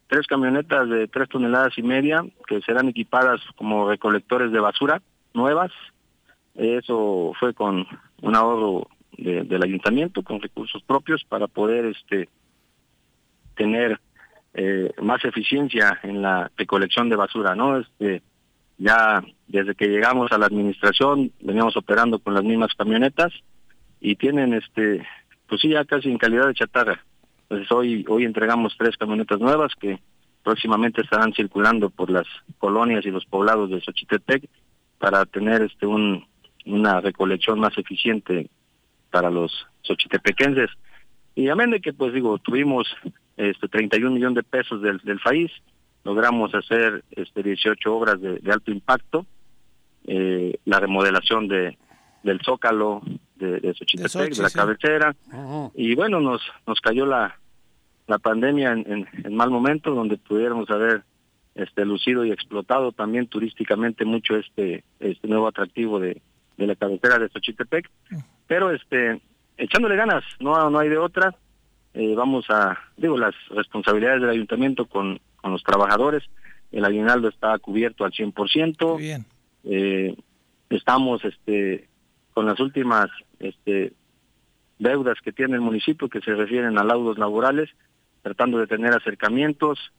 [0.09, 5.01] tres camionetas de tres toneladas y media que serán equipadas como recolectores de basura
[5.33, 5.71] nuevas.
[6.55, 7.85] Eso fue con
[8.21, 8.87] un ahorro
[9.17, 12.27] de- del ayuntamiento, con recursos propios para poder este
[13.55, 13.99] tener
[14.55, 17.77] eh, más eficiencia en la recolección de basura, ¿no?
[17.77, 18.23] Este,
[18.79, 23.31] ya desde que llegamos a la administración veníamos operando con las mismas camionetas
[24.01, 25.05] y tienen este
[25.47, 27.03] pues sí ya casi en calidad de chatarra
[27.49, 29.99] entonces hoy hoy entregamos tres camionetas nuevas que
[30.43, 32.27] próximamente estarán circulando por las
[32.57, 34.47] colonias y los poblados de Xochitepec
[34.99, 36.25] para tener este un
[36.65, 38.49] una recolección más eficiente
[39.09, 39.51] para los
[39.81, 40.69] xochitepequenses.
[41.35, 42.87] Y amén de que pues digo tuvimos
[43.37, 45.51] este 31 millones de pesos del, del país
[46.03, 49.25] logramos hacer este 18 obras de, de alto impacto
[50.05, 51.77] eh, la remodelación de
[52.23, 53.01] del zócalo
[53.39, 55.15] de, de Xochitepec, de, la cabecera.
[55.31, 55.71] Ajá.
[55.75, 57.39] y bueno nos nos cayó la
[58.07, 61.03] la pandemia en, en, en mal momento donde pudiéramos haber
[61.55, 66.21] este lucido y explotado también turísticamente mucho este este nuevo atractivo de,
[66.57, 67.89] de la cabecera de Xochitepec.
[68.47, 69.21] Pero este
[69.57, 71.35] echándole ganas no no hay de otra.
[71.93, 76.23] Eh, vamos a digo las responsabilidades del ayuntamiento con con los trabajadores.
[76.71, 79.25] El aguinaldo está cubierto al 100% Bien.
[79.63, 80.15] eh,
[80.69, 81.87] estamos este
[82.33, 83.07] con las últimas
[83.39, 83.93] este
[84.77, 87.69] deudas que tiene el municipio que se refieren a laudos laborales
[88.21, 89.91] tratando de tener acercamientos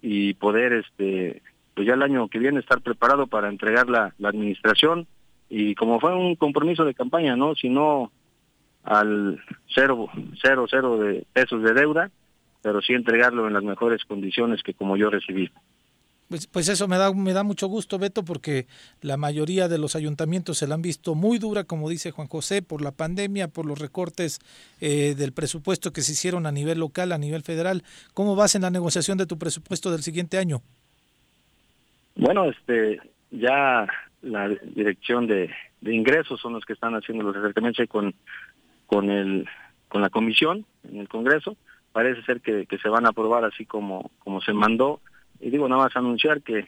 [0.00, 1.42] y poder este
[1.74, 5.06] pues ya el año que viene estar preparado para entregar la, la administración
[5.48, 7.54] y como fue un compromiso de campaña, ¿no?
[7.54, 7.68] Si
[8.84, 9.40] al
[9.74, 10.08] cero,
[10.42, 12.10] cero, cero de pesos de deuda,
[12.62, 15.50] pero sí entregarlo en las mejores condiciones que como yo recibí.
[16.32, 18.66] Pues, pues eso me da, me da mucho gusto, Beto, porque
[19.02, 22.62] la mayoría de los ayuntamientos se la han visto muy dura, como dice Juan José,
[22.62, 24.40] por la pandemia, por los recortes
[24.80, 27.82] eh, del presupuesto que se hicieron a nivel local, a nivel federal.
[28.14, 30.62] ¿Cómo vas en la negociación de tu presupuesto del siguiente año?
[32.16, 32.98] Bueno, este,
[33.30, 33.86] ya
[34.22, 35.50] la dirección de,
[35.82, 38.14] ingresos son los que están haciendo los acercamientos con,
[38.86, 39.46] con, el,
[39.88, 41.58] con la comisión en el Congreso.
[41.92, 45.02] Parece ser que, que se van a aprobar así como, como se mandó
[45.42, 46.58] y digo, nada más anunciar que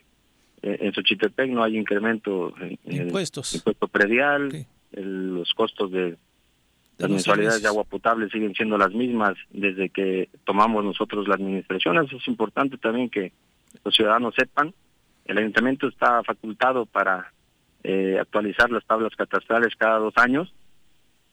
[0.63, 3.55] eh, en Xochitepec no hay incremento en, impuestos.
[3.55, 6.17] el impuesto predial, los costos de,
[6.99, 11.99] las mensualidades de agua potable siguen siendo las mismas desde que tomamos nosotros la administración.
[12.05, 13.33] Eso es importante también que
[13.85, 14.73] los ciudadanos sepan.
[15.25, 17.33] El ayuntamiento está facultado para
[17.83, 20.53] eh, actualizar las tablas catastrales cada dos años.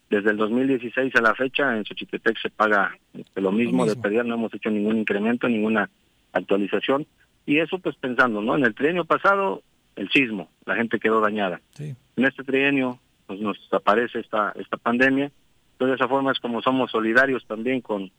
[0.10, 4.28] Desde el 2016 a la fecha en Xochitepec se paga este, lo mismo, de predial,
[4.28, 5.90] no hemos hecho ningún incremento, ninguna
[6.34, 7.06] actualización.
[7.46, 8.56] Y eso pues pensando, ¿no?
[8.56, 9.64] En el trienio pasado,
[9.96, 11.62] el sismo, la gente quedó dañada.
[11.80, 15.32] En este trienio pues nos aparece esta esta pandemia.
[15.74, 18.12] Entonces de esa forma es como somos solidarios también con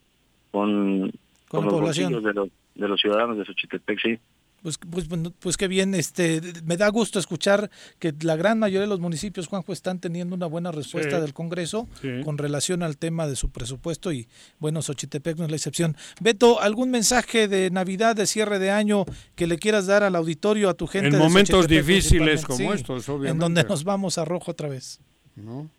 [0.51, 1.11] con,
[1.47, 2.11] con, los población.
[2.11, 4.19] bolsillos de los, de los ciudadanos de Xochitepec, sí.
[4.63, 5.07] Pues, pues,
[5.39, 7.69] pues qué bien, este, me da gusto escuchar
[7.99, 11.21] que la gran mayoría de los municipios, Juanjo, están teniendo una buena respuesta Sí.
[11.21, 12.21] del Congreso Sí.
[12.23, 14.27] con relación al tema de su presupuesto y
[14.59, 15.97] bueno, Xochitepec no es la excepción.
[16.21, 19.03] Beto, ¿algún mensaje de Navidad, de cierre de año
[19.35, 21.07] que le quieras dar al auditorio, a tu gente?
[21.07, 23.43] En de momentos Xochitepec difíciles como Sí, estos, En obviamente.
[23.43, 25.01] donde nos vamos a rojo otra vez.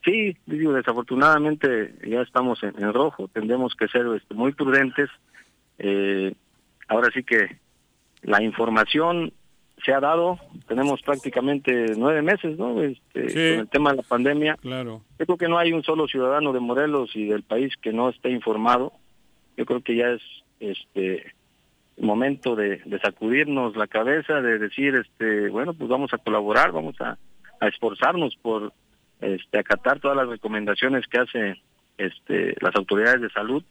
[0.04, 5.08] Sí, digo, desafortunadamente ya estamos en, en rojo, tendremos que ser este, muy prudentes.
[5.78, 6.34] Eh,
[6.88, 7.56] ahora sí que
[8.24, 9.32] la información
[9.84, 12.82] se ha dado, tenemos prácticamente nueve meses, ¿no?
[12.82, 13.34] Este, Sí.
[13.34, 14.56] Con el tema de la pandemia.
[14.56, 15.02] Claro.
[15.18, 18.08] Yo creo que no hay un solo ciudadano de Morelos y del país que no
[18.08, 18.92] esté informado.
[19.56, 20.22] Yo creo que ya es
[20.60, 21.32] este
[21.98, 27.00] momento de, de sacudirnos la cabeza, de decir, este, bueno, pues vamos a colaborar, vamos
[27.00, 27.18] a,
[27.60, 28.72] a esforzarnos por
[29.20, 31.62] este, acatar todas las recomendaciones que hace
[31.98, 33.62] este, las autoridades de salud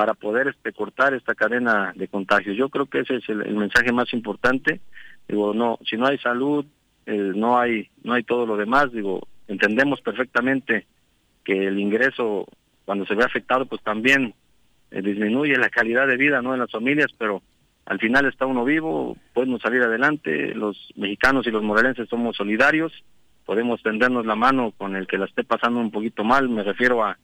[0.00, 2.56] para poder este, cortar esta cadena de contagios.
[2.56, 4.80] Yo creo que ese es el, mensaje más importante.
[5.28, 6.64] Digo, no, si no hay salud,
[7.04, 8.90] eh, no hay no hay todo lo demás.
[8.92, 10.86] Digo, entendemos perfectamente
[11.44, 12.46] que el ingreso
[12.86, 14.32] cuando se ve afectado, pues también
[14.90, 17.42] eh, disminuye la calidad de vida, no en las familias, pero
[17.84, 20.54] al final está uno vivo, podemos salir adelante.
[20.54, 22.90] Los mexicanos y los morelenses somos solidarios,
[23.44, 26.48] podemos tendernos la mano con el que la esté pasando un poquito mal.
[26.48, 27.18] Me refiero a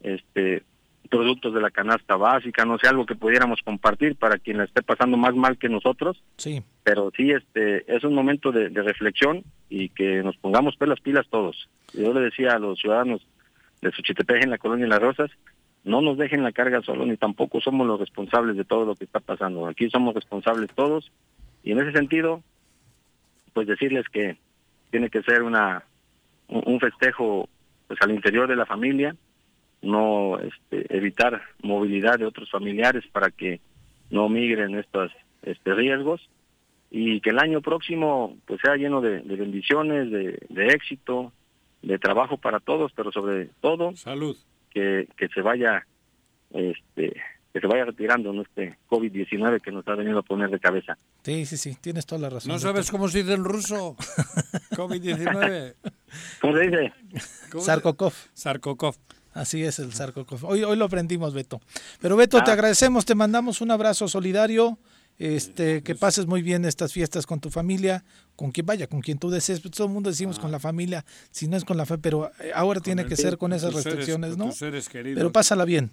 [0.00, 0.64] este
[1.06, 4.82] productos de la canasta básica, no sé, algo que pudiéramos compartir para quien la esté
[4.82, 6.22] pasando más mal que nosotros.
[6.36, 6.62] Sí.
[6.84, 11.00] Pero sí, este, es un momento de, de reflexión y que nos pongamos pues las
[11.00, 11.68] pilas todos.
[11.92, 13.26] Yo le decía a los ciudadanos
[13.80, 15.30] de Xochitepec en la colonia Las Rosas,
[15.84, 19.04] no nos dejen la carga solo, ni tampoco somos los responsables de todo lo que
[19.04, 19.66] está pasando.
[19.66, 21.12] Aquí somos responsables todos
[21.62, 22.42] y en ese sentido,
[23.52, 24.36] pues decirles que
[24.90, 25.84] tiene que ser una
[26.48, 27.48] un un festejo
[27.86, 29.14] pues al interior de la familia,
[29.86, 33.60] no este, evitar movilidad de otros familiares para que
[34.10, 36.28] no migren estos este, riesgos
[36.90, 41.32] y que el año próximo pues sea lleno de, de bendiciones, de, de éxito,
[41.82, 44.36] de trabajo para todos, pero sobre todo salud,
[44.70, 45.86] que, que se vaya
[46.50, 47.16] este
[47.52, 48.42] que se vaya retirando ¿no?
[48.42, 50.98] este COVID-19 que nos ha venido a poner de cabeza.
[51.22, 52.52] Sí, sí, sí, tienes toda la razón.
[52.52, 53.96] ¿No sabes cómo se dice en ruso?
[54.72, 55.74] COVID-19.
[56.42, 56.92] ¿Cómo se dice?
[57.58, 58.12] Sarkokov.
[58.34, 58.96] Sarkokov.
[59.36, 60.44] Así es el Sarkokov.
[60.46, 61.60] Hoy, hoy lo aprendimos, Beto.
[62.00, 62.54] Pero Beto, te Ah.
[62.54, 64.78] agradecemos, te mandamos un abrazo solidario.
[65.18, 68.04] Este, que pases muy bien estas fiestas con tu familia,
[68.34, 69.62] con quien vaya, con quien tú desees.
[69.62, 72.52] Todo el mundo decimos con la familia, si no es con la fe, pero eh,
[72.54, 74.52] ahora tiene el- que ser con esas seres- restricciones, con ¿no?
[74.52, 75.16] seres queridos.
[75.18, 75.90] Pero pásala bien.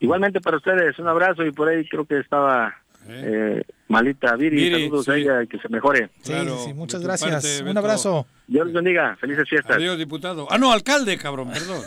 [0.00, 2.74] Igualmente para ustedes, un abrazo y por ahí creo que estaba
[3.06, 5.20] eh, malita Viri, Viri, saludos a sí.
[5.20, 6.10] ella y que se mejore.
[6.22, 7.44] Sí, sí, sí, muchas gracias.
[7.44, 8.26] parte, Un abrazo.
[8.46, 9.76] Dios los bendiga, felices fiestas.
[9.76, 10.46] Adiós, diputado.
[10.50, 11.82] Ah, no, alcalde, cabrón, perdón.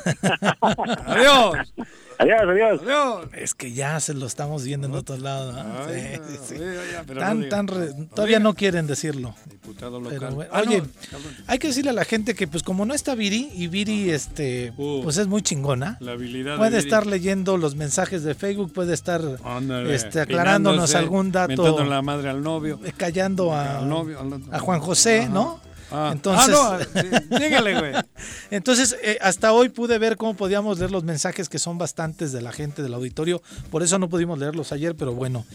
[1.05, 1.73] Adiós.
[2.19, 2.81] Adiós, adiós.
[2.83, 3.25] Adiós.
[3.33, 5.55] Es que ya se lo estamos viendo en otros lados.
[5.55, 5.85] ¿no?
[5.87, 9.33] Ay, Sí, sí, Tan, no tan re- todavía no quieren decirlo.
[9.49, 10.35] Diputado Pero local.
[10.35, 11.31] bueno, Ah, oye, cabrón.
[11.47, 14.71] hay que decirle a la gente que pues como no está Viri y Viri este
[14.77, 15.97] pues es muy chingona.
[15.99, 16.03] Uh.
[16.03, 20.93] La habilidad de Puede estar leyendo los mensajes de Facebook, puede estar Ándale, este, aclarándonos
[20.93, 21.53] algún dato,
[21.91, 22.79] la madre al novio.
[22.83, 25.29] eh, callando a, Al novio, al- a Juan José, Ajá.
[25.29, 25.59] ¿no?
[25.93, 27.07] Ah, Entonces, ah, no, sí,
[27.43, 27.91] dígale, güey.
[28.49, 32.41] Entonces, eh, hasta hoy pude ver cómo podíamos leer los mensajes que son bastantes de
[32.41, 33.41] la gente del auditorio.
[33.69, 35.45] Por eso no pudimos leerlos ayer, pero bueno.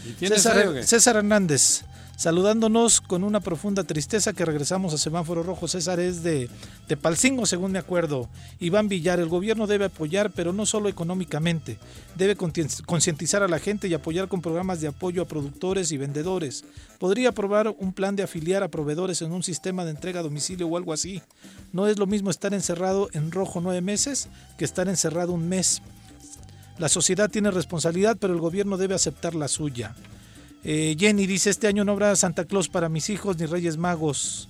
[0.84, 1.84] César Hernández,
[2.16, 5.68] saludándonos con una profunda tristeza que regresamos a semáforo rojo.
[5.68, 6.48] César es de
[6.86, 8.28] Tepalcingo, según me acuerdo.
[8.59, 11.78] Iván Villar, el gobierno debe apoyar, pero no solo económicamente.
[12.16, 16.64] Debe concientizar a la gente y apoyar con programas de apoyo a productores y vendedores.
[16.98, 20.66] Podría aprobar un plan de afiliar a proveedores en un sistema de entrega a domicilio
[20.66, 21.22] o algo así.
[21.72, 25.82] No es lo mismo estar encerrado en rojo nueve meses que estar encerrado un mes.
[26.78, 29.94] La sociedad tiene responsabilidad, pero el gobierno debe aceptar la suya.
[30.68, 34.48] Eh, Jenny dice, este año no habrá Santa Claus para mis hijos ni Reyes Magos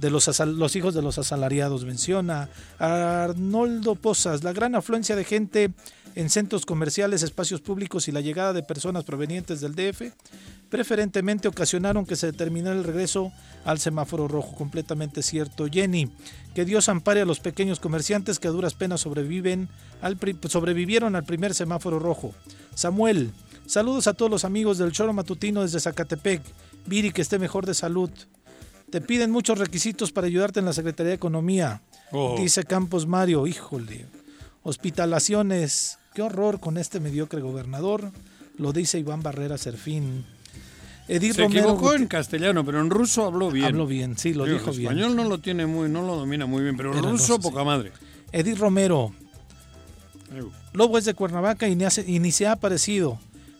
[0.00, 1.84] de los, los hijos de los asalariados.
[1.84, 2.48] Menciona
[2.78, 5.72] Arnoldo Pozas, la gran afluencia de gente
[6.14, 10.12] en centros comerciales, espacios públicos y la llegada de personas provenientes del DF
[10.68, 13.32] preferentemente ocasionaron que se determinara el regreso
[13.64, 14.54] al semáforo rojo.
[14.56, 15.66] Completamente cierto.
[15.70, 16.10] Jenny,
[16.54, 19.68] que Dios ampare a los pequeños comerciantes que a duras penas sobreviven
[20.02, 20.18] al
[20.48, 22.34] sobrevivieron al primer semáforo rojo.
[22.74, 23.32] Samuel,
[23.66, 26.42] saludos a todos los amigos del Choro Matutino desde Zacatepec.
[26.86, 28.10] Viri, que esté mejor de salud.
[28.90, 31.82] Te piden muchos requisitos para ayudarte en la Secretaría de Economía.
[32.12, 32.36] Oh.
[32.38, 34.06] Dice Campos Mario, híjole.
[34.62, 38.12] Hospitalaciones, qué horror con este mediocre gobernador.
[38.58, 40.24] Lo dice Iván Barrera Serfín.
[41.08, 43.66] Edith Se Romero equivocó Guti- en castellano, pero en ruso habló bien.
[43.66, 44.82] Habló bien, sí, lo Digo, dijo bien.
[44.92, 47.42] español no lo tiene muy, no lo domina muy bien, pero en ruso ruso, sí.
[47.42, 47.92] poca madre.
[48.32, 49.12] Edith Romero.
[50.72, 53.18] Lobo es de Cuernavaca y ni, hace- y ni se ha aparecido.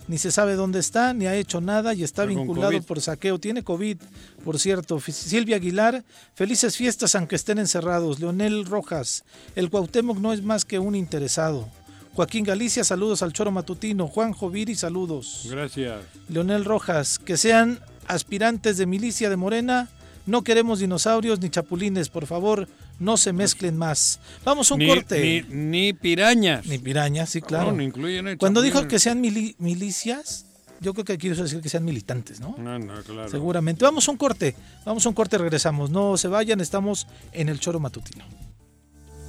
[0.09, 3.41] Ni se sabe dónde está, ni ha hecho nada y está vinculado por saqueo.
[3.41, 3.99] Tiene COVID,
[4.45, 5.01] por cierto.
[5.01, 6.05] Silvia Aguilar,
[6.35, 8.21] felices fiestas aunque estén encerrados.
[8.21, 9.25] Leonel Rojas,
[9.57, 11.69] el Cuauhtémoc no es más que un interesado.
[12.15, 14.07] Joaquín Galicia, saludos al Choro Matutino.
[14.07, 15.49] Juan Joviri, saludos.
[15.51, 16.01] Gracias.
[16.29, 19.91] Leonel Rojas, que sean aspirantes de milicia de Morena.
[20.25, 22.69] No queremos dinosaurios ni chapulines, por favor,
[22.99, 24.21] no se mezclen más.
[24.45, 25.45] Vamos a un Ni- corte.
[25.49, 26.67] Ni, ni pirañas.
[26.67, 27.71] Ni pirañas, sí, claro.
[27.71, 30.47] No, no incluyen el Cuando dijo que sean mili- milicias,
[30.81, 32.55] yo creo que quiso decir que sean militantes, ¿no?
[32.59, 33.29] No, no, claro.
[33.31, 33.85] Seguramente.
[33.85, 34.55] Vamos a un corte.
[34.85, 35.91] Vamos a un corte, regresamos.
[35.91, 38.25] No se vayan, estamos en el Choro Matutino.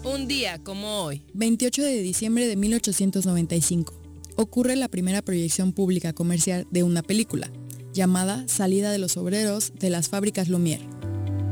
[0.03, 1.23] Un día como hoy.
[1.33, 3.93] 28 de diciembre de 1895.
[4.35, 7.49] Ocurre la primera proyección pública comercial de una película,
[7.93, 10.87] llamada Salida de los Obreros de las Fábricas Lumière,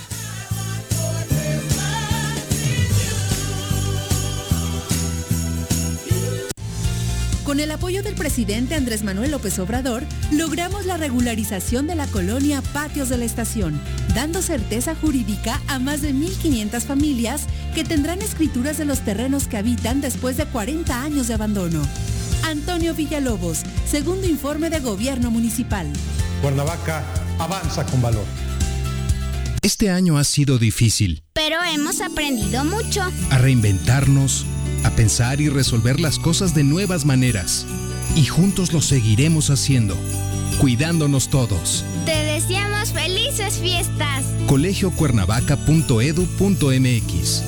[7.48, 10.04] Con el apoyo del presidente Andrés Manuel López Obrador,
[10.34, 13.80] logramos la regularización de la colonia Patios de la Estación,
[14.14, 17.44] dando certeza jurídica a más de 1.500 familias
[17.74, 21.82] que tendrán escrituras de los terrenos que habitan después de 40 años de abandono.
[22.44, 25.88] Antonio Villalobos, segundo informe de Gobierno Municipal.
[26.42, 27.06] Cuernavaca
[27.40, 28.26] avanza con valor.
[29.62, 31.24] Este año ha sido difícil.
[31.32, 33.04] Pero hemos aprendido mucho.
[33.30, 34.46] A reinventarnos,
[34.84, 37.66] a pensar y resolver las cosas de nuevas maneras.
[38.16, 39.98] Y juntos lo seguiremos haciendo,
[40.60, 41.84] cuidándonos todos.
[42.06, 44.26] Te deseamos felices fiestas.
[44.48, 47.44] colegiocuernavaca.edu.mx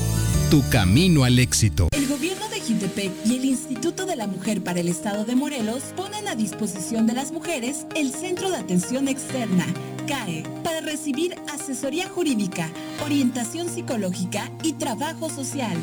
[0.49, 1.87] Tu camino al éxito.
[1.91, 5.83] El gobierno de Jintepec y el Instituto de la Mujer para el Estado de Morelos
[5.95, 9.65] ponen a disposición de las mujeres el Centro de Atención Externa,
[10.07, 12.69] CAE, para recibir asesoría jurídica,
[13.03, 15.77] orientación psicológica y trabajo social.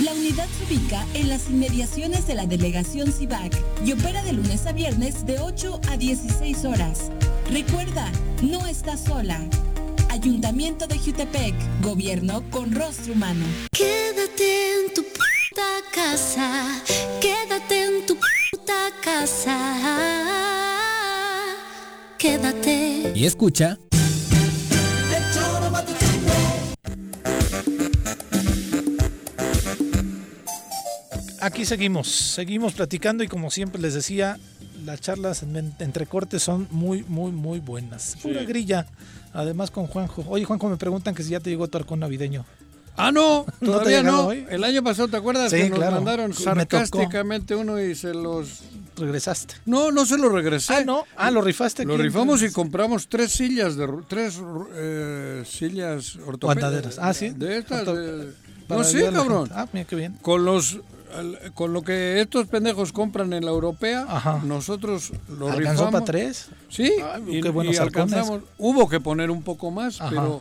[0.00, 3.52] La unidad se ubica en las inmediaciones de la delegación CIVAC
[3.84, 7.10] y opera de lunes a viernes de 8 a 16 horas.
[7.50, 8.10] Recuerda,
[8.42, 9.38] no estás sola.
[10.08, 13.44] Ayuntamiento de Jutepec, gobierno con rostro humano.
[13.70, 16.82] Quédate en tu puta casa,
[17.20, 18.16] quédate en tu
[18.50, 19.78] puta casa.
[22.18, 23.12] Quédate.
[23.14, 23.78] Y escucha.
[31.42, 34.38] Aquí seguimos, seguimos platicando y como siempre les decía,
[34.84, 38.16] las charlas en- entre cortes son muy, muy, muy buenas.
[38.22, 38.86] Pura grilla,
[39.32, 40.24] además con Juanjo.
[40.28, 42.44] Oye, Juanjo, me preguntan que si ya te llegó tu arcón navideño.
[42.96, 44.26] Ah, no, ¿No te ha todavía no.
[44.26, 44.46] hoy?
[44.50, 45.96] El año pasado, ¿te acuerdas Sí, que nos claro.
[45.96, 48.60] mandaron sarcásticamente uno y se los...
[48.96, 49.54] ¿Regresaste?
[49.64, 50.74] No, no se lo regresé.
[50.74, 51.04] Ah, no.
[51.16, 51.86] Ah, lo rifaste.
[51.86, 54.38] Lo rifamos y compramos tres sillas de tres
[54.74, 56.98] eh, sillas ortopédicas.
[57.00, 57.30] Ah, sí.
[57.30, 57.86] De estas.
[57.86, 58.32] De-
[58.68, 59.48] No, sí, la cabrón.
[59.54, 60.18] Ah, mira qué bien.
[60.20, 60.78] Con los
[61.14, 64.06] al- con lo que estos pendejos compran en la europea,
[64.44, 65.92] nosotros lo ¿Alcanzó rifamos.
[65.92, 66.48] para tres?
[66.68, 68.42] Sí, Ay, y, qué buenos y alcanzamos.
[68.58, 70.10] Hubo que poner un poco más, Ajá.
[70.10, 70.40] pero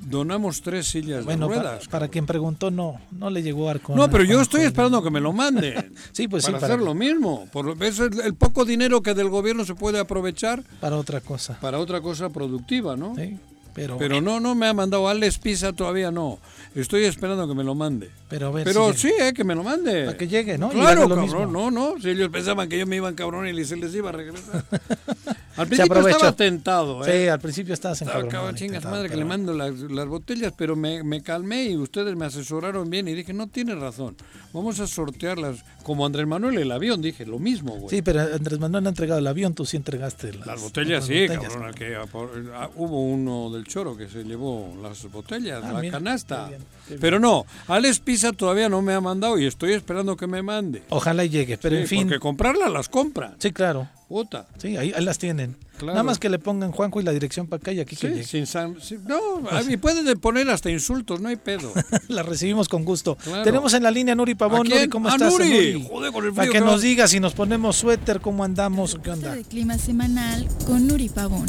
[0.00, 1.88] donamos tres sillas Bueno, de ruedas.
[1.88, 3.96] para quien preguntó, no, no le llegó arcón.
[3.96, 5.92] No, pero yo estoy esperando que me lo manden.
[6.12, 7.46] Sí, pues sí, para para- hacer lo mismo.
[7.52, 11.58] Por es el, el poco dinero que del gobierno se puede aprovechar Para otra cosa.
[11.60, 13.14] para otra cosa productiva, ¿no?
[13.16, 13.36] Sí,
[13.78, 16.38] pero, Pero no, no me ha mandado Alex Pisa todavía no.
[16.74, 18.10] Estoy esperando que me lo mande.
[18.28, 20.04] Pero a ver Pero si sí, eh, que me lo mande.
[20.04, 20.68] Para que llegue, ¿no?
[20.68, 21.46] Claro, cabrón, mismo.
[21.46, 21.94] no, no.
[22.00, 24.64] Si ellos pensaban que yo me iban cabrón y se les iba a regresar.
[25.56, 27.22] Al principio estaba tentado, ¿eh?
[27.24, 28.42] Sí, al principio estabas Estaba encabronado.
[28.44, 31.76] cabrón, chingas estaba, madre que le mando las, las botellas, pero me, me calmé y
[31.76, 34.16] ustedes me asesoraron bien y dije, no tiene razón.
[34.52, 35.64] Vamos a sortearlas.
[35.88, 37.88] Como Andrés Manuel el avión, dije, lo mismo, güey.
[37.88, 41.06] Sí, pero Andrés Manuel ha entregado el avión, tú sí entregaste las, Las botellas las
[41.06, 41.54] sí, botellas.
[41.54, 41.72] cabrón.
[41.74, 46.44] que ah, hubo uno del Choro que se llevó las botellas, Ah, la mira, canasta.
[46.44, 47.00] qué bien, qué bien.
[47.00, 50.82] Pero no, Alex Pisa todavía no me ha mandado y estoy esperando que me mande.
[50.90, 52.02] Ojalá llegue, pero Sí, en fin.
[52.02, 53.36] Porque comprarlas las compran.
[53.38, 53.88] Sí, claro.
[54.08, 54.46] Puta.
[54.58, 55.56] Sí, ahí, ahí las tienen.
[55.78, 55.92] Claro.
[55.94, 58.12] Nada más que le pongan Juanjo y la dirección para acá y aquí que Sí,
[58.14, 58.24] llegue.
[58.24, 61.72] sin san- sí, no, a mí pueden poner hasta insultos, no hay pedo.
[62.08, 63.16] la recibimos con gusto.
[63.16, 63.42] Claro.
[63.44, 64.68] Tenemos en la línea Nuri Pavón.
[64.68, 65.32] Nuri, ¿cómo ¡Ah, estás?
[65.32, 65.86] Nuri!
[65.88, 68.98] Joder, con el Para frío que que nos diga si nos ponemos suéter, cómo andamos,
[69.02, 69.34] qué onda.
[69.34, 71.46] de clima semanal con Nuri Pavón.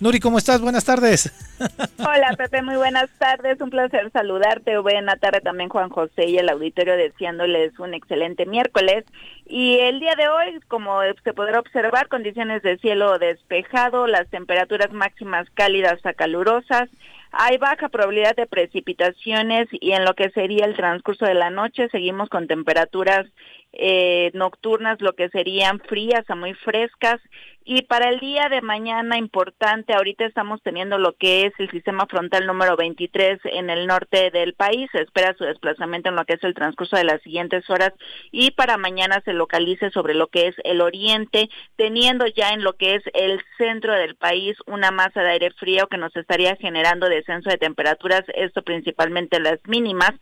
[0.00, 0.62] Nuri, ¿cómo estás?
[0.62, 1.30] Buenas tardes.
[1.98, 4.78] Hola Pepe, muy buenas tardes, un placer saludarte.
[4.78, 9.04] Buena tarde también Juan José y el auditorio deseándoles un excelente miércoles.
[9.44, 14.90] Y el día de hoy, como se podrá observar, condiciones de cielo despejado, las temperaturas
[14.90, 16.88] máximas cálidas a calurosas.
[17.32, 21.90] Hay baja probabilidad de precipitaciones y en lo que sería el transcurso de la noche
[21.90, 23.26] seguimos con temperaturas
[23.72, 27.20] eh, nocturnas, lo que serían frías a muy frescas.
[27.62, 32.06] Y para el día de mañana, importante, ahorita estamos teniendo lo que es el sistema
[32.06, 34.88] frontal número 23 en el norte del país.
[34.90, 37.92] Se espera su desplazamiento en lo que es el transcurso de las siguientes horas
[38.32, 42.72] y para mañana se localice sobre lo que es el oriente, teniendo ya en lo
[42.72, 47.08] que es el centro del país una masa de aire frío que nos estaría generando
[47.08, 50.12] descenso de temperaturas, esto principalmente las mínimas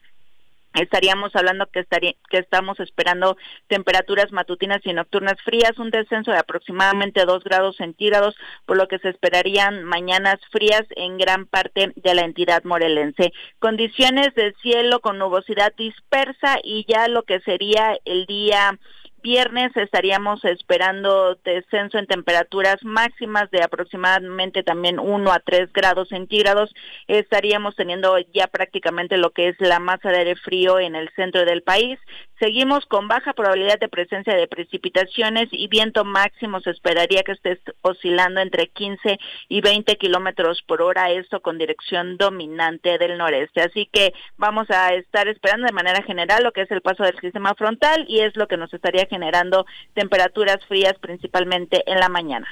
[0.83, 3.37] estaríamos hablando que estaría, que estamos esperando
[3.67, 8.35] temperaturas matutinas y nocturnas frías, un descenso de aproximadamente 2 grados centígrados,
[8.67, 13.33] por lo que se esperarían mañanas frías en gran parte de la entidad morelense.
[13.59, 18.79] Condiciones de cielo con nubosidad dispersa y ya lo que sería el día
[19.21, 26.73] Viernes estaríamos esperando descenso en temperaturas máximas de aproximadamente también 1 a 3 grados centígrados.
[27.09, 31.45] Estaríamos teniendo ya prácticamente lo que es la masa de aire frío en el centro
[31.45, 31.99] del país.
[32.39, 37.59] Seguimos con baja probabilidad de presencia de precipitaciones y viento máximo se esperaría que esté
[37.83, 39.19] oscilando entre 15
[39.49, 43.63] y 20 kilómetros por hora, esto con dirección dominante del noreste.
[43.63, 47.19] Así que vamos a estar esperando de manera general lo que es el paso del
[47.19, 52.47] sistema frontal y es lo que nos estaría generando temperaturas frías principalmente en la mañana.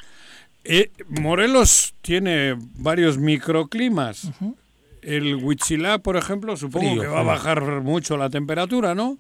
[0.65, 4.31] Eh, Morelos tiene varios microclimas.
[5.03, 9.19] El Huitzilá, por ejemplo, supongo Frío, que va a bajar mucho la temperatura, ¿no?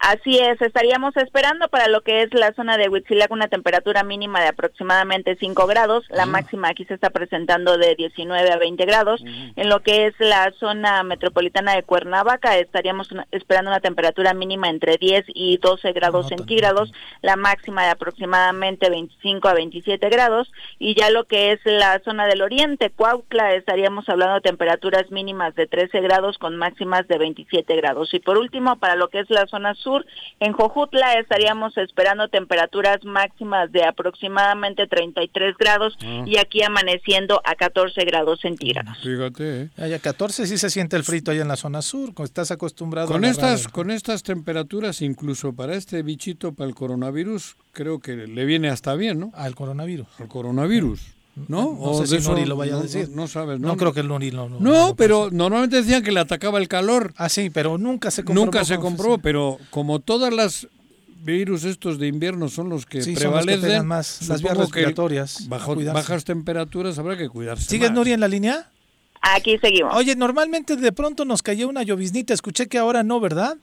[0.00, 4.40] Así es, estaríamos esperando para lo que es la zona de Huitzilac una temperatura mínima
[4.40, 9.22] de aproximadamente 5 grados, la máxima aquí se está presentando de 19 a 20 grados.
[9.56, 14.96] En lo que es la zona metropolitana de Cuernavaca estaríamos esperando una temperatura mínima entre
[14.96, 16.90] 10 y 12 grados centígrados,
[17.20, 20.50] la máxima de aproximadamente 25 a 27 grados.
[20.78, 25.54] Y ya lo que es la zona del oriente, Cuautla, estaríamos hablando de temperaturas mínimas
[25.56, 28.14] de 13 grados con máximas de 27 grados.
[28.14, 29.89] Y por último, para lo que es la zona sur,
[30.40, 36.24] en Jojutla estaríamos esperando temperaturas máximas de aproximadamente 33 grados Ah.
[36.26, 38.98] y aquí amaneciendo a 14 grados centígrados.
[39.02, 39.68] Fíjate, ¿eh?
[39.76, 43.24] Allá 14 sí se siente el frito allá en la zona sur, estás acostumbrado Con
[43.24, 48.44] a estas, con estas temperaturas, incluso para este bichito, para el coronavirus, creo que le
[48.44, 49.30] viene hasta bien, ¿no?
[49.34, 50.06] Al coronavirus.
[50.18, 51.00] Al coronavirus,
[51.48, 51.76] ¿no?
[51.80, 53.08] No sé de si eso Nuri lo vaya a no- decir.
[53.10, 53.68] No, no sabes, ¿no?
[53.68, 57.12] No creo que el Nuri No, lo- pero normalmente decían que le atacaba el calor.
[57.16, 58.44] Ah, sí, pero nunca se comprobó.
[58.46, 60.66] Nunca se comprobó, pero como todas las
[61.22, 64.42] virus estos de invierno son los que Sí, son los que prevalecen, pegan más, las
[64.42, 67.96] vías respiratorias, a bajo- bajas temperaturas habrá que cuidarse ¿Sigues, más.
[67.98, 68.70] Nuri, en la línea?
[69.20, 69.94] Aquí seguimos.
[69.94, 73.58] Oye, normalmente de pronto nos cayó una lloviznita, escuché que ahora no, ¿verdad?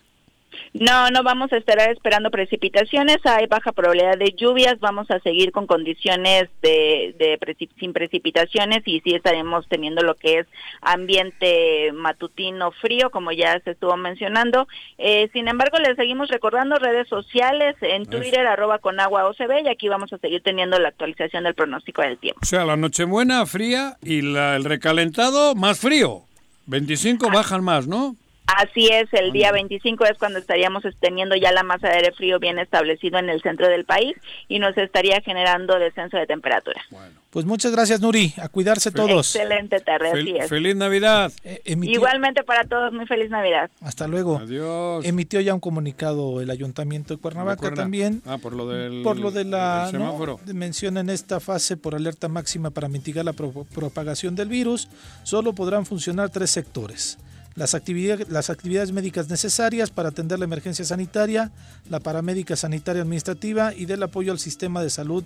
[0.73, 5.51] No, no vamos a estar esperando precipitaciones, hay baja probabilidad de lluvias, vamos a seguir
[5.51, 7.39] con condiciones de, de
[7.79, 10.47] sin precipitaciones y sí estaremos teniendo lo que es
[10.81, 14.67] ambiente matutino frío, como ya se estuvo mencionando.
[14.97, 18.05] Eh, sin embargo, les seguimos recordando redes sociales en.
[18.07, 22.01] Twitter, arroba con agua OCB, y aquí vamos a seguir teniendo la actualización del pronóstico
[22.01, 22.39] del tiempo.
[22.41, 26.21] O sea, la Nochebuena fría y la- el recalentado más frío.
[26.67, 28.15] 25 bajan más, ¿no?
[28.47, 32.39] Así es, el día 25 es cuando estaríamos teniendo ya la masa de aire frío
[32.39, 34.15] bien establecido en el centro del país
[34.47, 36.81] y nos estaría generando descenso de temperatura.
[37.29, 38.33] Pues muchas gracias, Nuri.
[38.41, 39.35] A cuidarse todos.
[39.35, 40.49] Excelente tarde, así es.
[40.49, 41.31] feliz Navidad.
[41.65, 43.69] Emitió- Igualmente para todos, muy feliz Navidad.
[43.81, 44.37] Hasta luego.
[44.37, 45.05] Adiós.
[45.05, 48.21] Emitió ya un comunicado el Ayuntamiento de Cuernavaca también.
[48.25, 50.39] Ah, por lo del, por lo de la semáforo.
[50.53, 54.87] menciona en esta fase por alerta máxima para mitigar la pro- propagación del virus,
[55.23, 57.19] solo podrán funcionar tres sectores.
[57.57, 61.51] Las, actividad- las actividades médicas necesarias para atender la emergencia sanitaria,
[61.89, 65.23] la paramédica sanitaria administrativa y del apoyo al sistema de salud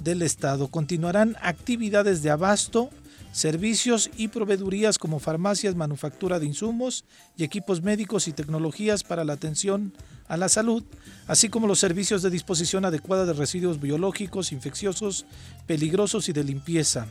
[0.00, 0.68] del Estado.
[0.68, 2.88] Continuarán actividades de abasto,
[3.32, 7.04] servicios y proveedurías como farmacias, manufactura de insumos
[7.36, 9.92] y equipos médicos y tecnologías para la atención
[10.26, 10.82] a la salud,
[11.26, 15.26] así como los servicios de disposición adecuada de residuos biológicos, infecciosos,
[15.66, 17.08] peligrosos y de limpieza.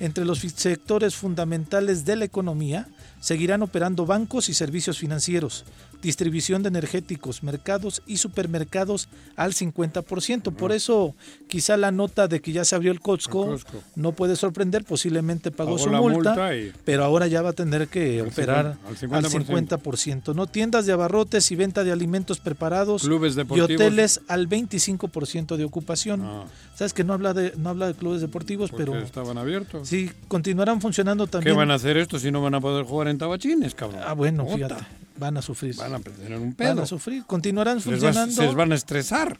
[0.00, 2.88] Entre los sectores fundamentales de la economía
[3.20, 5.64] seguirán operando bancos y servicios financieros,
[6.02, 10.52] distribución de energéticos, mercados y supermercados al 50%.
[10.54, 11.14] Por eso
[11.48, 13.82] quizá la nota de que ya se abrió el Costco, El Costco.
[13.96, 17.52] no puede sorprender, posiblemente pagó, Pagó su multa, multa y- pero ahora ya va a
[17.52, 19.16] tener que Al operar 50%.
[19.16, 20.34] al 50%.
[20.34, 20.46] ¿no?
[20.46, 26.22] Tiendas de abarrotes y venta de alimentos preparados Clubes y hoteles al 25% de ocupación.
[26.24, 26.44] Ah.
[26.76, 29.88] Sabes que no habla de no habla de clubes deportivos, Porque pero estaban abiertos.
[29.88, 31.56] sí continuarán funcionando ¿Qué también.
[31.56, 34.00] van a hacer esto si no van a poder jugar en tabachines, cabrón?
[34.06, 34.76] Ah, bueno, fíjate,
[35.18, 35.74] van a sufrir.
[35.76, 36.82] Van a tener un Van pedo.
[36.82, 38.34] a sufrir, continuarán funcionando.
[38.34, 39.38] se les van a estresar.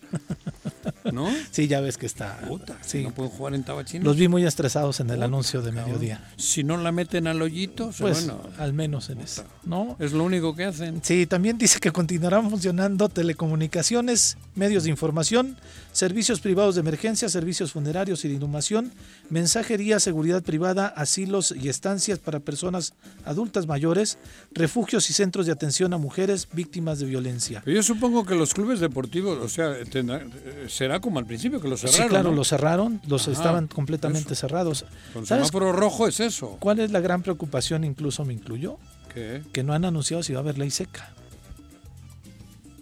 [1.12, 1.28] ¿No?
[1.50, 2.38] Sí, ya ves que está.
[2.46, 3.02] Puta, sí.
[3.02, 4.04] no pueden jugar en tabachines.
[4.04, 5.86] Los vi muy estresados en el Puta, anuncio de cabrón.
[5.86, 6.24] mediodía.
[6.36, 9.96] Si no la meten al hoyito, Pues van a- al menos en eso, ¿no?
[9.98, 11.00] es lo único que hacen.
[11.02, 15.56] Sí, también dice que continuarán funcionando telecomunicaciones, medios de información,
[15.98, 18.92] servicios privados de emergencia, servicios funerarios y de inhumación,
[19.30, 22.94] mensajería, seguridad privada, asilos y estancias para personas
[23.24, 24.16] adultas mayores,
[24.52, 27.64] refugios y centros de atención a mujeres víctimas de violencia.
[27.66, 31.66] Yo supongo que los clubes deportivos, o sea, tendrá- eh, será como al principio que
[31.68, 32.02] los cerraron.
[32.04, 32.36] sí, claro, ¿no?
[32.36, 34.40] los cerraron, los Ajá, estaban completamente eso.
[34.42, 34.84] cerrados.
[35.12, 36.58] Con ¿Sabes semáforo rojo es eso.
[36.60, 37.82] cuál es la gran preocupación?
[37.82, 38.78] Incluso me incluyó,
[39.12, 39.42] ¿Qué?
[39.52, 41.12] que no han anunciado si va a haber ley seca.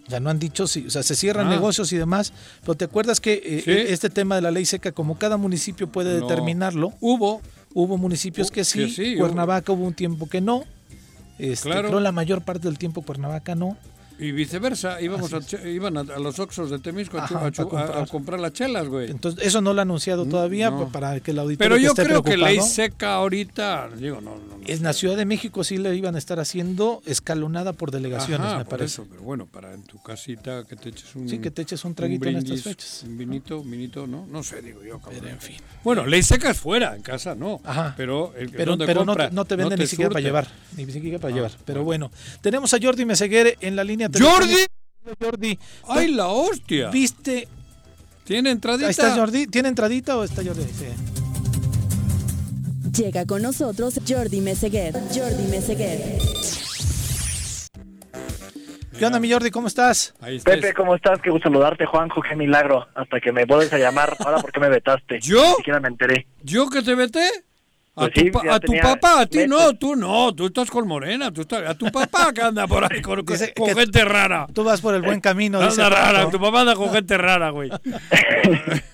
[0.07, 1.49] Ya no han dicho si, o sea, se cierran Ah.
[1.49, 2.31] negocios y demás,
[2.61, 3.71] pero te acuerdas que eh, Sí.
[3.71, 6.27] eh, este tema de la ley seca, como cada municipio puede No.
[6.27, 7.41] determinarlo, hubo,
[7.73, 10.63] hubo municipios Uh, que sí, que sí, Cuernavaca hubo un tiempo que no,
[11.37, 11.89] este, Claro.
[11.89, 13.77] creo la mayor parte del tiempo Cuernavaca no.
[14.19, 17.69] Y viceversa, íbamos a, iban a, a los Oxos de Temisco a, Ajá, chu- a
[17.69, 18.07] comprar.
[18.09, 19.11] comprar las chelas, güey.
[19.11, 20.85] Entonces, eso no lo ha anunciado todavía no.
[20.87, 24.31] pa- para que el auditorio Pero yo esté creo que ley seca ahorita, digo, no,
[24.37, 24.65] no, no.
[24.65, 28.57] En la Ciudad de México sí le iban a estar haciendo escalonada por delegaciones, Ajá,
[28.57, 29.01] me por parece.
[29.01, 31.85] eso, pero bueno, para en tu casita que te eches un Sí, que te eches
[31.85, 33.03] un traguito en estas fechas.
[33.07, 34.25] Un vinito, un vinito, ¿no?
[34.25, 35.19] No sé, digo yo, cabrón.
[35.21, 35.55] Pero en fin.
[35.83, 37.61] Bueno, ley seca es fuera, en casa no.
[37.63, 37.93] Ajá.
[37.95, 40.47] Pero, el, Pero, donde pero no, compra, te- no te venden ni siquiera para llevar.
[40.75, 41.51] Ni siquiera para Ah, llevar.
[41.65, 42.09] Pero bueno.
[42.09, 42.39] bueno.
[42.41, 44.65] tenemos a Jordi Meseguer en la línea ¡Jordi!
[45.21, 45.59] Jordi.
[45.87, 46.89] ¡Ay, la hostia!
[46.89, 47.47] ¿Viste?
[48.23, 48.87] ¿Tiene entradita?
[48.87, 49.47] Ahí está Jordi.
[49.47, 50.63] ¿Tiene entradita o está Jordi?
[50.63, 50.87] Sí.
[53.01, 54.93] Llega con nosotros Jordi Meseguer.
[55.13, 56.19] Jordi Meseguer.
[58.97, 59.51] ¿Qué onda, mi Jordi?
[59.51, 60.15] ¿Cómo estás?
[60.43, 61.21] Pepe, ¿cómo estás?
[61.21, 62.21] Qué gusto saludarte, Juanjo.
[62.21, 62.87] Qué milagro.
[62.95, 64.17] Hasta que me vuelves a llamar.
[64.19, 65.19] Ahora, ¿por qué me vetaste?
[65.21, 65.41] ¿Yo?
[65.51, 66.27] Ni siquiera me enteré.
[66.41, 67.21] ¿Yo que te vete?
[67.99, 69.49] A, Pues tu, sí, pa- ya a tu papá, a ti meses.
[69.49, 72.83] no, tú no, tú estás con Morena, tú estás, a tu papá que anda por
[72.83, 73.35] ahí con, con
[73.75, 74.45] gente rara.
[74.53, 75.59] Tú vas por el buen camino.
[75.59, 76.31] dice Anda rara, Paco.
[76.31, 77.71] tu papá anda con gente rara, güey.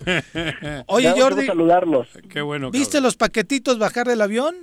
[0.88, 1.46] Oye, Jordi.
[1.46, 2.08] saludarlos.
[2.30, 2.72] Qué bueno.
[2.72, 4.56] ¿Viste los paquetitos bajar del avión?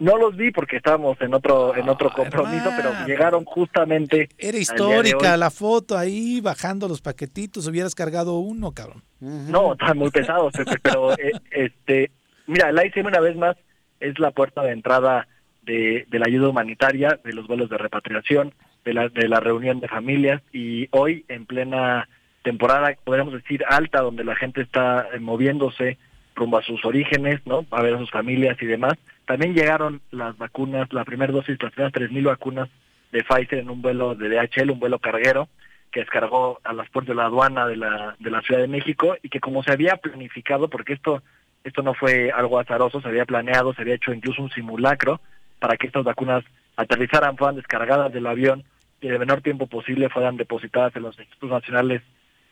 [0.00, 4.28] No los vi porque estábamos en otro en otro compromiso, pero llegaron justamente.
[4.38, 7.68] Era histórica la foto ahí bajando los paquetitos.
[7.68, 9.04] Hubieras cargado uno, cabrón.
[9.20, 10.52] No, están muy pesados,
[10.82, 12.10] pero eh, este,
[12.48, 13.56] mira, el ICM una vez más
[14.04, 15.26] es la puerta de entrada
[15.62, 18.52] de, de la ayuda humanitaria, de los vuelos de repatriación,
[18.84, 22.08] de la, de la reunión de familias y hoy en plena
[22.42, 25.98] temporada, podríamos decir alta, donde la gente está eh, moviéndose
[26.36, 27.64] rumbo a sus orígenes, ¿no?
[27.70, 28.94] A ver a sus familias y demás.
[29.24, 32.68] También llegaron las vacunas, la primera dosis, las primeras 3.000 vacunas
[33.12, 35.48] de Pfizer en un vuelo de DHL, un vuelo carguero,
[35.90, 39.16] que descargó a las puertas de la aduana de la, de la Ciudad de México
[39.22, 41.22] y que como se había planificado, porque esto,
[41.64, 45.20] esto no fue algo azaroso, se había planeado, se había hecho incluso un simulacro
[45.58, 46.44] para que estas vacunas
[46.76, 48.64] aterrizaran, fueran descargadas del avión
[49.00, 52.02] y en el menor tiempo posible fueran depositadas en los institutos nacionales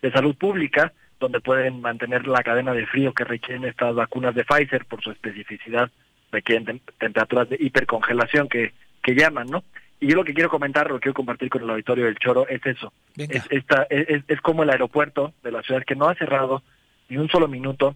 [0.01, 4.45] de salud pública, donde pueden mantener la cadena de frío que requieren estas vacunas de
[4.45, 5.91] Pfizer por su especificidad,
[6.33, 8.73] requieren tem- temperaturas de hipercongelación que,
[9.03, 9.63] que llaman, ¿no?
[10.01, 12.49] Y yo lo que quiero comentar, lo que quiero compartir con el auditorio del Choro
[12.49, 12.93] es eso.
[13.37, 16.63] Es, esta, es, es- es como el aeropuerto de la ciudad que no ha cerrado
[17.09, 17.95] ni un solo minuto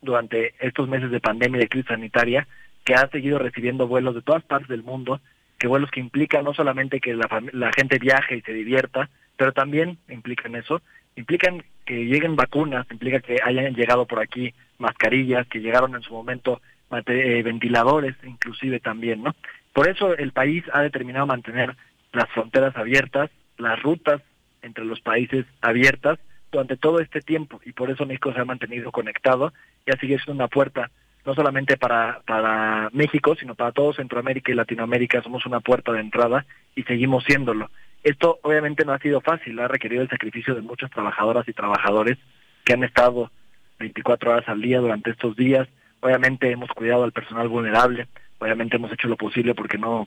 [0.00, 2.46] durante estos meses de pandemia y de crisis sanitaria,
[2.84, 5.20] que ha seguido recibiendo vuelos de todas partes del mundo,
[5.58, 9.52] que vuelos que implican no solamente que la, la gente viaje y se divierta, pero
[9.52, 10.80] también implican eso,
[11.16, 16.12] implican que lleguen vacunas, implica que hayan llegado por aquí mascarillas, que llegaron en su
[16.12, 16.60] momento
[17.06, 19.34] eh, ventiladores, inclusive también, ¿no?
[19.72, 21.76] Por eso el país ha determinado mantener
[22.12, 24.22] las fronteras abiertas, las rutas
[24.62, 26.18] entre los países abiertas
[26.50, 29.52] durante todo este tiempo y por eso México se ha mantenido conectado
[29.88, 30.90] y ha seguido siendo una puerta
[31.24, 35.22] no solamente para, para México, sino para todo Centroamérica y Latinoamérica.
[35.22, 37.70] Somos una puerta de entrada y seguimos siéndolo.
[38.02, 42.18] Esto obviamente no ha sido fácil, ha requerido el sacrificio de muchas trabajadoras y trabajadores
[42.64, 43.30] que han estado
[43.78, 45.68] 24 horas al día durante estos días.
[46.00, 48.06] Obviamente hemos cuidado al personal vulnerable,
[48.38, 50.06] obviamente hemos hecho lo posible porque no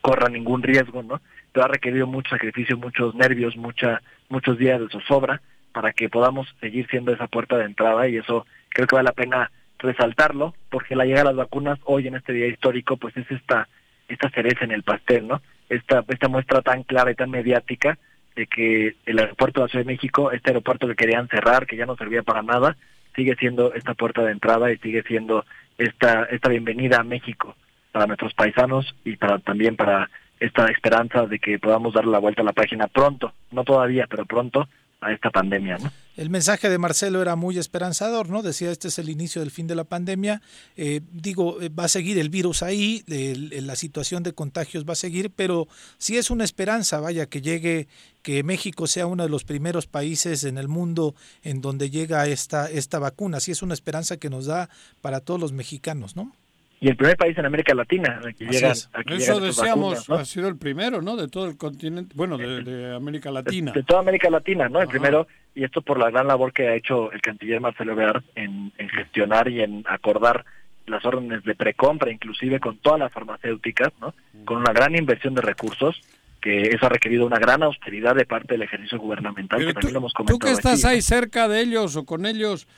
[0.00, 1.20] corra ningún riesgo, ¿no?
[1.52, 5.40] Pero ha requerido mucho sacrificio, muchos nervios, mucha, muchos días de zozobra
[5.72, 8.46] para que podamos seguir siendo esa puerta de entrada y eso
[8.76, 12.34] creo que vale la pena resaltarlo porque la llegada de las vacunas hoy en este
[12.34, 13.68] día histórico pues es esta
[14.06, 15.40] esta cereza en el pastel, ¿no?
[15.70, 17.98] Esta esta muestra tan clara y tan mediática
[18.34, 21.76] de que el aeropuerto de la Ciudad de México, este aeropuerto que querían cerrar, que
[21.76, 22.76] ya no servía para nada,
[23.14, 25.46] sigue siendo esta puerta de entrada y sigue siendo
[25.78, 27.56] esta esta bienvenida a México
[27.92, 32.42] para nuestros paisanos y para también para esta esperanza de que podamos darle la vuelta
[32.42, 34.68] a la página pronto, no todavía, pero pronto
[35.00, 35.92] a esta pandemia, ¿no?
[36.16, 38.42] El mensaje de Marcelo era muy esperanzador, ¿no?
[38.42, 40.40] Decía, este es el inicio del fin de la pandemia.
[40.74, 44.96] Eh, digo, eh, va a seguir el virus ahí, la situación de contagios va a
[44.96, 45.68] seguir, pero
[45.98, 47.88] sí es una esperanza, vaya, que llegue,
[48.22, 52.70] que México sea uno de los primeros países en el mundo en donde llega esta,
[52.70, 53.40] esta vacuna.
[53.40, 54.70] Sí es una esperanza que nos da
[55.02, 56.32] para todos los mexicanos, ¿no?
[56.80, 58.90] Y el primer país en América Latina a que Así llegan, es.
[59.06, 60.14] Eso llegan deseamos, vacunas, ¿no?
[60.16, 61.16] ha sido el primero, ¿no?
[61.16, 63.72] De todo el continente, bueno, de, de América Latina.
[63.72, 64.82] de toda América Latina, ¿no?
[64.82, 68.22] El primero, y esto por la gran labor que ha hecho el canciller Marcelo Ebrard
[68.34, 70.44] en, en gestionar y en acordar
[70.86, 74.14] las órdenes de precompra, inclusive con todas las farmacéuticas, ¿no?
[74.44, 76.00] Con una gran inversión de recursos,
[76.42, 79.94] que eso ha requerido una gran austeridad de parte del ejercicio gubernamental, Pero que también
[79.94, 80.38] lo hemos Tú comentado.
[80.40, 82.68] que estás aquí, ahí cerca de ellos o con ellos,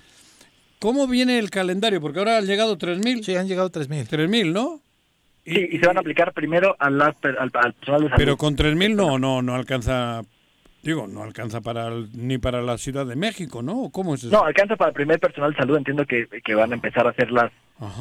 [0.79, 2.01] ¿cómo viene el calendario?
[2.01, 3.23] Porque ahora han llegado 3.000.
[3.23, 4.07] Sí, han llegado 3.000.
[4.09, 4.81] 3.000, ¿no?
[5.45, 8.11] Sí, y se van a aplicar primero al, al, al personal de salud.
[8.17, 10.23] Pero con 3.000 no, no, no alcanza,
[10.83, 13.83] digo, no alcanza para el- ni para la Ciudad de México, ¿no?
[13.85, 14.33] ¿O ¿Cómo es eso?
[14.37, 15.77] No, alcanza para el primer personal de salud.
[15.77, 17.51] Entiendo que, que van a empezar a hacer las.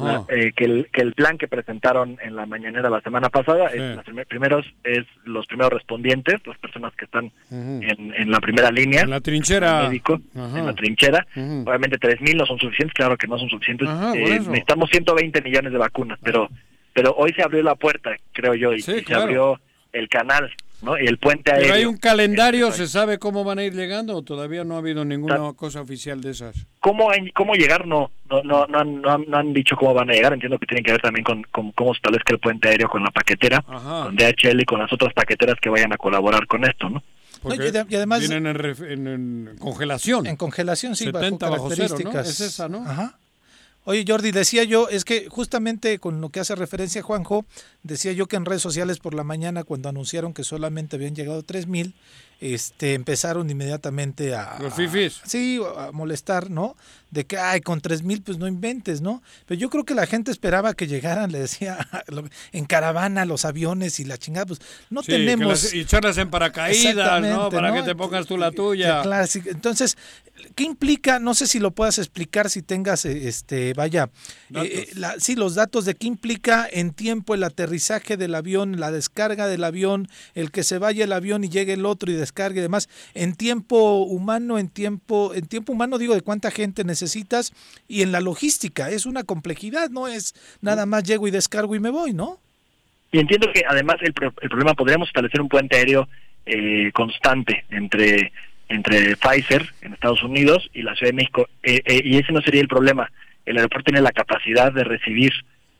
[0.02, 3.70] La- eh, que, el, que el plan que presentaron en la mañanera la semana pasada
[3.70, 3.78] Sí.
[3.78, 8.40] es los primer- primeros es los primeros respondientes, las personas que están en, en la
[8.40, 9.02] primera línea.
[9.02, 9.84] En la trinchera.
[9.84, 11.24] médico, en la trinchera.
[11.36, 11.62] Ujú.
[11.68, 13.88] Obviamente 3.000 no son suficientes, claro que no son suficientes.
[13.88, 16.48] Ajá, Eh, necesitamos 120 millones de vacunas, pero
[16.92, 19.60] pero hoy se abrió la puerta, creo yo, y, Sí, y se abrió
[19.92, 20.50] el canal,
[20.82, 20.98] ¿no?
[20.98, 21.64] Y el puente aéreo.
[21.66, 22.70] ¿Pero hay un calendario?
[22.72, 26.20] ¿Se sabe cómo van a ir llegando o todavía no ha habido ninguna cosa oficial
[26.20, 26.54] de esas?
[26.80, 27.86] ¿Cómo, en- cómo llegar?
[27.86, 30.32] No, no, no, no, han- no, han, no han dicho cómo van a llegar.
[30.32, 33.02] Entiendo que tiene que ver también con, con cómo se establezca el puente aéreo con
[33.02, 34.04] la paquetera, Ajá.
[34.04, 37.02] con DHL y con las otras paqueteras que vayan a colaborar con esto, ¿no?
[37.42, 40.26] Porque No, y de- y además- vienen en, ref- en- en congelación.
[40.26, 42.10] En congelación, sí, 70 bajo bajo cero, ¿no?
[42.10, 42.28] características.
[42.28, 42.78] Es esa, ¿no?
[42.84, 43.16] Ajá.
[43.88, 47.46] Oye, Jordi, decía yo, es que justamente con lo que hace referencia Juanjo,
[47.82, 51.42] decía yo que en redes sociales por la mañana, cuando anunciaron que solamente habían llegado
[51.42, 51.94] 3000,
[52.40, 54.58] este, empezaron inmediatamente a.
[54.60, 55.22] Los fifis.
[55.24, 56.76] a- sí, a molestar, ¿no?
[57.10, 59.22] De que, ay, con 3000, pues no inventes, ¿no?
[59.46, 61.78] Pero yo creo que la gente esperaba que llegaran, le decía,
[62.52, 64.60] en caravana los aviones y la chingada, pues
[64.90, 65.48] no Sí, tenemos.
[65.64, 67.48] las- y echarlas en paracaídas, ¿no?
[67.48, 67.74] Para ¿no?
[67.76, 69.02] que te pongas tú la tuya.
[69.02, 69.96] Claro, sí, entonces,
[70.54, 71.18] ¿qué implica?
[71.18, 74.10] No sé si lo puedas explicar, si tengas, eh, este, vaya,
[74.54, 78.78] eh, eh, la- sí, los datos de qué implica en tiempo el aterrizaje del avión,
[78.78, 82.14] la descarga del avión, el que se vaya el avión y llegue el otro y
[82.14, 86.84] descargue y demás, en tiempo humano, en tiempo, en tiempo humano digo de cuánta gente
[87.02, 87.52] necesitas
[87.86, 91.80] y en la logística, es una complejidad, no es nada más llego y descargo y
[91.80, 92.38] me voy, ¿no?
[93.12, 96.08] Y entiendo que además el, pro- el problema, podríamos establecer un puente aéreo
[96.44, 98.32] eh, constante entre,
[98.68, 102.42] entre Pfizer en Estados Unidos y la Ciudad de México, eh, eh, y ese no
[102.42, 103.10] sería el problema.
[103.46, 105.32] El aeropuerto tiene la capacidad de recibir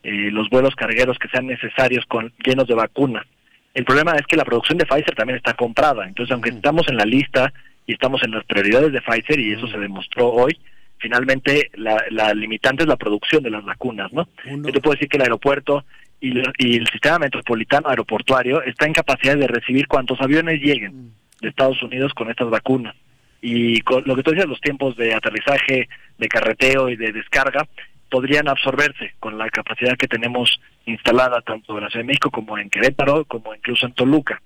[0.03, 3.25] eh, los vuelos cargueros que sean necesarios con llenos de vacunas.
[3.73, 6.97] El problema es que la producción de Pfizer también está comprada, entonces aunque estamos en
[6.97, 7.53] la lista
[7.85, 10.57] y estamos en las prioridades de Pfizer, y eso se demostró hoy,
[10.99, 14.27] finalmente la, la limitante es la producción de las vacunas, ¿no?
[14.45, 15.85] Yo te puedo decir que el aeropuerto
[16.19, 21.13] y, lo- y el sistema metropolitano aeroportuario está en capacidad de recibir cuantos aviones lleguen
[21.41, 22.95] de Estados Unidos con estas vacunas.
[23.41, 27.65] Y con lo que tú decías, los tiempos de aterrizaje, de carreteo y de descarga
[28.09, 32.57] podrían absorberse con la capacidad que tenemos instalada tanto en la Ciudad de México como
[32.57, 34.41] en Querétaro, como incluso en Toluca.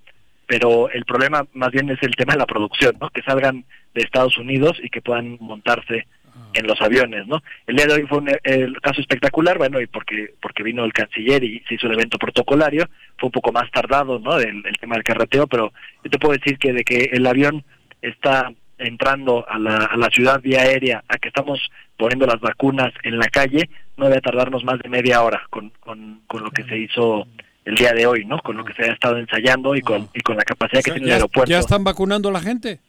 [0.46, 3.10] Pero el problema más bien es el tema de la producción, ¿no?
[3.10, 3.64] Que salgan
[3.96, 6.06] de Estados Unidos y que puedan montarse
[6.54, 7.42] en los aviones, ¿no?
[7.68, 10.94] El día de hoy fue un el caso espectacular, bueno, y porque porque vino el
[10.94, 12.88] canciller y se hizo el evento protocolario,
[13.18, 14.38] fue un poco más tardado, ¿no?
[14.40, 15.74] El, el tema del carreteo, pero
[16.04, 17.64] yo te puedo decir que de que el avión
[18.02, 21.60] está entrando a la, a la ciudad vía aérea, a que estamos
[21.98, 26.22] poniendo las vacunas en la calle, no debe tardarnos más de media hora con, con,
[26.28, 27.28] con lo que se hizo
[27.66, 28.40] el día de hoy, ¿no?
[28.40, 31.06] Con lo que se ha estado ensayando y con, y con la capacidad que tiene
[31.06, 31.50] el ¿Ya, aeropuerto.
[31.52, 32.80] ya están vacunando a la gente?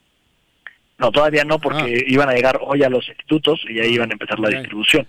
[0.98, 4.12] No, todavía no, porque iban a llegar hoy a los institutos y ahí iban a
[4.14, 5.06] empezar la distribución.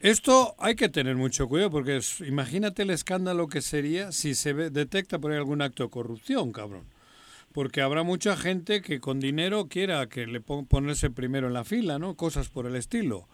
[0.00, 4.52] Esto hay que tener mucho cuidado porque es- imagínate el escándalo que sería si se
[4.52, 6.84] ve- detecta por ahí algún acto de corrupción, cabrón.
[7.52, 11.64] Porque habrá mucha gente que con dinero quiera que le pon- ponerse primero en la
[11.64, 12.14] fila, ¿no?
[12.16, 13.26] Cosas por el estilo.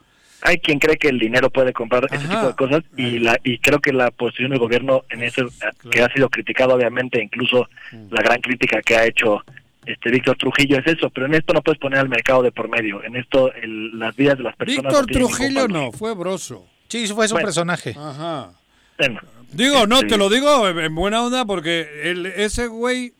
[0.42, 3.58] Hay quien cree que el dinero puede comprar ese tipo de cosas y la y
[3.58, 5.50] creo que la posición del gobierno en eso eh,
[5.90, 8.06] que ha sido criticado obviamente incluso Mm.
[8.14, 9.44] la gran crítica que ha hecho
[9.92, 12.68] este Víctor Trujillo es eso pero en esto no puedes poner al mercado de por
[12.68, 16.14] medio en esto el- las vidas de las personas no Víctor ningún Trujillo no, fue
[16.14, 16.66] Broso.
[16.88, 17.46] Sí, fue su Bueno.
[17.46, 17.94] personaje.
[17.98, 18.50] Ajá.
[18.98, 19.20] Bueno,
[19.52, 23.12] Digo, no, este, te lo digo en en buena onda porque el, ese güey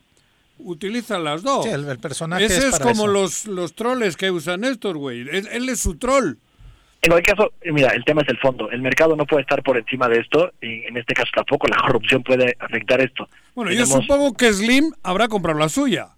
[0.58, 1.64] utiliza las dos.
[1.64, 3.12] Sí, el- el personaje Ese es es, para como eso.
[3.12, 5.20] los, los troles que usan estos, güey.
[5.20, 6.34] Él, él es su troll.
[7.00, 8.70] En cualquier caso, eh, mira, el tema es el fondo.
[8.72, 11.76] El mercado no puede estar por encima de esto y en este caso tampoco la
[11.76, 13.28] corrupción puede afectar esto.
[13.54, 16.08] Bueno, yo Tenemos- supongo que Slim habrá comprado la suya.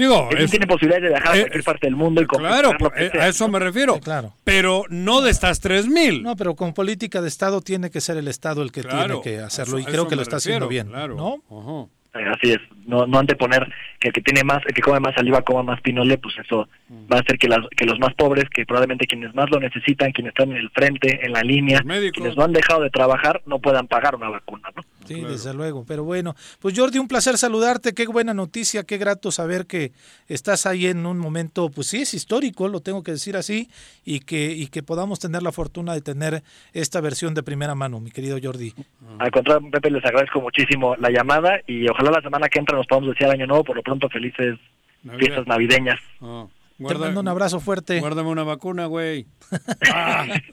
[0.00, 2.72] Digo, Él es- tiene posibilidades de viajar a eh, cualquier parte del mundo y claro,
[2.96, 4.00] eh, a eso me refiero.
[4.00, 4.34] claro.
[4.44, 6.22] Pero no de estas 3000.
[6.22, 9.38] No, pero con política de Estado tiene que ser el Estado el que Claro, tiene
[9.38, 11.16] que hacerlo y creo que lo está refiero, haciendo bien, claro.
[11.16, 11.86] ¿no?
[11.86, 15.14] Eh, Así es, no, no anteponer que el que tiene más, el que come más
[15.14, 17.06] saliva coma más pinole, pues eso Mm.
[17.12, 20.10] va a hacer que, las, que los más pobres, que probablemente quienes más lo necesitan,
[20.10, 21.80] quienes están en el frente, en la línea,
[22.12, 24.82] quienes no han dejado de trabajar, no puedan pagar una vacuna, ¿no?
[25.06, 25.84] Sí, desde luego.
[25.86, 27.94] Pero bueno, pues Jordi, un placer saludarte.
[27.94, 29.92] Qué buena noticia, qué grato saber que
[30.26, 33.68] estás ahí en un momento, pues sí, es histórico, lo tengo que decir así,
[34.04, 36.42] y que, y que podamos tener la fortuna de tener
[36.72, 38.74] esta versión de primera mano, mi querido Jordi.
[39.20, 42.86] Al contrario, Pepe, les agradezco muchísimo la llamada y ojalá la semana que entra nos
[42.86, 44.58] podamos decir año nuevo, por lo pronto felices
[45.02, 45.18] Navidad.
[45.18, 45.98] fiestas navideñas.
[46.20, 46.46] Ah,
[46.88, 48.00] Te mando un abrazo fuerte.
[48.00, 49.26] Guárdame una vacuna, güey.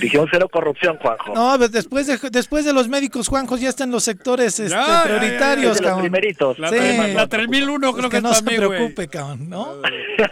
[0.00, 1.34] Dijimos cero corrupción, Juanjo.
[1.34, 4.86] No, pues después de, después de los médicos, Juanjo, ya están los sectores este, ya,
[4.86, 6.00] ya, prioritarios, de los cabrón.
[6.00, 6.58] primeritos.
[6.58, 6.76] La, Sí.
[6.76, 9.74] tre- la 3001 creo Pues que, que no se mí, preocupe, cabrón, ¿no?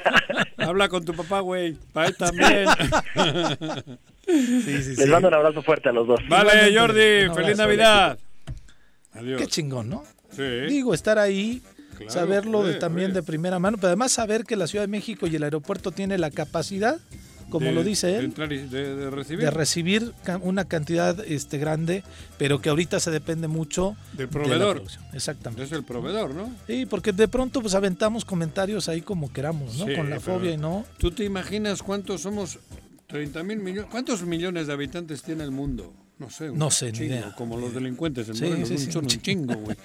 [0.59, 1.75] Habla con tu papá, güey.
[1.93, 2.67] Para él también.
[4.27, 6.21] Les mando un abrazo fuerte a los dos.
[6.29, 7.43] Vale, Igualmente, Jordi.
[7.43, 7.59] Feliz.
[7.59, 8.19] Navidad.
[9.15, 9.41] Adiós.
[9.41, 10.05] Qué chingón, ¿no?
[10.35, 10.43] Sí.
[10.69, 11.63] Digo, estar ahí,
[11.97, 13.15] Claro, saberlo de, también pues.
[13.17, 16.19] de primera mano, pero además saber que la Ciudad de México y el aeropuerto tiene
[16.19, 16.99] la capacidad,
[17.51, 19.45] como De- lo dice él, y de, recibir.
[19.45, 20.13] de recibir
[20.43, 22.03] una cantidad este grande,
[22.37, 24.83] pero que ahorita se depende mucho Del la proveedor.
[25.13, 25.63] Exactamente.
[25.63, 26.51] Es el proveedor, ¿no?
[26.67, 29.87] Sí, porque de pronto pues aventamos comentarios ahí como queramos, ¿no?
[29.87, 30.85] Sí, Con la fobia y no.
[30.99, 32.59] ¿Tú te imaginas cuántos somos?
[33.07, 33.89] 30 mil millones.
[33.91, 35.93] ¿Cuántos millones de habitantes tiene el mundo?
[36.17, 36.53] No sé.
[36.53, 37.35] No sé, ni chingo, idea.
[37.37, 39.77] Como los delincuentes en Sí, Morelos, sí, un sí, chingo, güey.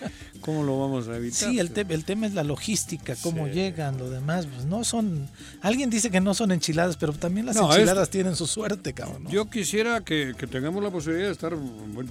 [0.41, 1.49] ¿Cómo lo vamos a evitar?
[1.49, 5.27] Sí, el, te- el tema es la logística, cómo llegan, lo demás, pues no son...
[5.61, 9.23] Alguien dice que no son enchiladas, pero también las No, enchiladas tienen su suerte, cabrón.
[9.23, 9.29] ¿no?
[9.31, 11.57] Yo quisiera que, que tengamos la posibilidad de estar,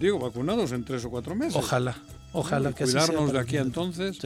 [0.01, 1.55] digo, vacunados en tres o cuatro meses.
[1.55, 1.97] Ojalá,
[2.32, 4.19] ojalá que así sea Cuidarnos de aquí a entonces,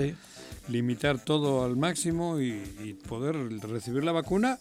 [0.68, 2.52] limitar todo al máximo y,
[2.82, 4.58] y poder recibir la vacuna,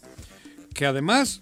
[0.74, 1.40] que además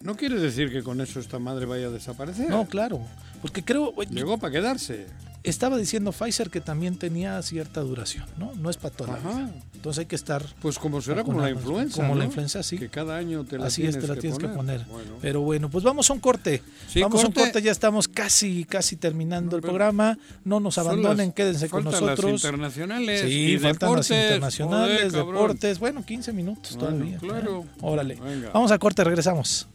[0.00, 2.48] no quiere decir que con eso esta madre vaya a desaparecer.
[2.50, 3.00] No, claro,
[3.42, 3.94] porque creo...
[4.10, 5.06] Llegó para quedarse.
[5.44, 8.52] Estaba diciendo Pfizer que también tenía cierta duración, ¿no?
[8.56, 9.50] No es para toda la vida.
[9.72, 10.44] Entonces hay que estar...
[10.60, 12.76] Pues como será como la influenza, Como la influenza, sí.
[12.76, 14.50] Que cada año te la Así tienes, es, te la que, tienes poner.
[14.50, 14.84] que poner.
[14.86, 15.12] Bueno.
[15.22, 16.60] Pero bueno, pues vamos a un corte.
[16.88, 17.62] Sí, vamos a un corte.
[17.62, 20.18] ya estamos casi, casi terminando el programa.
[20.44, 22.32] No nos abandonen, las- quédense con faltan las nosotros.
[22.40, 25.78] internacionales Sí, y faltan las internacionales, Joder, deportes.
[25.78, 27.18] Bueno, 15 minutos Bueno, todavía.
[27.18, 27.60] claro.
[27.64, 27.78] ¿eh?
[27.80, 28.14] Órale.
[28.16, 28.50] Venga.
[28.52, 29.68] Vamos a corte, regresamos.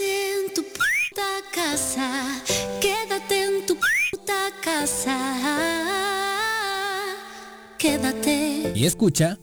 [0.00, 2.42] Quédate en tu puta casa,
[2.80, 5.18] quédate en tu puta casa,
[7.76, 8.72] quédate.
[8.74, 9.38] Y escucha.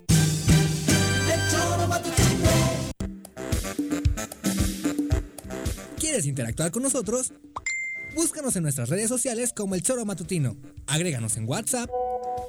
[5.99, 7.33] ¿Quieres interactuar con nosotros?
[8.15, 10.57] Búscanos en nuestras redes sociales como El Choro Matutino.
[10.87, 11.87] Agréganos en WhatsApp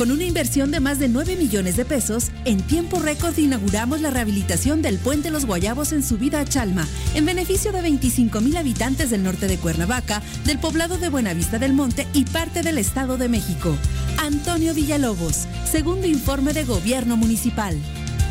[0.00, 4.08] Con una inversión de más de 9 millones de pesos, en tiempo récord inauguramos la
[4.08, 9.10] rehabilitación del Puente Los Guayabos en subida a Chalma, en beneficio de 25 mil habitantes
[9.10, 13.28] del norte de Cuernavaca, del poblado de Buenavista del Monte y parte del Estado de
[13.28, 13.76] México.
[14.16, 17.76] Antonio Villalobos, segundo informe de Gobierno Municipal.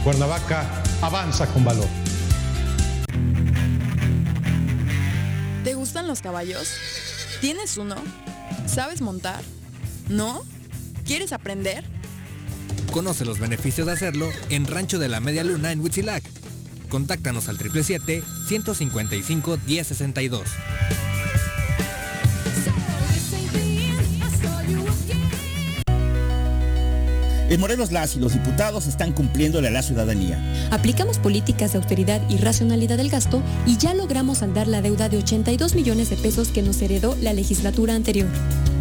[0.04, 0.68] Cuernavaca
[1.04, 1.88] avanza con valor.
[5.64, 6.74] ¿Te gustan los caballos?
[7.41, 7.98] ¿Tienes uno?
[8.66, 9.44] ¿Sabes montar?
[10.10, 10.41] ¿No?
[11.10, 11.84] ¿Quieres aprender?
[12.91, 16.23] Conoce los beneficios de hacerlo en Rancho de la Media Luna en Huitzilac.
[16.88, 20.44] Contáctanos al 777-155-1062.
[27.49, 30.69] En Morelos las y los diputados están cumpliéndole a la ciudadanía.
[30.69, 35.18] Aplicamos políticas de austeridad y racionalidad del gasto y ya logramos saldar la deuda de
[35.18, 38.30] 82 millones de pesos que nos heredó la legislatura anterior.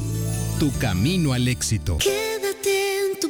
[0.59, 1.97] Tu camino al éxito.
[1.97, 3.29] Quédate en tu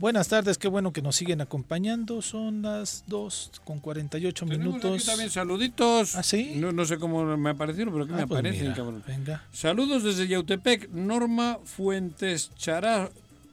[0.00, 2.22] Buenas tardes, qué bueno que nos siguen acompañando.
[2.22, 4.94] Son las 2 con 48 Tenemos minutos.
[4.96, 6.16] aquí también saluditos.
[6.16, 6.54] ¿Ah, sí?
[6.56, 9.04] No, no sé cómo me aparecieron, pero aquí Ah, me pues aparecen, mira, cabrón.
[9.06, 9.44] Venga.
[9.52, 13.10] Saludos desde Yautepec, Norma Fuentes Chara,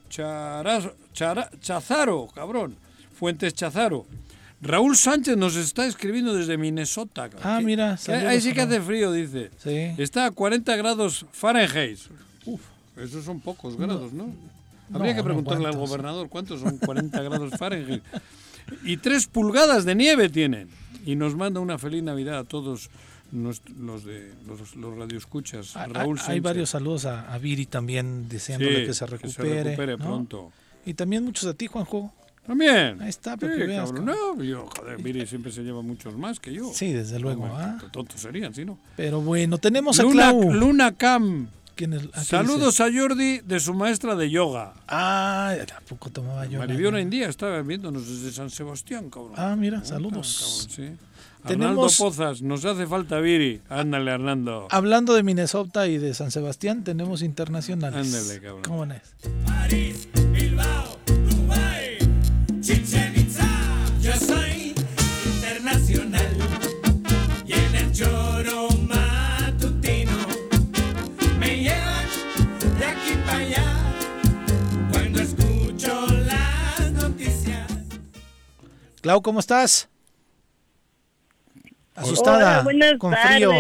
[0.10, 2.78] Chara- Chara- Chazaro, cabrón.
[3.20, 4.06] Fuentes Chazaro.
[4.62, 7.30] Raúl Sánchez nos está escribiendo desde Minnesota.
[7.30, 7.42] cabrón.
[7.44, 9.52] Ah, ¿Qué- mira, qué- saludos, Ahí sí que hace frío, dice.
[9.62, 10.02] Sí.
[10.02, 12.00] Está a 40 grados Fahrenheit.
[12.46, 12.62] Uf,
[12.96, 14.34] esos son pocos grados, ¿no?
[14.94, 15.90] Habría no, que no preguntarle al cuántos.
[15.90, 18.04] gobernador cuántos son 40 grados Fahrenheit.
[18.84, 20.70] Y 3 pulgadas de nieve tienen.
[21.06, 22.90] Y nos manda una feliz Navidad a todos
[23.32, 25.76] nos- los de los, los radioescuchas.
[25.76, 29.18] Hay- Raúl hay, varios saludos a, a Viri también deseándole Sí, que se que se
[29.42, 29.64] recupere.
[29.64, 30.06] recupere ¿no?
[30.06, 30.52] pronto.
[30.86, 32.14] Y también muchos a ti, Juanjo.
[32.46, 33.02] También.
[33.02, 33.92] Ahí está, Sí, para que veas.
[33.92, 36.72] No, yo, joder, Viri siempre se lleva muchos más que yo.
[36.74, 37.78] Sí, desde luego, ¿ah?
[37.92, 38.80] Tontos serían, si no.
[38.96, 40.54] Pero bueno, tenemos a Luna, Clau.
[40.54, 41.50] Luna Cam.
[41.78, 42.08] ¿Quién es?
[42.08, 44.74] ¿qué Saludos a Jordi de su maestra de yoga.
[44.88, 46.66] Ah, tampoco tomaba yoga.
[46.66, 49.34] Maribiona India estaba viéndonos desde San Sebastián, cabrón.
[49.38, 50.68] Ah, mira, saludos.
[50.68, 50.98] cabrón, sí.
[51.46, 53.62] Tenemos- Arnaldo Pozas, nos hace falta Viri.
[53.70, 54.68] Ándale, Hernando.
[54.72, 58.14] Hablando de Minnesota y de San Sebastián, tenemos internacionales.
[58.14, 58.64] Ándale, cabrón.
[58.64, 60.27] ¿Cómo es?
[79.08, 79.88] Clau, ¿cómo estás?
[81.96, 83.36] Asustada, Hola, buenas con tardes.
[83.38, 83.52] frío.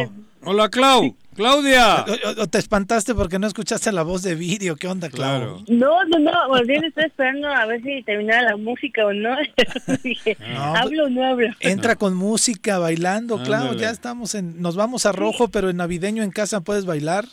[0.43, 1.15] Hola, Clau.
[1.35, 2.03] Claudia.
[2.37, 4.75] O, o te espantaste porque no escuchaste la voz de vídeo.
[4.75, 5.63] ¿Qué onda, Clau?
[5.69, 9.37] No, no, no, más bien estoy esperando a ver si terminaba la música o no.
[10.03, 11.47] Dije, No, ¿hablo o no hablo?
[11.61, 13.67] Entra con música, bailando, Clau.
[13.67, 13.79] Ándale.
[13.79, 14.61] Ya estamos en.
[14.61, 17.23] Nos vamos a rojo, pero en navideño en casa puedes bailar.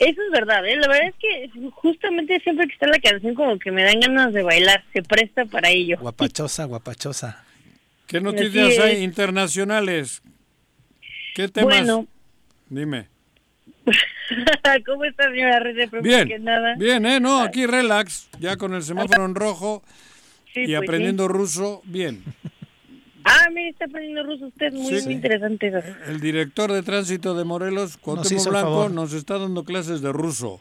[0.00, 0.76] Eso es verdad, ¿eh?
[0.76, 4.32] La verdad es que justamente siempre que está la canción como que me dan ganas
[4.32, 5.98] de bailar, se presta para ello.
[6.00, 7.44] Guapachosa, guapachosa.
[8.06, 9.02] ¿Qué noticias hay es.
[9.02, 10.22] internacionales?
[11.34, 11.76] ¿Qué temas?
[11.78, 12.06] Bueno.
[12.70, 13.08] Dime.
[14.86, 15.60] ¿Cómo está, señora?
[15.60, 16.76] Primero Bien, que nada.
[16.76, 17.20] bien, ¿eh?
[17.20, 19.82] No, aquí relax, ya con el semáforo en rojo
[20.54, 22.24] Sí, y pues aprendiendo ruso, bien.
[23.24, 25.04] Ah, mire, está aprendiendo ruso usted, muy, Sí.
[25.06, 25.78] muy interesante eso.
[26.06, 28.90] El director de tránsito de Morelos, Cuauhtémoc Blanco, favor.
[28.90, 30.60] nos está dando clases de ruso.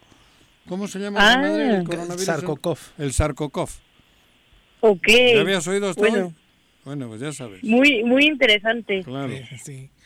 [0.67, 1.19] ¿Cómo se llama?
[1.21, 1.75] Ah, esa madre?
[1.77, 2.25] el coronavirus?
[2.25, 2.77] Sarkokov.
[2.97, 3.69] El Sarkokov.
[4.81, 5.07] Ok.
[5.35, 6.33] ¿Ya habías oído hasta bueno, hoy?
[6.85, 7.63] Bueno, pues ya sabes.
[7.63, 9.03] Muy, muy interesante.
[9.03, 9.33] Claro.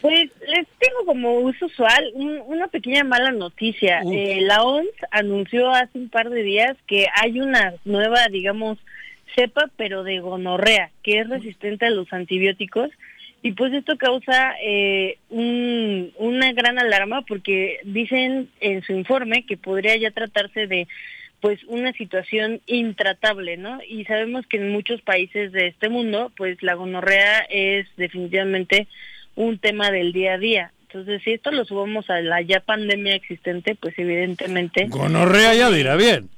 [0.01, 4.01] Pues les tengo como uso usual un- una pequeña mala noticia.
[4.11, 8.79] Eh, la OMS anunció hace un par de días que hay una nueva, digamos,
[9.35, 12.89] cepa, pero de gonorrea, que es resistente a los antibióticos.
[13.41, 19.57] Y pues esto causa eh, un- una gran alarma porque dicen en su informe que
[19.57, 20.87] podría ya tratarse de
[21.41, 23.79] pues una situación intratable, ¿no?
[23.85, 28.87] Y sabemos que en muchos países de este mundo, pues la gonorrea es definitivamente
[29.35, 30.71] un tema del día a día.
[30.87, 34.85] Entonces, si esto lo subamos a la ya pandemia existente, pues evidentemente...
[34.87, 36.29] Gonorrea ya dirá bien.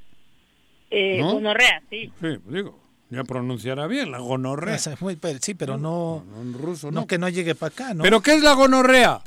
[0.90, 1.34] Eh, ¿no?
[1.34, 2.10] Gonorrea, sí.
[2.20, 2.76] Sí, digo,
[3.10, 4.76] ya pronunciará bien la gonorrea.
[5.00, 6.24] Muy- sí, pero no.
[6.40, 7.06] En ruso, no.
[7.06, 8.02] que no llegue para acá, ¿no?
[8.02, 9.20] ¿Pero qué es la gonorrea?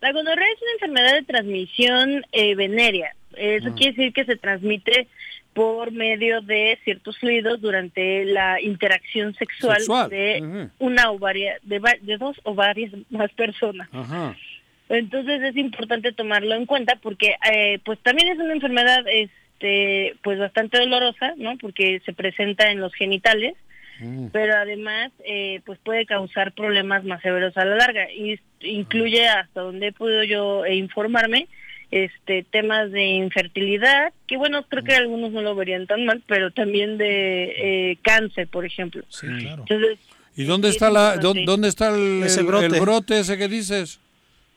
[0.00, 3.14] La gonorrea es una enfermedad de transmisión eh, venérea.
[3.36, 3.74] Eso Ah.
[3.76, 5.08] quiere decir que se transmite
[5.52, 11.80] por medio de ciertos fluidos durante la interacción sexual, Sexual, de una o varia- de,
[12.02, 13.88] de dos o varias más personas.
[13.92, 14.36] Ajá.
[14.88, 19.04] Entonces es importante tomarlo en cuenta porque eh, pues también es una enfermedad
[19.60, 21.56] este pues bastante dolorosa, ¿no?
[21.58, 23.54] Porque se presenta en los genitales,
[24.32, 29.60] pero además eh, pues puede causar problemas más severos a la larga y incluye hasta
[29.60, 31.48] donde he podido yo eh, informarme
[31.90, 36.50] este temas de infertilidad que bueno creo que algunos no lo verían tan mal pero
[36.50, 39.64] también de eh, cáncer por ejemplo Sí, claro.
[39.68, 39.98] entonces
[40.36, 42.66] ¿Y dónde está es la dónde, dónde está el, Ese brote.
[42.66, 44.00] el brote ese que dices?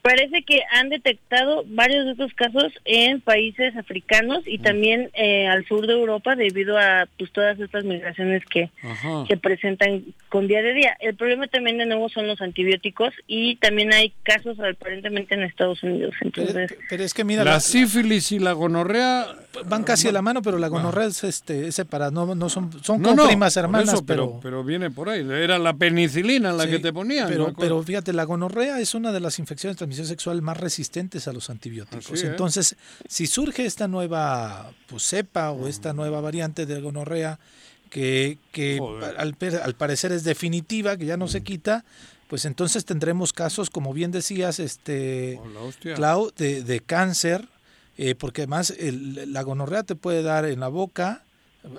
[0.04, 5.66] Parece que han detectado varios de estos casos en países africanos y también eh, al
[5.66, 9.24] sur de Europa debido a pues todas estas migraciones que Ajá.
[9.26, 10.94] se presentan con día de día.
[11.00, 15.82] El problema también de nuevo son los antibióticos y también hay casos aparentemente en Estados
[15.82, 16.14] Unidos.
[16.20, 19.26] Entonces, Pero es que mira, la, la- sífilis y la gonorrea
[19.64, 22.70] van casi a la mano, pero la gonorrea es, este, es separada, no, no son,
[22.82, 25.20] son no, como no, primas hermanas, eso, pero, pero viene por ahí.
[25.26, 27.26] Era la penicilina la Sí, que te ponían.
[27.26, 31.32] Pero, pero fíjate, la gonorrea es una de las infecciones transmisión sexual más resistentes a
[31.32, 32.10] los antibióticos.
[32.10, 32.30] Así, ¿eh?
[32.30, 32.76] Entonces,
[33.08, 37.38] si surge esta nueva pues, cepa o esta nueva variante de gonorrea
[37.90, 38.80] que, que
[39.16, 41.84] al, al parecer es definitiva, que ya no se quita,
[42.28, 45.70] pues entonces tendremos casos, como bien decías, este Oh.
[45.94, 47.48] Clau, de, de cáncer,
[47.96, 51.23] eh, porque además el- la gonorrea te puede dar en la boca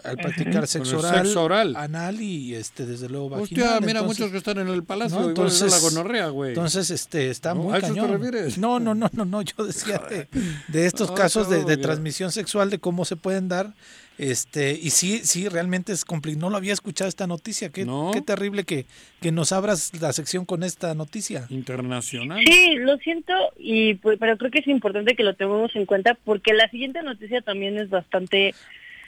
[0.03, 1.75] al practicar sexo oral, sexo oral.
[1.75, 3.43] anal y este desde luego vaginal.
[3.65, 5.29] Hostia, mira, entonces- muchos que están en el palacio ¿no?
[5.31, 6.49] igual es de la gonorrea, güey.
[6.49, 7.63] Entonces, este, está ¿No?
[7.63, 8.11] muy ¿A eso te cañón.
[8.13, 8.57] refieres?
[8.57, 10.27] No, no, no, no, no, yo decía de,
[10.67, 13.73] de estos Ah, casos de, de transmisión sexual, de cómo se pueden dar,
[14.17, 16.41] este, y sí, sí, realmente es complicado.
[16.41, 18.11] No lo había escuchado esta noticia, qué, ¿No?
[18.13, 18.85] qué terrible que,
[19.21, 21.45] que nos abras la sección con esta noticia.
[21.49, 22.41] Internacional.
[22.45, 26.17] sí, lo siento, y pues, pero creo que es importante que lo tengamos en cuenta
[26.23, 28.55] porque la siguiente noticia también es bastante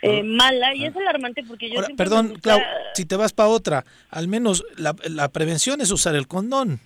[0.02, 2.60] eh, mala y es alarmante porque yo Ahora, perdón, gusta- Clau,
[2.94, 6.80] si te vas para otra, al menos la, la prevención es usar el condón.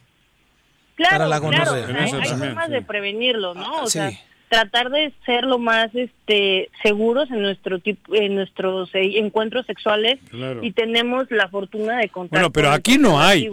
[0.95, 2.03] Claro, para la claro, gonorrea.
[2.03, 2.71] hay, hay formas sí.
[2.73, 3.83] de prevenirlo, ¿no?
[3.83, 3.93] O sí.
[3.93, 4.11] sea,
[4.49, 10.19] tratar de ser lo más este seguros en nuestro tipo en nuestros eh, encuentros sexuales
[10.29, 10.61] Claro.
[10.63, 13.49] y tenemos la fortuna de contar Bueno, pero con aquí no hay.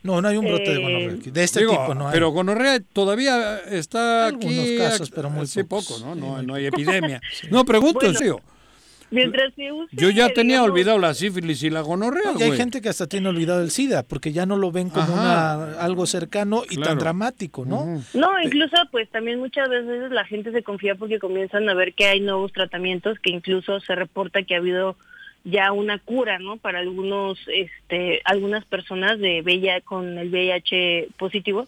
[0.00, 1.30] No, no hay un brote de Eh, gonorrea aquí.
[1.32, 2.12] De este Digo, tipo no hay.
[2.12, 4.76] Pero gonorrea todavía está Algunos aquí.
[4.78, 6.00] casos, pero muy sí, pocos.
[6.00, 6.14] poco, ¿no?
[6.14, 7.20] Sí, no, no hay epidemia.
[7.32, 7.48] Sí.
[7.50, 8.40] No, pregunto, Bueno, tío.
[9.10, 12.42] Mientras se use, Yo ya tenía digamos, olvidado la sífilis y la gonorrea, No, y
[12.42, 12.58] hay güey.
[12.58, 16.06] gente que hasta tiene olvidado el SIDA porque ya no lo ven como una, algo
[16.06, 18.02] cercano y tan dramático, ¿no?
[18.12, 22.06] No, incluso pues también muchas veces la gente se confía porque comienzan a ver que
[22.06, 24.96] hay nuevos tratamientos, que incluso se reporta que ha habido
[25.44, 26.58] ya una cura, ¿no?
[26.58, 31.66] Para algunos, este, algunas personas de VIH con el VIH positivo.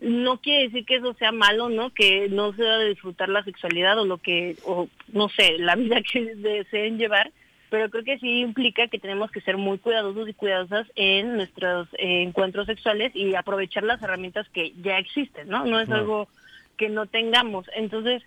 [0.00, 1.90] No quiere decir que eso sea malo, ¿no?
[1.90, 6.00] Que no se debe disfrutar la sexualidad o lo que, o no sé, la vida
[6.12, 7.32] que deseen llevar,
[7.70, 11.88] pero creo que sí implica que tenemos que ser muy cuidadosos y cuidadosas en nuestros
[11.94, 15.64] eh, encuentros sexuales y aprovechar las herramientas que ya existen, ¿no?
[15.64, 16.28] No es algo
[16.76, 17.66] que no tengamos.
[17.74, 18.22] Entonces,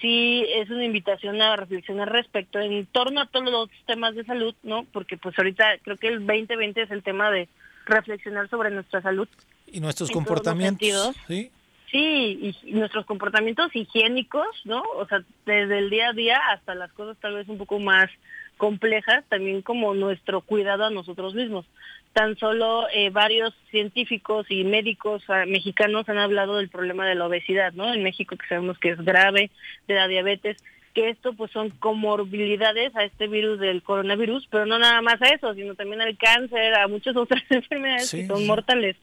[0.00, 4.54] sí es una invitación a reflexionar respecto en torno a todos los temas de salud,
[4.62, 4.84] ¿no?
[4.92, 7.48] Porque pues ahorita creo que el 2020 es el tema de
[7.86, 9.28] reflexionar sobre nuestra salud.
[9.72, 11.16] Y nuestros En todos los comportamientos.
[11.26, 11.50] ¿sí?
[11.92, 14.82] Sí, y, nuestros comportamientos higiénicos, ¿no?
[14.96, 18.10] O sea, desde el día a día hasta las cosas tal vez un poco más
[18.56, 21.66] complejas, también como nuestro cuidado a nosotros mismos.
[22.14, 27.26] Tan solo eh, varios científicos y médicos ah, mexicanos han hablado del problema de la
[27.26, 27.92] obesidad, ¿no?
[27.92, 29.50] En México que sabemos que es grave,
[29.86, 30.56] de la diabetes,
[30.94, 35.28] que esto pues son comorbilidades a este virus del coronavirus, pero no nada más a
[35.28, 38.46] eso, sino también al cáncer, a muchas otras enfermedades Sí, que son sí.
[38.46, 38.96] mortales.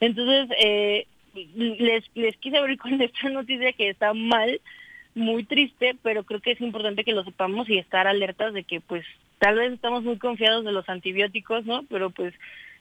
[0.00, 4.60] Entonces, eh, les, les quise abrir con esta noticia que está mal,
[5.14, 8.80] muy triste, pero creo que es importante que lo sepamos y estar alertas de que
[8.80, 9.04] pues
[9.38, 11.84] tal vez estamos muy confiados de los antibióticos, ¿no?
[11.88, 12.34] Pero pues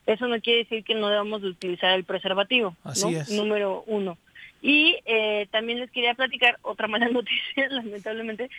[0.06, 3.20] eso no quiere decir que no debamos de utilizar el preservativo, Así ¿no?
[3.20, 3.30] es.
[3.30, 4.18] Número uno.
[4.62, 8.50] Y eh, también les quería platicar otra mala noticia, lamentablemente.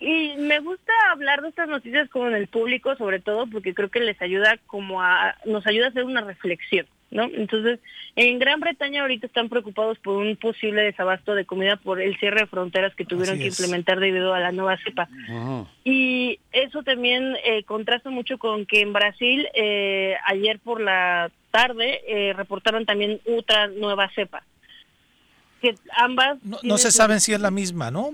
[0.00, 3.88] Y me gusta hablar de estas noticias como en el público, sobre todo porque creo
[3.88, 7.22] que les ayuda como a, nos ayuda a hacer una reflexión, ¿no?
[7.22, 7.78] Entonces,
[8.16, 12.40] en Gran Bretaña ahorita están preocupados por un posible desabasto de comida por el cierre
[12.40, 13.60] de fronteras que tuvieron Así que es.
[13.60, 15.08] implementar debido a la nueva cepa.
[15.84, 22.00] Y eso también eh, contrasta mucho con que en Brasil eh, ayer por la tarde
[22.08, 24.42] eh, reportaron también otra nueva cepa.
[25.62, 28.10] Que ambas No, no se saben si es la misma, ¿no?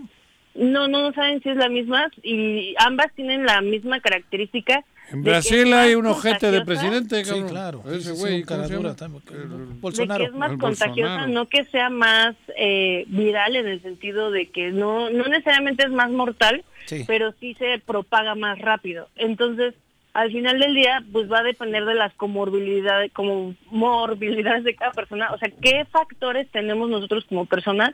[0.54, 4.84] no, no saben si es la misma y ambas tienen la misma característica.
[5.10, 7.48] En Brasil es hay más un ojete de presidente, Sí, cabrón.
[7.48, 7.82] claro.
[7.86, 8.96] Ese Sí, sí, güey, un cara ¿cómo se dura llama?
[8.96, 10.24] también, que- de Bolsonaro.
[10.24, 11.32] que es más El contagiosa, Bolsonaro.
[11.32, 15.90] no que sea más eh, viral en el sentido de que no, no necesariamente es
[15.92, 17.04] más mortal, Sí.
[17.06, 19.08] pero sí se propaga más rápido.
[19.16, 19.74] Entonces,
[20.14, 24.92] al final del día, pues va a depender de las comorbilidades, como morbilidades de cada
[24.92, 25.30] persona.
[25.32, 27.90] O sea, ¿qué factores tenemos nosotros como personas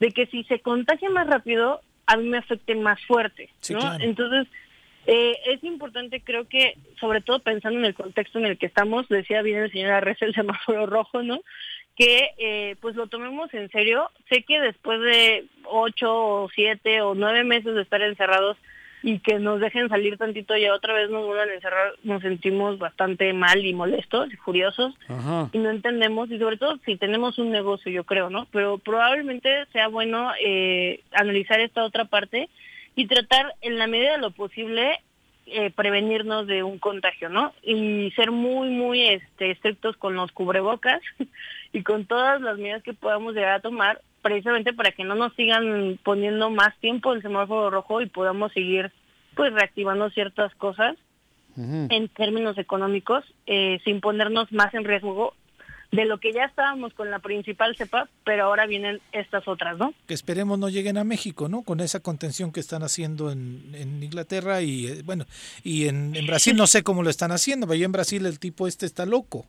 [0.00, 3.50] de que si se contagia más rápido, a mí me afecte más fuerte?
[3.60, 3.80] Sí, ¿no?
[3.80, 4.02] claro.
[4.02, 4.48] Entonces,
[5.06, 9.08] eh, es importante, creo que, sobre todo pensando en el contexto en el que estamos,
[9.08, 11.40] decía bien el señor Arreza el semáforo rojo, ¿no?
[11.96, 14.10] Que eh, pues lo tomemos en serio.
[14.28, 18.56] Sé que después de ocho o siete o nueve meses de estar encerrados
[19.02, 22.78] y que nos dejen salir tantito y otra vez nos vuelvan a encerrar, nos sentimos
[22.78, 25.48] bastante mal y molestos y furiosos Ajá.
[25.52, 29.66] y no entendemos y sobre todo si tenemos un negocio yo creo no pero probablemente
[29.72, 32.48] sea bueno eh, analizar esta otra parte
[32.94, 35.00] y tratar en la medida de lo posible
[35.46, 41.00] eh, prevenirnos de un contagio no y ser muy muy este estrictos con los cubrebocas
[41.72, 45.34] y con todas las medidas que podamos llegar a tomar precisamente para que no nos
[45.34, 48.92] sigan poniendo más tiempo el semáforo rojo y podamos seguir
[49.34, 50.96] pues reactivando ciertas cosas
[51.56, 55.34] en términos económicos eh, sin ponernos más en riesgo
[55.92, 59.92] de lo que ya estábamos con la principal cepa, pero ahora vienen estas otras, ¿no?
[60.06, 61.62] Que esperemos no lleguen a México, ¿no?
[61.62, 65.26] Con esa contención que están haciendo en, en Inglaterra y, eh, bueno,
[65.64, 68.68] y en, en Brasil no sé cómo lo están haciendo, pero en Brasil el tipo
[68.68, 69.46] este está loco.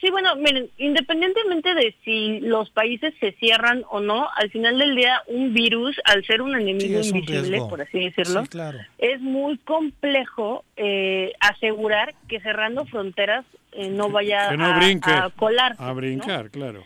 [0.00, 4.94] Sí, bueno, miren, independientemente de si los países se cierran o no, al final del
[4.94, 8.78] día un virus, al ser un enemigo invisible, por así decirlo, Sí, claro.
[8.98, 15.10] es muy complejo eh, asegurar que cerrando fronteras eh, no vaya no a, brinque.
[15.10, 15.74] a colar.
[15.78, 16.84] A brincar, claro.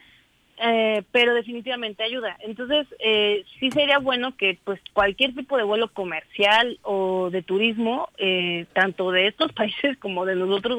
[0.59, 2.39] eh, pero definitivamente ayuda.
[2.41, 8.09] Entonces, eh, sí sería bueno que pues cualquier tipo de vuelo comercial o de turismo,
[8.17, 10.79] eh, tanto de estos países como de nosotros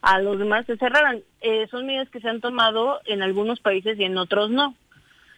[0.00, 1.22] a, los demás, se cerraran.
[1.40, 4.74] Eh, son medidas que se han tomado en algunos países y en otros no.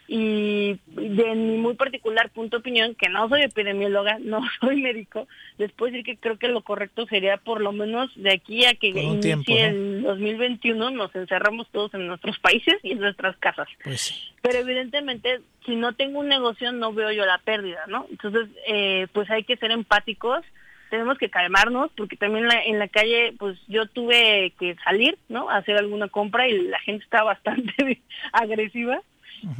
[0.06, 5.28] y de mi muy particular punto de opinión, que no soy epidemióloga, no soy médico,
[5.58, 8.74] les puedo decir que creo que lo correcto sería por lo menos de aquí a
[8.74, 9.58] que inicie tiempo, ¿no?
[9.58, 13.68] el 2021 nos encerramos todos en nuestros países y en nuestras casas.
[13.84, 14.14] Pues sí.
[14.40, 18.06] Pero evidentemente, si no tengo un negocio, no veo yo la pérdida, ¿no?
[18.10, 20.44] Entonces, eh, pues hay que ser empáticos,
[20.90, 25.48] tenemos que calmarnos, porque también la- en la calle, pues yo tuve que salir, ¿no?
[25.50, 28.00] A hacer alguna compra y la gente está bastante
[28.32, 29.00] agresiva.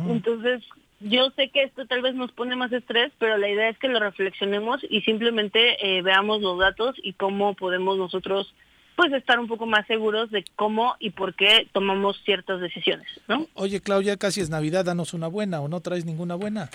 [0.09, 0.62] Entonces,
[1.00, 3.88] yo sé que esto tal vez nos pone más estrés, pero la idea es que
[3.88, 8.52] lo reflexionemos y simplemente eh, veamos los datos y cómo podemos nosotros
[8.96, 13.46] pues estar un poco más seguros de cómo y por qué tomamos ciertas decisiones, ¿no?
[13.55, 16.68] Oye, Claudia, casi es Navidad, danos una buena o no traes ninguna buena.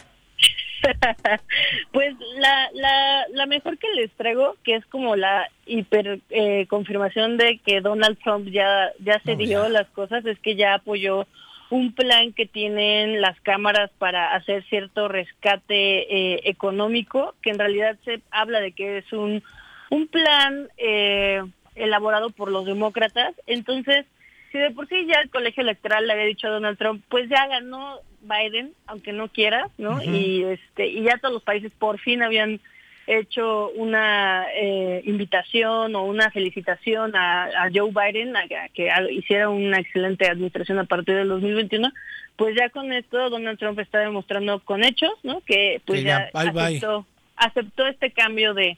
[1.91, 7.37] Pues la, la, la mejor que les traigo, que es como la hiper eh, confirmación
[7.37, 11.27] de que Donald Trump ya, ya se dio las cosas, es que ya apoyó
[11.69, 17.97] un plan que tienen las cámaras para hacer cierto rescate eh, económico, que en realidad
[18.05, 19.43] se habla de que es un,
[19.89, 21.41] un plan eh,
[21.75, 23.33] elaborado por los demócratas.
[23.47, 24.05] Entonces,
[24.51, 27.27] si de por sí ya el colegio electoral le había dicho a Donald Trump, pues
[27.27, 30.01] ya ganó Biden, aunque no quiera, ¿no?
[30.03, 32.59] Y este y ya todos los países por fin habían
[33.05, 39.49] hecho una eh, invitación o una felicitación a, a Joe Biden a, a que hiciera
[39.49, 41.91] una excelente administración a partir del 2021,
[42.37, 45.41] pues ya con esto Donald Trump está demostrando con hechos, ¿no?
[45.41, 46.61] Que pues Que ya, ya, bye, bye.
[46.77, 47.05] aceptó,
[47.35, 48.77] aceptó este cambio de,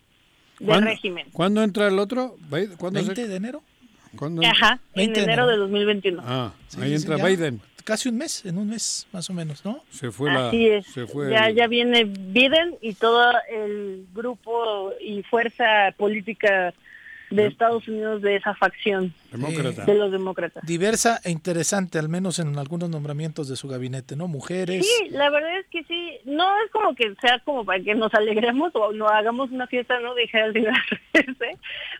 [0.59, 1.27] de ¿Cuándo, régimen.
[1.31, 2.35] ¿Cuándo entra el otro?
[2.49, 3.61] Ve- ¿Cuándo se- 20 de enero.
[4.17, 4.41] ¿Cuándo?
[4.43, 5.51] Ajá, en 20 de enero enero.
[5.51, 6.23] de 2021.
[6.25, 7.25] Ah, Sí, ahí sí, entra ya.
[7.27, 7.61] Biden.
[7.85, 9.79] Casi un mes, en un mes, más o menos, ¿no?
[9.91, 10.47] Se fue la.
[10.49, 10.85] Así es.
[10.87, 16.73] Se fue ya, el- ya viene Biden y todo el grupo y fuerza política
[17.29, 19.85] de Estados Unidos de esa facción Demócrata.
[19.85, 20.65] de los demócratas.
[20.65, 24.27] Diversa e interesante, al menos en algunos nombramientos de su gabinete, ¿no?
[24.27, 24.85] Mujeres.
[24.85, 28.13] Sí, la verdad es que sí, no es como que sea como para que nos
[28.13, 30.99] alegremos o no hagamos una fiesta, no de librarse,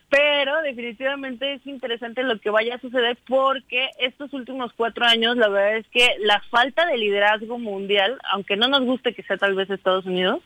[0.10, 5.50] pero definitivamente es interesante lo que vaya a suceder porque estos últimos cuatro años la
[5.50, 9.56] verdad es que la falta de liderazgo mundial, aunque no nos guste que sea tal
[9.56, 10.42] vez Estados Unidos,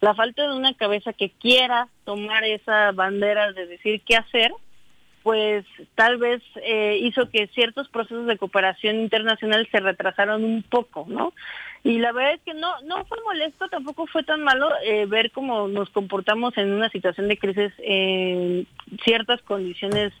[0.00, 4.52] la falta de una cabeza que quiera tomar esa bandera de decir qué hacer,
[5.22, 5.64] pues
[5.94, 11.34] tal vez eh, hizo que ciertos procesos de cooperación internacional se retrasaron un poco, ¿no?
[11.84, 15.30] Y la verdad es que no no fue molesto, tampoco fue tan malo eh, ver
[15.32, 18.66] cómo nos comportamos en una situación de crisis en
[19.04, 20.12] ciertas condiciones,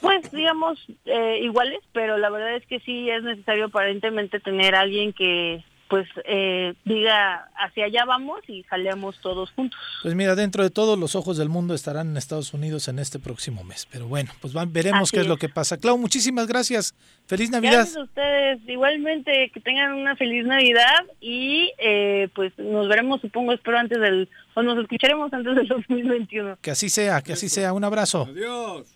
[0.00, 5.12] pues digamos eh, iguales, pero la verdad es que sí es necesario aparentemente tener alguien
[5.12, 9.78] que pues eh, diga hacia allá vamos y salemos todos juntos.
[10.02, 13.18] Pues mira, dentro de todos los ojos del mundo estarán en Estados Unidos en este
[13.18, 13.86] próximo mes.
[13.90, 15.28] Pero bueno, pues va- veremos Así qué es, es.
[15.28, 15.76] lo que pasa.
[15.76, 16.94] Clau, muchísimas gracias.
[17.26, 17.72] Feliz Navidad.
[17.72, 18.60] Gracias a ustedes.
[18.68, 24.28] Igualmente, que tengan una feliz Navidad y eh, pues nos veremos, supongo, espero antes del,
[24.54, 26.58] o nos escucharemos antes del 2021.
[26.62, 27.72] Que así sea, que así sea.
[27.72, 28.28] Un abrazo.
[28.30, 28.86] Adiós.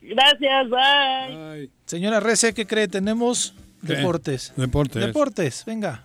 [0.00, 1.68] Gracias, bye.
[1.84, 2.88] Señora Rece, ¿qué cree?
[2.88, 3.52] Tenemos
[3.86, 3.94] ¿Qué?
[3.94, 4.52] deportes.
[4.56, 5.04] Deportes.
[5.04, 6.04] Deportes, venga.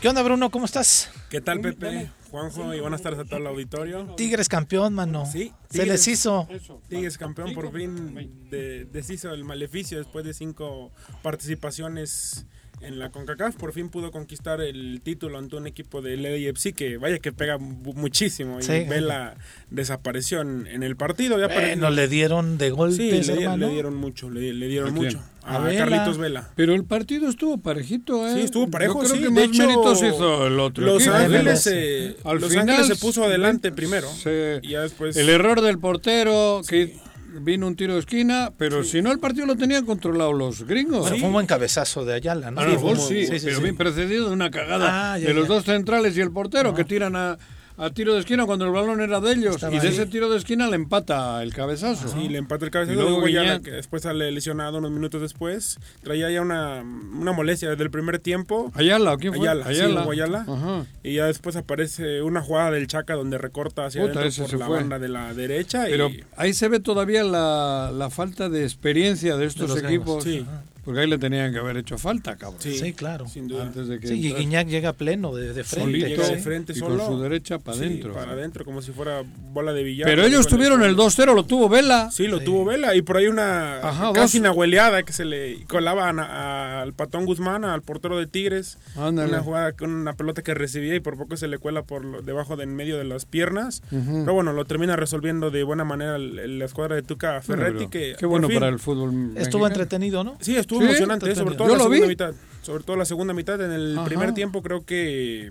[0.00, 0.50] ¿Qué onda, Bruno?
[0.50, 1.10] ¿Cómo estás?
[1.28, 2.10] ¿Qué tal, Pepe?
[2.30, 4.14] Juanjo, y buenas tardes a todo el auditorio.
[4.16, 5.26] Tigres campeón, mano.
[5.26, 6.48] Sí, Se les hizo.
[6.88, 10.90] Tigres campeón, por fin de- deshizo el maleficio después de cinco
[11.22, 12.46] participaciones
[12.80, 13.56] en la CONCACAF.
[13.56, 17.58] Por fin pudo conquistar el título ante un equipo de LAFC que vaya que pega
[17.58, 18.58] mu- muchísimo.
[18.58, 18.84] Y Sí.
[18.88, 19.34] Vela
[19.70, 21.38] desapareció en, en el partido.
[21.38, 23.66] Ya Bueno, le dieron de golpes, Sí, le, di- hermano.
[23.66, 25.22] le dieron mucho, le, le dieron mucho.
[25.42, 25.78] A A, Vela.
[25.86, 26.50] Carlitos Vela.
[26.54, 28.34] Pero el partido estuvo parejito, ¿eh?
[28.34, 29.18] Sí, estuvo parejo, Yo creo sí.
[29.20, 31.16] que de más hecho, méritos hizo el otro Los equipo.
[31.16, 34.08] Ángeles, eh, al Los final Ángeles se puso adelante primero.
[34.08, 35.16] se- y ya después...
[35.16, 36.94] El error del portero, que
[37.40, 41.00] vino un tiro de esquina, pero si no el partido lo tenían controlado los gringos.
[41.02, 42.60] Bueno, fue un buen cabezazo de Ayala, ¿no?
[42.60, 45.54] A lo mejor sí, pero bien precedido de una cagada Ah, ya, de los ya.
[45.54, 47.38] dos centrales y el portero que tiran a,
[47.82, 49.54] a tiro de esquina cuando el balón era de ellos.
[49.56, 49.94] Estaba y de ahí.
[49.94, 52.08] ese tiro de esquina le empata el cabezazo.
[52.08, 52.94] Sí, le empata el Y cabezazo.
[52.94, 53.62] luego Luego Ayala, Guiñac.
[53.64, 55.78] que después sale lesionado unos minutos después.
[56.02, 58.70] Traía ya una, una molestia desde el primer tiempo.
[58.74, 59.48] Ayala, ¿o quién fue?
[59.48, 60.02] Ayala, sí, Ayala.
[60.02, 60.44] Hugo Ayala.
[60.46, 60.86] Ajá.
[61.02, 64.66] Y ya después aparece una jugada del Chaca donde recorta hacia Puta, adentro por la
[64.66, 64.76] fue.
[64.76, 65.84] banda de la derecha.
[65.88, 70.22] Pero y ahí se ve todavía la, la falta de experiencia de estos los equipos.
[70.24, 70.44] sí.
[70.84, 72.60] Porque ahí le tenían que haber hecho falta, cabrón.
[72.60, 73.28] Sí, claro.
[73.28, 73.64] Sin duda.
[73.64, 74.32] Antes de que Sí, y.
[74.34, 75.90] Guiñac llega pleno de, de frente.
[75.90, 76.06] Solito.
[76.06, 76.42] Llega de sí.
[76.42, 76.98] frente Y solo.
[77.04, 78.14] con su derecha para Sí, adentro.
[78.14, 80.06] para adentro, como si fuera bola de billar.
[80.08, 82.10] Pero ellos tuvieron el 2-0, lo tuvo Vela.
[82.10, 84.42] Sí, lo tuvo Vela y por ahí una Ajá, casi dos.
[84.48, 88.78] una hueleada que se le colaba a- a- al Patón Guzmán, al portero de Tigres.
[88.96, 89.28] Ándale.
[89.32, 92.22] Una jugada con una pelota que recibía y por poco se le cuela por lo-
[92.22, 93.82] debajo de en medio de las piernas.
[93.90, 94.20] Ujú.
[94.20, 97.72] Pero bueno, lo termina resolviendo de buena manera la escuadra de Tuca Ferretti.
[97.74, 99.10] Bueno, que qué bueno fin- para el fútbol.
[99.10, 99.34] Estuvo
[99.64, 99.66] mexicano.
[99.66, 100.36] entretenido, ¿no?
[100.40, 102.08] Sí, estuvo Sí, emocionante, sobre todo Yo la segunda vi.
[102.08, 102.34] mitad.
[102.62, 103.60] Sobre todo la segunda mitad.
[103.60, 104.04] En el Ajá.
[104.06, 105.50] primer tiempo creo que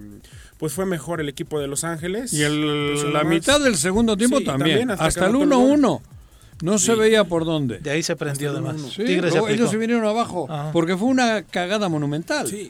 [0.57, 2.33] pues fue mejor el equipo de Los Ángeles.
[2.33, 3.29] Y el- la más.
[3.29, 4.79] mitad del segundo tiempo Sí, también.
[4.87, 5.79] también, hasta el anotó el gol.
[5.79, 6.01] 1-1.
[6.61, 7.79] No se veía por dónde.
[7.79, 8.75] De ahí se prendió además.
[8.93, 10.45] Sí, Tigres se ellos se vinieron abajo.
[10.49, 10.71] Ajá.
[10.73, 12.47] Porque fue una cagada monumental.
[12.47, 12.69] Sí.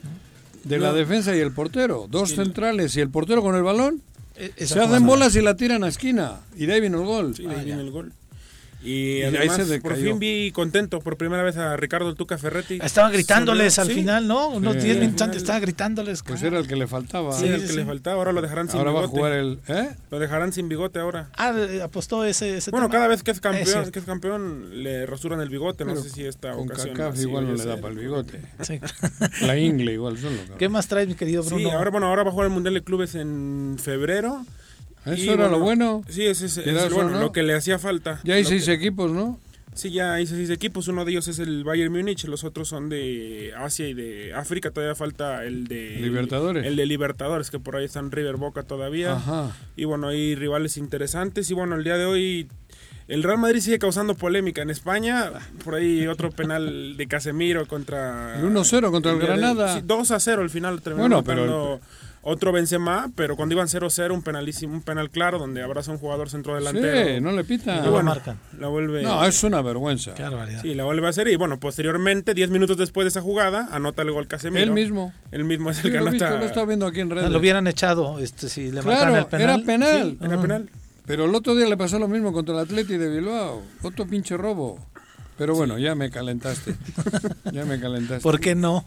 [0.62, 0.84] De No.
[0.84, 2.06] la defensa y el portero.
[2.08, 4.00] Dos centrales y el portero con el balón.
[4.36, 6.40] E- esa Se hacen bolas y la tiran a esquina.
[6.56, 7.34] Y de ahí vino el gol.
[7.34, 8.12] Sí, de ahí viene el gol.
[8.82, 12.38] Y, Y ahí se por fin vi contento por primera vez a Ricardo el Tuca
[12.38, 12.78] Ferretti.
[12.82, 13.94] Estaba gritándoles al sí.
[13.94, 14.48] final, ¿no?
[14.48, 14.80] Unos Sí.
[14.84, 16.22] 10 Al minutos antes estaba gritándoles.
[16.22, 16.48] Pues cara.
[16.48, 17.32] era el que le faltaba.
[17.32, 18.16] Sí, Sí, el que le faltaba.
[18.16, 19.18] Ahora lo dejarán sin Ahora va a bigote.
[19.18, 19.58] jugar el.
[19.68, 19.90] ¿Eh?
[20.10, 21.28] Lo dejarán sin bigote ahora.
[21.36, 21.52] Ah,
[21.84, 22.94] apostó ese, ese Bueno, tema.
[22.94, 25.84] cada vez que es campeón, que es campeón le rasuran el bigote.
[25.84, 26.94] No Pero sé si esta Con ocasión.
[26.96, 28.40] Cacaf así igual no le da para el bigote.
[28.62, 28.80] Sí.
[29.42, 30.36] La ingle igual solo.
[30.38, 30.58] cabrón.
[30.58, 31.68] ¿Qué más traes, mi querido Bruno?
[31.68, 34.44] Sí, ahora, bueno, ahora va a jugar el Mundial de Clubes en febrero.
[35.06, 36.02] Eso Y, era lo bueno.
[36.08, 37.20] Sí, ese es, es bueno, ¿no?
[37.20, 38.20] lo que le hacía falta.
[38.24, 39.38] Ya hay seis que- equipos, ¿no?
[39.72, 40.88] Sí, ya hay seis equipos.
[40.88, 44.72] Uno de ellos es el Bayern Múnich, los otros son de Asia y de África.
[44.72, 46.66] Todavía falta el de Libertadores.
[46.66, 49.12] El de Libertadores, que por ahí están River Boca todavía.
[49.14, 49.56] Ajá.
[49.76, 51.50] Y bueno, hay rivales interesantes.
[51.50, 52.48] Y bueno, el día de hoy
[53.06, 55.30] el Real Madrid sigue causando polémica en España.
[55.64, 58.38] Por ahí otro penal de Casemiro contra...
[58.40, 59.74] El 1-0 contra el día de- Granada.
[59.76, 61.80] sí, 2 a 0 al final terminó Bueno, pero
[62.22, 66.28] otro Benzema, pero cuando iban 0-0 un penalísimo, un penal claro donde abraza un jugador
[66.28, 67.14] centro delantero.
[67.14, 67.76] Sí, no le pitan.
[67.76, 68.38] Y No lo bueno, marcan.
[68.58, 70.12] la vuelve No, es una vergüenza.
[70.14, 70.60] Qué barbaridad.
[70.62, 74.02] Sí, la vuelve a hacer y bueno, posteriormente, 10 minutos después de esa jugada, anota
[74.02, 74.62] el gol Casemiro.
[74.64, 75.12] Él mismo.
[75.30, 77.30] Él mismo es el Sí, que lo visto, lo estado viendo aquí en redes.
[77.30, 79.48] Lo hubieran echado este, si le marcaran Claro, el penal.
[79.60, 80.16] era penal.
[80.20, 80.70] Sí, era penal.
[81.06, 83.62] Pero el otro día le pasó lo mismo contra el Atleti de Bilbao.
[83.82, 84.78] Otro pinche robo.
[85.40, 86.74] Pero bueno, ya me calentaste.
[87.50, 88.22] ya me calentaste.
[88.22, 88.84] ¿Por qué no?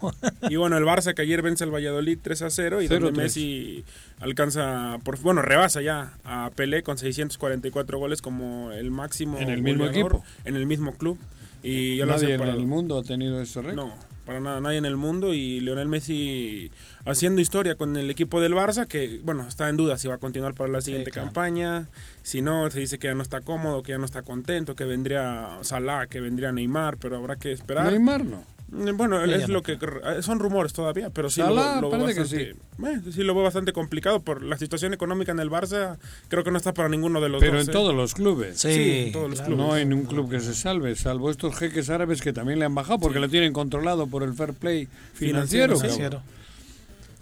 [0.51, 3.15] Y bueno, el Barça que ayer vence al Valladolid 3 a 0 y donde 0-3.
[3.15, 3.83] Messi
[4.19, 9.63] alcanza, por, bueno, rebasa ya a Pelé con 644 goles como el máximo En el
[9.63, 10.23] mismo equipo.
[10.45, 11.17] en el mismo club.
[11.63, 13.87] Y Nadie en el mundo ha tenido ese récord.
[13.87, 16.71] No, para nada, nadie en el mundo y Lionel Messi
[17.05, 20.17] haciendo historia con el equipo del Barça que, bueno, está en duda si va a
[20.17, 21.27] continuar para la siguiente claro.
[21.27, 21.87] campaña,
[22.21, 24.85] si no, se dice que ya no está cómodo, que ya no está contento, que
[24.85, 27.91] vendría Salah, que vendría Neymar, pero habrá que esperar.
[27.91, 28.52] Neymar no.
[28.73, 29.77] Mm, Bueno, Sí, es lo que
[30.21, 33.35] son rumores todavía, pero sí Salah, lo, lo veo parece que bastante, eh, sí lo
[33.35, 35.97] veo bastante complicado por la situación económica en el Barça.
[36.27, 37.63] Creo que no está para ninguno de los Pero dos.
[37.65, 37.73] en ¿eh?
[37.73, 38.59] todos los clubes.
[38.59, 39.55] Sí, Sí, en todos los claro.
[39.55, 39.67] clubes.
[39.67, 42.73] No hay ningún club que se salve, salvo estos jeques árabes que también le han
[42.75, 45.75] bajado porque lo tienen controlado por el fair play financiero.
[45.77, 46.21] Financiero, cabrón.
[46.21, 46.21] Financiero.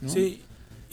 [0.01, 0.09] ¿no?
[0.09, 0.41] Sí.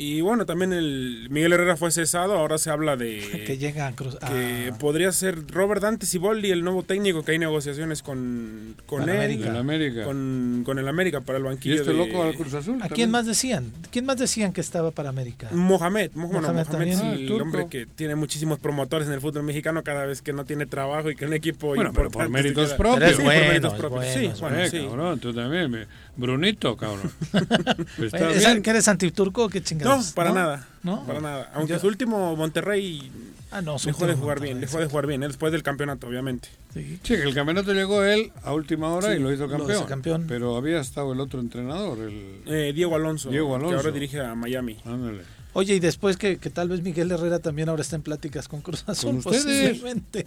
[0.01, 3.93] Y bueno, también el Miguel Herrera fue cesado, ahora se habla de Que llega a
[3.97, 4.17] Cruz.
[4.17, 9.15] que podría ser Robert Dante Siboldi el nuevo técnico que hay negociaciones con, con Para
[9.15, 9.49] él, América.
[9.51, 10.05] El América.
[10.05, 12.77] Con, con el América para el y banquillo este de loco al Cruz Azul.
[12.77, 12.95] ¿A también.
[12.95, 13.73] quién más decían?
[13.91, 15.49] ¿Quién más decían que estaba para América?
[15.51, 16.93] Mohamed, Mohamed Mohamed también.
[16.93, 20.33] es Ah, el hombre que tiene muchísimos promotores en el fútbol mexicano cada vez que
[20.33, 22.99] no tiene trabajo y que un equipo Bueno, pero por méritos propios.
[23.01, 24.79] Pero es Sí, bueno, bueno, es bueno, Eh, sí.
[24.87, 25.69] cabrón, tú también.
[25.73, 25.87] me-
[26.19, 27.11] Brunito, cabrón.
[27.97, 28.63] Pues está ¿Es- bien.
[28.63, 30.13] ¿Que eres antiturco o qué No, chingados?
[30.13, 30.69] para nada.
[30.83, 31.05] ¿No?
[31.07, 31.51] Para nada.
[31.55, 33.11] Aunque Yo- su último Monterrey
[33.51, 34.83] Ah, no, su dejó de último jugar Monterrey, bien, dejó sí.
[34.83, 35.29] de jugar bien, ¿eh?
[35.29, 36.49] después del campeonato, obviamente.
[36.75, 36.99] Sí.
[37.03, 39.71] Sí, que el campeonato llegó él a última hora Sí, y lo hizo lo campeón.
[39.79, 40.25] hizo campeón.
[40.29, 42.43] Pero había estado el otro entrenador, el...
[42.47, 43.77] Eh, Diego Alonso, Diego que Alonso.
[43.79, 44.77] ahora dirige a Miami.
[44.85, 45.23] Ándale.
[45.55, 48.61] Oye, y después que, que tal vez Miguel Herrera también ahora está en pláticas con
[48.61, 49.45] Cruz Azul, ustedes?
[49.45, 50.27] posiblemente.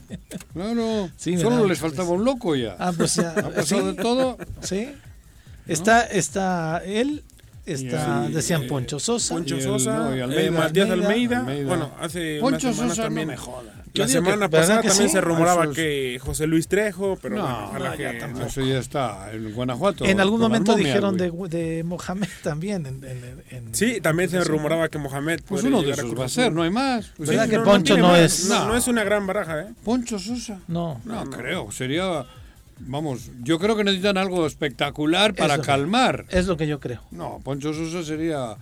[0.53, 2.75] Claro, Sí, solo les faltaba un loco ya.
[2.79, 3.29] Ah, pues ya.
[3.31, 3.87] Ha pasado ¿sí?
[3.87, 4.37] de todo.
[4.61, 4.89] Sí.
[5.67, 7.23] Está, está él,
[7.65, 9.33] está, Sí, decían eh, Poncho Sosa.
[9.35, 10.51] Poncho Y el- Sosa, no, y eh, Almeida.
[10.51, 11.07] Matías Almeida.
[11.09, 11.67] Almeida, Almeida.
[11.67, 13.27] bueno, hace Poncho unas semanas Sosa también.
[13.27, 13.73] no me joda.
[13.93, 15.13] Yo La que- semana ¿verdad pasada que también sí?
[15.15, 18.45] se rumoraba Esos- que José Luis Trejo, pero No, bueno, no, que ya no.
[18.45, 20.05] Eso ya está en Guanajuato.
[20.05, 22.85] En algún momento Almomia, dijeron de, de Mohamed también.
[22.85, 26.29] En, en- en- Sí, también se rumoraba que Mohamed Pues uno de esos va a
[26.29, 27.11] ser, no hay más.
[27.17, 29.59] Pues ¿Verdad sí, que no, Poncho no más, es- No, no es una gran baraja,
[29.63, 29.67] ¿eh?
[29.83, 30.59] Poncho Sosa.
[30.69, 31.01] No.
[31.03, 31.69] No, creo.
[31.73, 32.25] Sería,
[32.87, 35.63] vamos, yo creo que necesitan algo espectacular para Eso.
[35.63, 36.25] calmar.
[36.29, 37.01] Es lo que yo creo.
[37.11, 38.55] No, Poncho Sosa sería,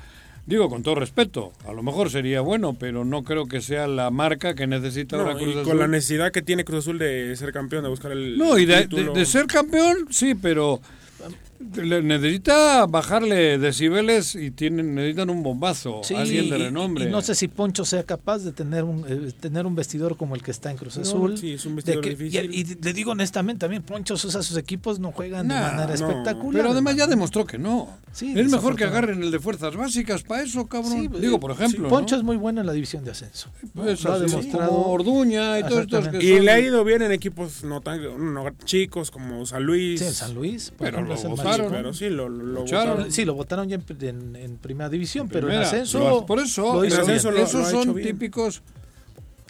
[0.45, 4.09] digo con todo respeto, a lo mejor sería bueno, pero no creo que sea la
[4.11, 5.63] marca que necesita No, ahora Cruz y Azul.
[5.63, 8.65] con la necesidad que tiene Cruz Azul de ser campeón, de buscar el No, y
[8.65, 9.13] de, título.
[9.13, 10.79] de- de ser campeón, sí, pero
[11.59, 17.05] necesita bajarle decibeles y tienen necesitan un bombazo, Sí, alguien de renombre.
[17.05, 20.35] Y, no sé si Poncho sea capaz de tener un eh, tener un vestidor como
[20.35, 21.37] el que está en Cruz No, Azul.
[21.37, 22.53] sí, es un vestidor que- difícil.
[22.53, 25.61] Y, y le digo honestamente también, Poncho, o sea, sus equipos no juegan Nah, de
[25.77, 25.93] manera no.
[25.93, 26.53] espectacular.
[26.61, 27.89] Pero además ya demostró que no.
[28.11, 31.09] Sí, es mejor que agarren el de fuerzas básicas para eso, cabrón.
[31.13, 31.85] Sí, Digo, por ejemplo.
[31.85, 32.19] sí, Poncho ¿no?
[32.21, 33.49] es muy bueno en la división de ascenso.
[33.73, 34.69] Pues Lo ha demostrado.
[34.69, 37.81] como Orduña y todos estos que Y son- le ha ido bien en equipos no
[37.81, 37.99] tan
[38.33, 39.99] no, chicos como San Luis.
[39.99, 40.71] Sí, San Luis.
[40.71, 41.17] por Pero lo
[41.57, 42.89] Pero sí, lo, lo, lo Echaron.
[42.93, 43.11] votaron.
[43.11, 45.99] Sí, lo votaron ya en, en- en primera división, pero en Primera, ascenso.
[45.99, 47.41] lo- por eso, lo en hizo ascenso bien.
[47.41, 48.61] lo- esos son típicos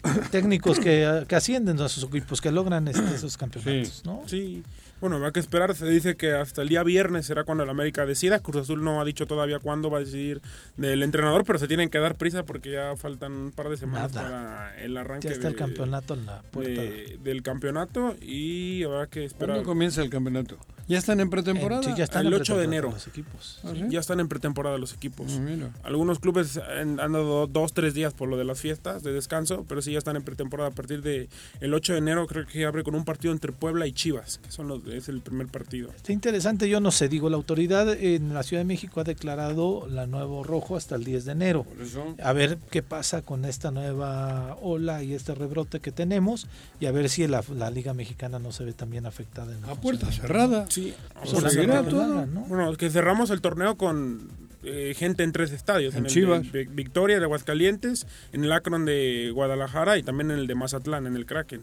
[0.30, 4.22] técnicos que, que ascienden a sus equipos, que logran este, esos campeonatos, ¿no?
[4.26, 4.62] Sí.
[5.00, 5.74] Bueno, habrá que esperar.
[5.74, 8.38] Se dice que hasta el día viernes será cuando el América decida.
[8.40, 10.42] Cruz Azul no ha dicho todavía cuándo va a decidir
[10.76, 14.12] del entrenador, pero se tienen que dar prisa porque ya faltan un par de semanas
[14.12, 14.28] Nada.
[14.28, 16.82] para el arranque Ya está el de- campeonato en la puerta.
[16.82, 19.56] de- del campeonato y habrá que esperar.
[19.56, 20.58] ¿Cuándo comienza el campeonato?
[20.90, 21.82] ¿Ya están en pretemporada?
[21.82, 22.90] Sí, ya están el en 8 de pretemporada enero.
[22.90, 23.60] los equipos.
[23.64, 23.84] ¿Ah, sí?
[23.90, 25.32] Ya están en pretemporada los equipos.
[25.36, 25.70] Ah, mira.
[25.84, 29.64] Algunos clubes han, han dado dos, tres días por lo de las fiestas de descanso,
[29.68, 31.28] pero sí ya están en pretemporada a partir de
[31.60, 32.26] el 8 de enero.
[32.26, 35.20] Creo que abre con un partido entre Puebla y Chivas, que son los, es el
[35.20, 35.90] primer partido.
[35.90, 39.86] Está interesante, yo no sé, digo, la autoridad en la Ciudad de México ha declarado
[39.88, 41.62] la nuevo rojo hasta el 10 de enero.
[41.64, 42.16] Por eso.
[42.22, 46.48] A ver qué pasa con esta nueva ola y este rebrote que tenemos
[46.80, 49.52] y a ver si la, la Liga Mexicana no se ve también afectada.
[49.56, 50.66] En el A puerta cerrada.
[50.68, 50.79] Sí,
[51.14, 51.90] Pues sí.
[51.90, 52.26] todo.
[52.26, 52.40] ¿no?
[52.42, 54.28] Bueno, que cerramos el torneo con
[54.62, 55.94] eh, gente en tres estadios.
[55.94, 56.50] En el Chivas.
[56.52, 61.06] de Victoria de Aguascalientes, en el Akron de Guadalajara y también en el de Mazatlán,
[61.06, 61.60] en el Kraken.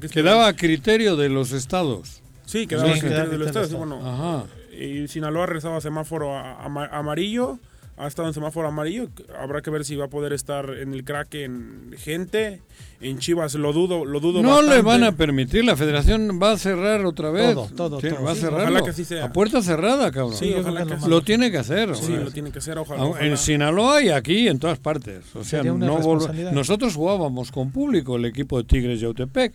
[0.00, 0.08] Que.
[0.08, 2.22] Quedaba a criterio de los estados.
[2.46, 3.88] Sí, quedaba Sí, gente quedaba de los criterio estados.
[3.88, 4.44] Bueno, Ajá.
[4.76, 7.58] y Sinaloa ha regresado a semáforo a- ama- amarillo.
[8.02, 9.08] Ha estado en semáforo amarillo.
[9.38, 12.62] Habrá que ver si va a poder estar en el Kraken gente.
[13.02, 14.82] En Chivas lo dudo, lo dudo No le bastante.
[14.82, 17.54] van a permitir, la federación va a cerrar otra vez.
[17.54, 18.24] Todo, todo, Tiene- todo.
[18.24, 18.64] Va a Sí, cerrarlo.
[18.64, 19.24] ojalá que así sea.
[19.26, 20.34] A puerta cerrada, cabrón.
[20.36, 21.24] Sí, ojalá que lo Lo sí.
[21.26, 21.94] tiene que hacer.
[21.94, 23.04] Sí, lo tiene que hacer, ojalá.
[23.04, 23.26] Ojalá.
[23.26, 25.24] En Sinaloa y aquí, en todas partes.
[25.34, 25.98] O sea, no
[26.52, 29.52] nosotros jugábamos con público el equipo de Tigres de Autepec,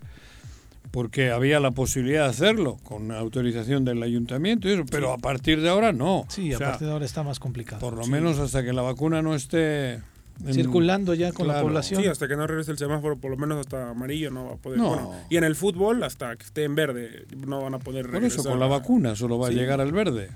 [0.95, 5.61] porque había la posibilidad de hacerlo con autorización del ayuntamiento, y eso, pero a partir
[5.61, 6.25] de ahora no.
[6.29, 7.79] Sí, O a sea, partir de ahora está más complicado.
[7.81, 12.01] por lo menos hasta que la vacuna no esté en- Circulando ya con la población.
[12.01, 14.55] Sí, hasta que no regrese el semáforo, por lo menos hasta amarillo no va a
[14.57, 14.79] poder.
[14.79, 14.87] No.
[14.89, 18.13] Bueno, y en el fútbol, hasta que esté en verde, no van a poder Por
[18.15, 18.39] regresar.
[18.39, 19.53] eso, con la vacuna solo va Sí.
[19.53, 20.29] a llegar al verde.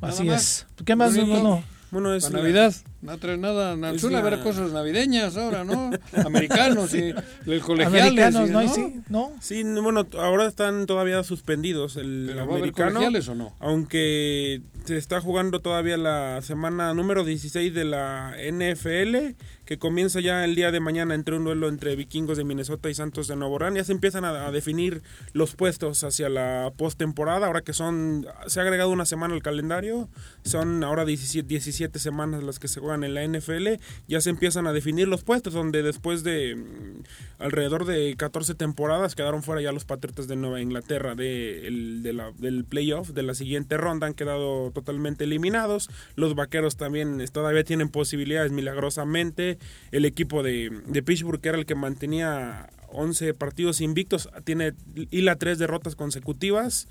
[0.00, 0.66] Así Nada es.
[0.84, 1.62] ¿Qué más, hermano?
[1.90, 3.76] Bueno, es Para Navidad, no trae nada.
[3.76, 5.90] na- Es Suele haber cosas navideñas ahora, ¿no?
[6.26, 7.14] Americanos y
[7.46, 8.34] el colegiales.
[8.34, 8.74] Americanos, y- ¿no?
[8.74, 9.32] Sí, ¿no?
[9.40, 13.00] Sí, no, bueno, ahora están todavía suspendidos el ¿Pero va a haber americano.
[13.00, 13.54] o no?
[13.60, 19.34] Aunque se está jugando todavía la semana número 16 de la NFL,
[19.66, 22.94] que comienza ya el día de mañana entre un duelo entre vikingos de Minnesota y
[22.94, 23.76] Santos de Nuevo Orleans.
[23.76, 25.02] Ya se empiezan a, a definir
[25.34, 30.08] los puestos hacia la postemporada, ahora que son, se ha agregado una semana al calendario,
[30.42, 34.72] son ahora 17, 17 semanas las que se en la NFL, ya se empiezan a
[34.72, 37.02] definir los puestos, donde después de mm,
[37.42, 42.12] alrededor de 14 temporadas quedaron fuera ya los Patriotas de Nueva Inglaterra de, el- de
[42.12, 45.88] la- del playoff, de la siguiente ronda, han quedado totalmente eliminados.
[46.16, 49.58] Los Vaqueros también todavía tienen posibilidades milagrosamente.
[49.92, 54.72] El equipo de, de Pittsburgh, que era el que mantenía 11 partidos invictos, tiene
[55.10, 56.88] hila tres derrotas consecutivas.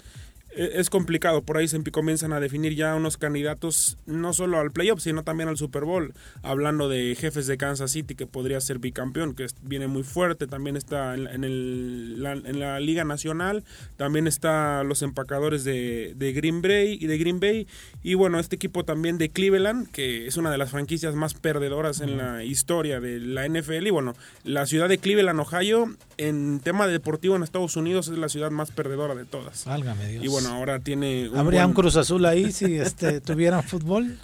[0.57, 4.71] E- Es complicado, por ahí se comienzan a definir ya unos candidatos no solo al
[4.71, 6.13] playoff, sino también al Super Bowl.
[6.43, 10.47] Hablando de jefes de Kansas City, que podría ser bicampeón, que viene muy fuerte.
[10.47, 13.63] También está en, la- en el- la, en la Liga Nacional.
[13.95, 17.67] También está los empacadores de, de Green Bay y de Green Bay.
[18.03, 22.01] Y bueno, este equipo también de Cleveland, que es una de las franquicias más perdedoras
[22.01, 23.87] en la historia de la NFL.
[23.87, 24.13] Y bueno,
[24.43, 28.71] la ciudad de Cleveland, Ohio, en tema deportivo en Estados Unidos, es la ciudad más
[28.71, 29.65] perdedora de todas.
[29.65, 30.23] Válgame Dios.
[30.23, 34.17] Y bueno, ahora tiene un Habría buen- un Cruz Azul ahí si este, tuvieran fútbol.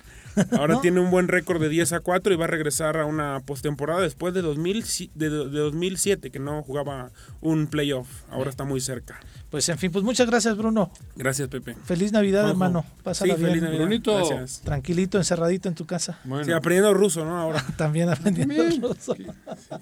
[0.57, 0.81] Ahora ¿no?
[0.81, 4.01] tiene un buen récord de 10 a 4 y va a regresar a una postemporada
[4.01, 8.07] después de, 2000, si- de, de 2007 que no jugaba un playoff.
[8.31, 9.19] Ahora está muy cerca.
[9.53, 10.89] Pues en fin, pues muchas gracias, Bruno.
[11.15, 11.75] Gracias, Pepe.
[11.85, 12.83] Feliz Navidad, hermano.
[13.03, 13.51] Pásala Sí, bien.
[13.51, 13.81] feliz Navidad.
[13.81, 14.15] Brunito.
[14.15, 14.61] Gracias.
[14.61, 16.17] Tranquilito, encerradito en tu casa.
[16.23, 17.37] Bueno, Sí, aprendiendo ruso, ¿no?
[17.39, 17.63] Ahora.
[17.77, 18.81] También aprendiendo Bien.
[18.81, 19.15] ruso.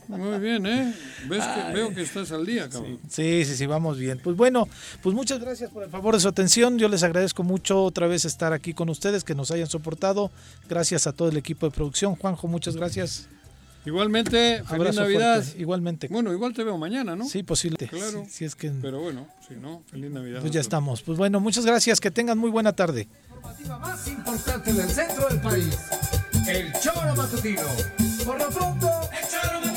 [0.09, 0.93] muy bien, ¿eh?
[1.29, 2.99] ¿Ves que, veo que estás al día, cabrón.
[3.07, 4.19] Sí, sí, sí, vamos bien.
[4.21, 4.67] Pues bueno,
[5.01, 6.77] pues muchas gracias por el favor de su atención.
[6.77, 10.31] Yo les agradezco mucho otra vez estar aquí con ustedes, que nos hayan soportado.
[10.67, 12.17] Gracias a todo el equipo de producción.
[12.17, 13.29] Juanjo, muchas gracias.
[13.85, 15.41] Igualmente, feliz Abrazo Navidad.
[15.43, 15.61] fuerte.
[15.61, 16.07] Igualmente.
[16.09, 17.25] Bueno, igual te veo mañana, ¿no?
[17.27, 17.87] Sí, posible.
[17.87, 18.23] Claro.
[18.25, 20.41] Si, si es que Pero bueno, si no, feliz Navidad.
[20.41, 21.01] pues ya estamos.
[21.01, 21.99] Pues bueno, muchas gracias.
[21.99, 23.07] Que tengan muy buena tarde.
[23.81, 25.77] más importante del centro del país,
[26.47, 27.61] el Choro Matutino.
[28.25, 28.87] Por lo pronto,
[29.19, 29.70] el Choro Matutino.